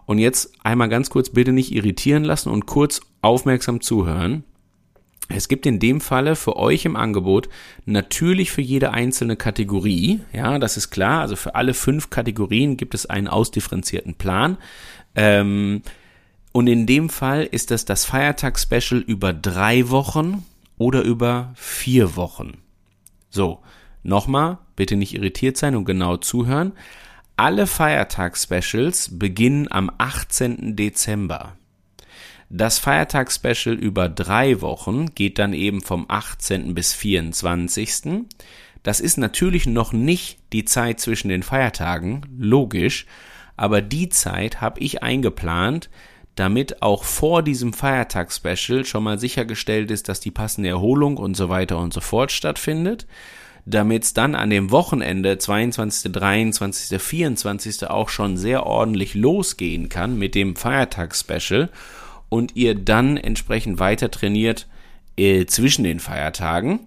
Und 0.07 0.19
jetzt 0.19 0.53
einmal 0.65 0.89
ganz 0.89 1.11
kurz 1.11 1.31
bitte 1.31 1.53
nicht 1.53 1.73
irritieren 1.73 2.25
lassen 2.25 2.51
und 2.51 2.67
kurz 2.67 3.01
aufmerksam 3.23 3.81
zuhören. 3.81 4.45
Es 5.29 5.49
gibt 5.49 5.67
in 5.67 5.81
dem 5.81 6.01
Falle 6.01 6.37
für 6.37 6.57
euch 6.57 6.85
im 6.85 6.95
Angebot 6.95 7.49
natürlich 7.85 8.53
für 8.53 8.63
jede 8.63 8.93
einzelne 8.93 9.37
Kategorie, 9.37 10.21
ja, 10.33 10.59
das 10.59 10.77
ist 10.77 10.91
klar, 10.91 11.23
also 11.23 11.35
für 11.35 11.57
alle 11.57 11.75
fünf 11.75 12.11
Kategorien 12.11 12.77
gibt 12.77 12.95
es 12.95 13.07
einen 13.07 13.27
ausdifferenzierten 13.27 14.15
Plan. 14.15 14.57
Ähm, 15.17 15.83
und 16.53 16.69
in 16.69 16.87
dem 16.87 17.11
Fall 17.11 17.43
ist 17.43 17.71
das 17.71 17.85
das 17.85 18.05
Feiertagsspecial 18.05 19.01
über 19.01 19.33
drei 19.33 19.91
Wochen 19.91 20.45
oder 20.79 21.03
über 21.03 21.53
vier 21.57 22.17
Wochen. 22.17 22.59
So, 23.29 23.59
nochmal, 24.03 24.59
bitte 24.77 24.97
nicht 24.97 25.15
irritiert 25.15 25.57
sein 25.57 25.75
und 25.75 25.85
genau 25.85 26.17
zuhören. 26.17 26.73
Alle 27.37 27.67
Feiertagsspecials 27.67 29.19
beginnen 29.19 29.71
am 29.71 29.91
18. 29.99 30.77
Dezember. 30.77 31.57
Das 32.49 32.79
Feiertagsspecial 32.79 33.75
über 33.75 34.09
drei 34.09 34.61
Wochen 34.61 35.15
geht 35.15 35.41
dann 35.41 35.53
eben 35.53 35.81
vom 35.81 36.07
18. 36.09 36.75
bis 36.75 36.95
24. 36.95 38.25
Das 38.85 39.01
ist 39.01 39.17
natürlich 39.19 39.67
noch 39.67 39.93
nicht 39.93 40.39
die 40.53 40.65
Zeit 40.65 41.01
zwischen 41.01 41.29
den 41.29 41.43
Feiertagen, 41.43 42.23
logisch, 42.39 43.07
aber 43.57 43.83
die 43.83 44.11
Zeit 44.11 44.61
habe 44.61 44.79
ich 44.79 45.03
eingeplant, 45.03 45.91
damit 46.37 46.83
auch 46.83 47.03
vor 47.03 47.43
diesem 47.43 47.73
Feiertagsspecial 47.73 48.85
schon 48.85 49.03
mal 49.03 49.19
sichergestellt 49.19 49.91
ist, 49.91 50.09
dass 50.09 50.21
die 50.21 50.31
passende 50.31 50.69
Erholung 50.69 51.17
und 51.17 51.37
so 51.37 51.49
weiter 51.49 51.79
und 51.79 51.93
so 51.93 52.01
fort 52.01 52.31
stattfindet, 52.31 53.09
damit 53.65 54.05
es 54.05 54.15
dann 54.15 54.37
an 54.37 54.51
dem 54.51 54.71
Wochenende 54.71 55.37
22., 55.37 56.13
23., 56.13 57.03
24. 57.03 57.91
auch 57.91 58.09
schon 58.09 58.37
sehr 58.37 58.67
ordentlich 58.67 59.15
losgehen 59.15 59.89
kann 59.89 60.17
mit 60.17 60.37
dem 60.37 60.55
Feiertagsspecial 60.55 61.71
und 62.37 62.55
ihr 62.55 62.75
dann 62.75 63.17
entsprechend 63.17 63.79
weiter 63.79 64.11
trainiert 64.11 64.67
äh, 65.17 65.47
zwischen 65.47 65.85
den 65.85 66.01
Feiertagen. 66.01 66.81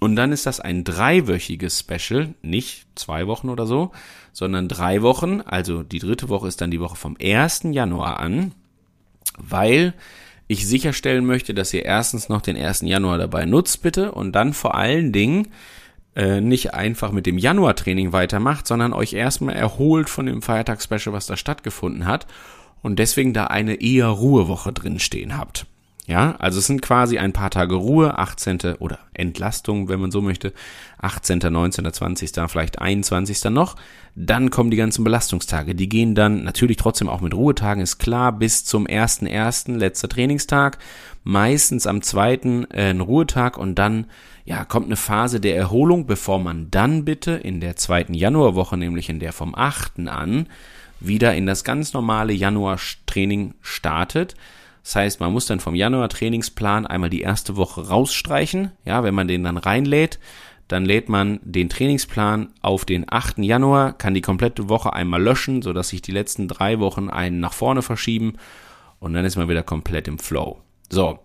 Und 0.00 0.16
dann 0.16 0.32
ist 0.32 0.46
das 0.46 0.58
ein 0.58 0.84
dreiwöchiges 0.84 1.80
Special, 1.80 2.34
nicht 2.40 2.86
zwei 2.94 3.26
Wochen 3.26 3.50
oder 3.50 3.66
so, 3.66 3.92
sondern 4.32 4.68
drei 4.68 5.02
Wochen. 5.02 5.42
Also 5.42 5.82
die 5.82 5.98
dritte 5.98 6.30
Woche 6.30 6.48
ist 6.48 6.62
dann 6.62 6.70
die 6.70 6.80
Woche 6.80 6.96
vom 6.96 7.18
1. 7.22 7.64
Januar 7.72 8.20
an, 8.20 8.52
weil 9.36 9.92
ich 10.48 10.66
sicherstellen 10.66 11.26
möchte, 11.26 11.52
dass 11.52 11.74
ihr 11.74 11.84
erstens 11.84 12.30
noch 12.30 12.40
den 12.40 12.56
1. 12.56 12.80
Januar 12.80 13.18
dabei 13.18 13.44
nutzt, 13.44 13.82
bitte, 13.82 14.12
und 14.12 14.32
dann 14.32 14.54
vor 14.54 14.74
allen 14.76 15.12
Dingen 15.12 15.48
äh, 16.16 16.40
nicht 16.40 16.72
einfach 16.72 17.12
mit 17.12 17.26
dem 17.26 17.36
Januar-Training 17.36 18.14
weitermacht, 18.14 18.66
sondern 18.66 18.94
euch 18.94 19.12
erstmal 19.12 19.56
erholt 19.56 20.08
von 20.08 20.24
dem 20.24 20.40
Feiertagsspecial, 20.40 21.12
was 21.12 21.26
da 21.26 21.36
stattgefunden 21.36 22.06
hat 22.06 22.26
und 22.82 22.98
deswegen 22.98 23.32
da 23.32 23.46
eine 23.46 23.80
eher 23.80 24.08
Ruhewoche 24.08 24.72
drin 24.72 24.98
stehen 24.98 25.36
habt. 25.36 25.66
Ja, 26.10 26.34
also 26.40 26.58
es 26.58 26.66
sind 26.66 26.82
quasi 26.82 27.18
ein 27.18 27.32
paar 27.32 27.50
Tage 27.50 27.76
Ruhe, 27.76 28.18
18. 28.18 28.76
oder 28.80 28.98
Entlastung, 29.14 29.88
wenn 29.88 30.00
man 30.00 30.10
so 30.10 30.20
möchte, 30.20 30.52
18., 30.98 31.38
19., 31.38 31.92
20., 31.92 32.32
vielleicht 32.48 32.80
21. 32.80 33.44
noch. 33.44 33.76
Dann 34.16 34.50
kommen 34.50 34.72
die 34.72 34.76
ganzen 34.76 35.04
Belastungstage. 35.04 35.76
Die 35.76 35.88
gehen 35.88 36.16
dann 36.16 36.42
natürlich 36.42 36.78
trotzdem 36.78 37.08
auch 37.08 37.20
mit 37.20 37.32
Ruhetagen, 37.32 37.80
ist 37.80 37.98
klar, 37.98 38.32
bis 38.32 38.64
zum 38.64 38.88
1.1., 38.88 39.76
letzter 39.76 40.08
Trainingstag. 40.08 40.78
Meistens 41.22 41.86
am 41.86 42.02
2. 42.02 42.32
Äh, 42.32 42.90
ein 42.90 43.00
Ruhetag 43.00 43.56
und 43.56 43.76
dann, 43.76 44.06
ja, 44.44 44.64
kommt 44.64 44.86
eine 44.86 44.96
Phase 44.96 45.38
der 45.38 45.56
Erholung, 45.56 46.06
bevor 46.06 46.40
man 46.40 46.72
dann 46.72 47.04
bitte 47.04 47.32
in 47.32 47.60
der 47.60 47.76
zweiten 47.76 48.14
Januarwoche, 48.14 48.76
nämlich 48.76 49.10
in 49.10 49.20
der 49.20 49.32
vom 49.32 49.54
8. 49.54 50.08
an, 50.08 50.48
wieder 51.00 51.34
in 51.34 51.46
das 51.46 51.64
ganz 51.64 51.92
normale 51.92 52.32
Januar-Training 52.32 53.54
startet. 53.60 54.34
Das 54.82 54.96
heißt, 54.96 55.20
man 55.20 55.32
muss 55.32 55.46
dann 55.46 55.60
vom 55.60 55.74
Januar-Trainingsplan 55.74 56.86
einmal 56.86 57.10
die 57.10 57.22
erste 57.22 57.56
Woche 57.56 57.88
rausstreichen. 57.88 58.72
Ja, 58.84 59.02
wenn 59.02 59.14
man 59.14 59.28
den 59.28 59.44
dann 59.44 59.56
reinlädt, 59.56 60.18
dann 60.68 60.84
lädt 60.84 61.08
man 61.08 61.40
den 61.42 61.68
Trainingsplan 61.68 62.50
auf 62.62 62.84
den 62.84 63.04
8. 63.08 63.38
Januar, 63.38 63.92
kann 63.92 64.14
die 64.14 64.20
komplette 64.20 64.68
Woche 64.68 64.92
einmal 64.92 65.20
löschen, 65.20 65.62
sodass 65.62 65.88
sich 65.88 66.00
die 66.00 66.12
letzten 66.12 66.46
drei 66.46 66.78
Wochen 66.78 67.10
einen 67.10 67.40
nach 67.40 67.52
vorne 67.52 67.82
verschieben 67.82 68.34
und 69.00 69.14
dann 69.14 69.24
ist 69.24 69.36
man 69.36 69.48
wieder 69.48 69.64
komplett 69.64 70.06
im 70.06 70.20
Flow. 70.20 70.60
So, 70.88 71.18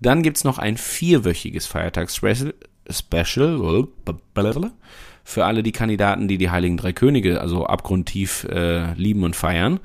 dann 0.00 0.22
gibt's 0.22 0.42
noch 0.42 0.58
ein 0.58 0.76
vierwöchiges 0.76 1.66
Feiertags-Special 1.66 2.54
für 5.28 5.44
alle 5.44 5.62
die 5.62 5.72
Kandidaten, 5.72 6.26
die 6.26 6.38
die 6.38 6.48
Heiligen 6.48 6.78
Drei 6.78 6.94
Könige 6.94 7.42
also 7.42 7.66
abgrundtief 7.66 8.44
äh, 8.44 8.94
lieben 8.94 9.24
und 9.24 9.36
feiern. 9.36 9.78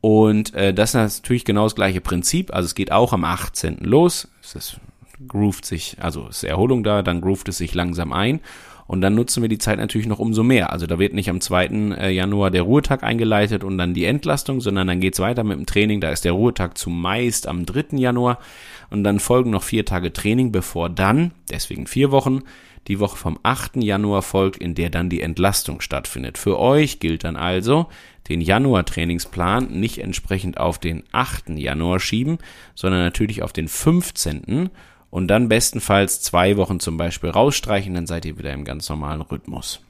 Und 0.00 0.54
äh, 0.54 0.72
das 0.72 0.94
ist 0.94 1.18
natürlich 1.18 1.44
genau 1.44 1.64
das 1.64 1.74
gleiche 1.74 2.00
Prinzip. 2.00 2.54
Also 2.54 2.64
es 2.64 2.74
geht 2.74 2.90
auch 2.90 3.12
am 3.12 3.22
18. 3.22 3.80
los. 3.82 4.28
Es 4.42 4.54
ist, 4.54 4.80
groovt 5.28 5.66
sich, 5.66 5.98
also 6.00 6.28
ist 6.28 6.42
Erholung 6.42 6.84
da, 6.84 7.02
dann 7.02 7.20
groovt 7.20 7.50
es 7.50 7.58
sich 7.58 7.74
langsam 7.74 8.14
ein. 8.14 8.40
Und 8.86 9.02
dann 9.02 9.14
nutzen 9.14 9.42
wir 9.42 9.50
die 9.50 9.58
Zeit 9.58 9.78
natürlich 9.78 10.06
noch 10.06 10.20
umso 10.20 10.42
mehr. 10.42 10.72
Also 10.72 10.86
da 10.86 10.98
wird 10.98 11.12
nicht 11.12 11.28
am 11.28 11.42
2. 11.42 11.66
Äh, 11.66 12.10
Januar 12.12 12.50
der 12.50 12.62
Ruhetag 12.62 13.02
eingeleitet 13.02 13.64
und 13.64 13.76
dann 13.76 13.92
die 13.92 14.06
Entlastung, 14.06 14.62
sondern 14.62 14.86
dann 14.86 15.00
geht's 15.00 15.20
weiter 15.20 15.44
mit 15.44 15.58
dem 15.58 15.66
Training. 15.66 16.00
Da 16.00 16.08
ist 16.08 16.24
der 16.24 16.32
Ruhetag 16.32 16.78
zumeist 16.78 17.46
am 17.46 17.66
3. 17.66 17.98
Januar 17.98 18.38
und 18.88 19.04
dann 19.04 19.20
folgen 19.20 19.50
noch 19.50 19.64
vier 19.64 19.84
Tage 19.84 20.14
Training, 20.14 20.50
bevor 20.50 20.88
dann, 20.88 21.32
deswegen 21.50 21.86
vier 21.86 22.10
Wochen, 22.10 22.44
Die 22.88 22.98
Woche 23.00 23.16
vom 23.16 23.38
8. 23.42 23.76
Januar 23.76 24.22
folgt, 24.22 24.56
in 24.56 24.74
der 24.74 24.88
dann 24.88 25.10
die 25.10 25.20
Entlastung 25.20 25.80
stattfindet. 25.80 26.38
Für 26.38 26.58
euch 26.58 27.00
gilt 27.00 27.22
dann 27.22 27.36
also, 27.36 27.88
den 28.28 28.40
Januar-Trainingsplan 28.40 29.68
nicht 29.78 29.98
entsprechend 29.98 30.58
auf 30.58 30.78
den 30.78 31.04
8. 31.12 31.50
Januar 31.50 32.00
schieben, 32.00 32.38
sondern 32.74 33.02
natürlich 33.02 33.42
auf 33.42 33.52
den 33.52 33.68
15. 33.68 34.70
und 35.10 35.28
dann 35.28 35.48
bestenfalls 35.48 36.20
zwei 36.22 36.56
Wochen 36.56 36.80
zum 36.80 36.96
Beispiel 36.96 37.30
rausstreichen, 37.30 37.94
dann 37.94 38.06
seid 38.06 38.24
ihr 38.24 38.38
wieder 38.38 38.52
im 38.52 38.64
ganz 38.64 38.88
normalen 38.88 39.20
Rhythmus. 39.20 39.80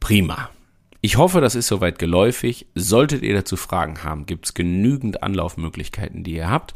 Prima. 0.00 0.50
Ich 1.00 1.16
hoffe, 1.18 1.40
das 1.40 1.54
ist 1.54 1.68
soweit 1.68 1.98
geläufig. 1.98 2.66
Solltet 2.74 3.22
ihr 3.22 3.34
dazu 3.34 3.56
Fragen 3.56 4.02
haben, 4.02 4.26
gibt 4.26 4.46
es 4.46 4.54
genügend 4.54 5.22
Anlaufmöglichkeiten, 5.22 6.24
die 6.24 6.34
ihr 6.34 6.50
habt. 6.50 6.74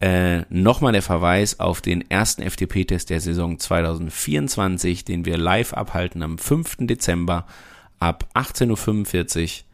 Äh, 0.00 0.42
Nochmal 0.48 0.92
der 0.92 1.02
Verweis 1.02 1.60
auf 1.60 1.80
den 1.82 2.10
ersten 2.10 2.42
FTP-Test 2.42 3.10
der 3.10 3.20
Saison 3.20 3.58
2024, 3.58 5.04
den 5.04 5.26
wir 5.26 5.36
live 5.36 5.74
abhalten 5.74 6.22
am 6.22 6.38
5. 6.38 6.78
Dezember 6.80 7.46
ab 7.98 8.28
18.45 8.34 9.64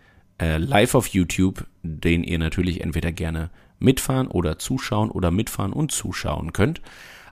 Uhr 0.40 0.46
äh, 0.46 0.56
live 0.58 0.96
auf 0.96 1.06
YouTube, 1.06 1.64
den 1.82 2.24
ihr 2.24 2.38
natürlich 2.38 2.80
entweder 2.80 3.12
gerne 3.12 3.50
mitfahren 3.78 4.26
oder 4.26 4.58
zuschauen 4.58 5.10
oder 5.10 5.30
mitfahren 5.30 5.72
und 5.72 5.92
zuschauen 5.92 6.52
könnt. 6.52 6.82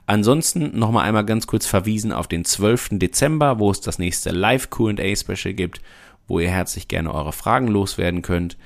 Ansonsten 0.07 0.77
nochmal 0.77 1.05
einmal 1.05 1.25
ganz 1.25 1.47
kurz 1.47 1.65
verwiesen 1.65 2.11
auf 2.11 2.27
den 2.27 2.45
12. 2.45 2.89
Dezember, 2.91 3.59
wo 3.59 3.71
es 3.71 3.81
das 3.81 3.99
nächste 3.99 4.29
Live 4.29 4.69
QA 4.69 5.15
Special 5.15 5.53
gibt, 5.53 5.81
wo 6.27 6.39
ihr 6.39 6.49
herzlich 6.49 6.87
gerne 6.87 7.13
eure 7.13 7.33
Fragen 7.33 7.67
loswerden 7.67 8.21
könnt. 8.21 8.57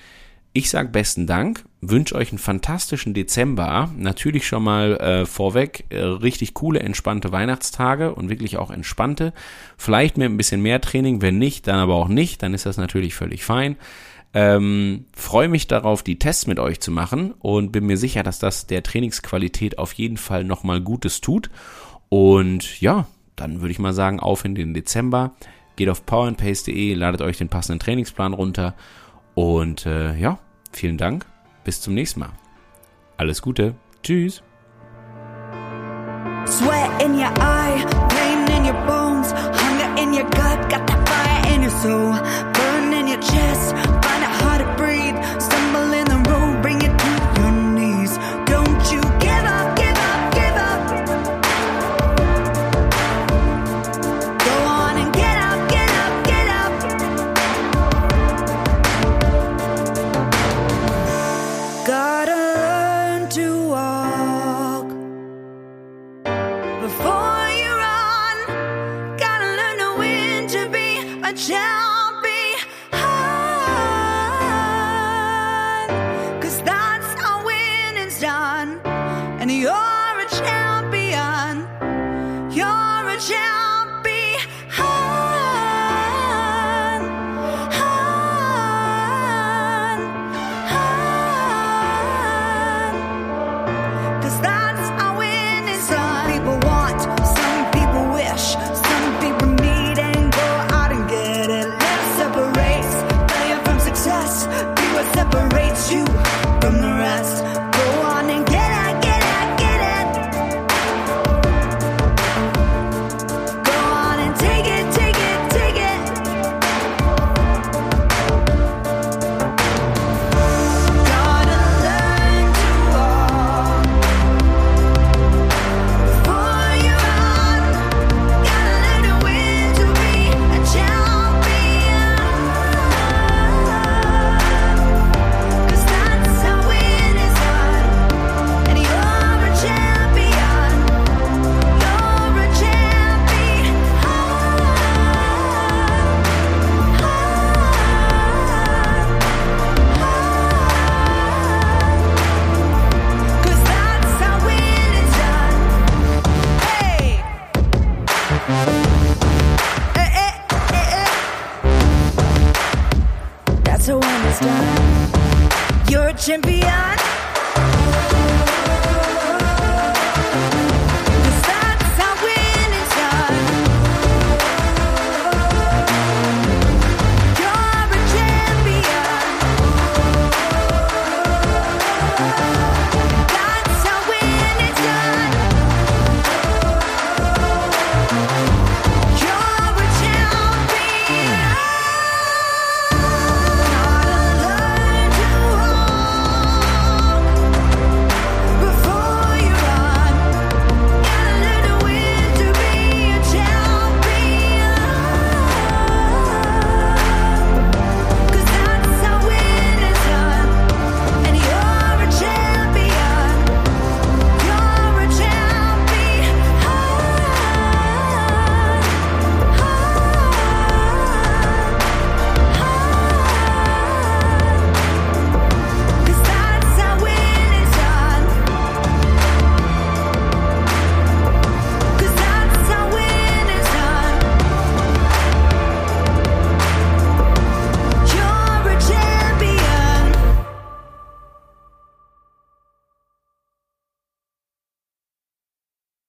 Ich 0.53 0.69
sage 0.69 0.89
besten 0.89 1.27
Dank, 1.27 1.63
wünsche 1.81 2.15
euch 2.15 2.31
einen 2.31 2.39
fantastischen 2.39 3.13
Dezember. 3.13 3.89
Natürlich 3.95 4.47
schon 4.47 4.63
mal 4.63 4.97
äh, 4.97 5.25
vorweg 5.25 5.85
äh, 5.89 5.99
richtig 5.99 6.53
coole, 6.53 6.79
entspannte 6.79 7.31
Weihnachtstage 7.31 8.13
und 8.13 8.29
wirklich 8.29 8.57
auch 8.57 8.71
entspannte. 8.71 9.33
Vielleicht 9.77 10.17
mit 10.17 10.29
ein 10.29 10.37
bisschen 10.37 10.61
mehr 10.61 10.81
Training, 10.81 11.21
wenn 11.21 11.37
nicht, 11.37 11.67
dann 11.67 11.79
aber 11.79 11.95
auch 11.95 12.09
nicht, 12.09 12.43
dann 12.43 12.53
ist 12.53 12.65
das 12.65 12.77
natürlich 12.77 13.15
völlig 13.15 13.43
fein. 13.45 13.77
Ähm, 14.33 15.05
Freue 15.15 15.47
mich 15.47 15.67
darauf, 15.67 16.03
die 16.03 16.19
Tests 16.19 16.47
mit 16.47 16.59
euch 16.59 16.79
zu 16.81 16.91
machen 16.91 17.33
und 17.39 17.71
bin 17.71 17.85
mir 17.85 17.97
sicher, 17.97 18.23
dass 18.23 18.39
das 18.39 18.67
der 18.67 18.83
Trainingsqualität 18.83 19.77
auf 19.79 19.93
jeden 19.93 20.17
Fall 20.17 20.43
nochmal 20.43 20.81
Gutes 20.81 21.21
tut. 21.21 21.49
Und 22.09 22.81
ja, 22.81 23.07
dann 23.35 23.61
würde 23.61 23.71
ich 23.71 23.79
mal 23.79 23.93
sagen, 23.93 24.19
auf 24.19 24.45
in 24.45 24.55
den 24.55 24.73
Dezember. 24.73 25.33
Geht 25.77 25.89
auf 25.89 26.05
powerandpace.de, 26.05 26.93
ladet 26.93 27.21
euch 27.21 27.37
den 27.37 27.47
passenden 27.47 27.79
Trainingsplan 27.79 28.33
runter 28.33 28.75
und 29.33 29.85
äh, 29.85 30.13
ja, 30.17 30.39
vielen 30.73 30.97
Dank. 30.97 31.28
Bis 31.63 31.81
zum 31.81 31.93
nächsten 31.93 32.21
Mal. 32.21 32.31
Alles 33.17 33.41
Gute. 33.41 33.75
Tschüss. 34.03 34.41
Sweat 36.45 37.01
in 37.03 37.13
your 37.13 37.31
eye, 37.39 37.85
pain 38.09 38.47
in 38.57 38.65
your 38.65 38.79
bones, 38.87 39.31
hunger 39.31 40.01
in 40.01 40.13
your 40.13 40.27
gut, 40.31 40.69
got 40.69 40.87
that 40.87 41.07
fire 41.07 41.53
in 41.53 41.61
your 41.61 41.71
soul, 41.71 42.13
burn 42.53 42.93
in 42.93 43.07
your 43.07 43.19
chest, 43.19 43.75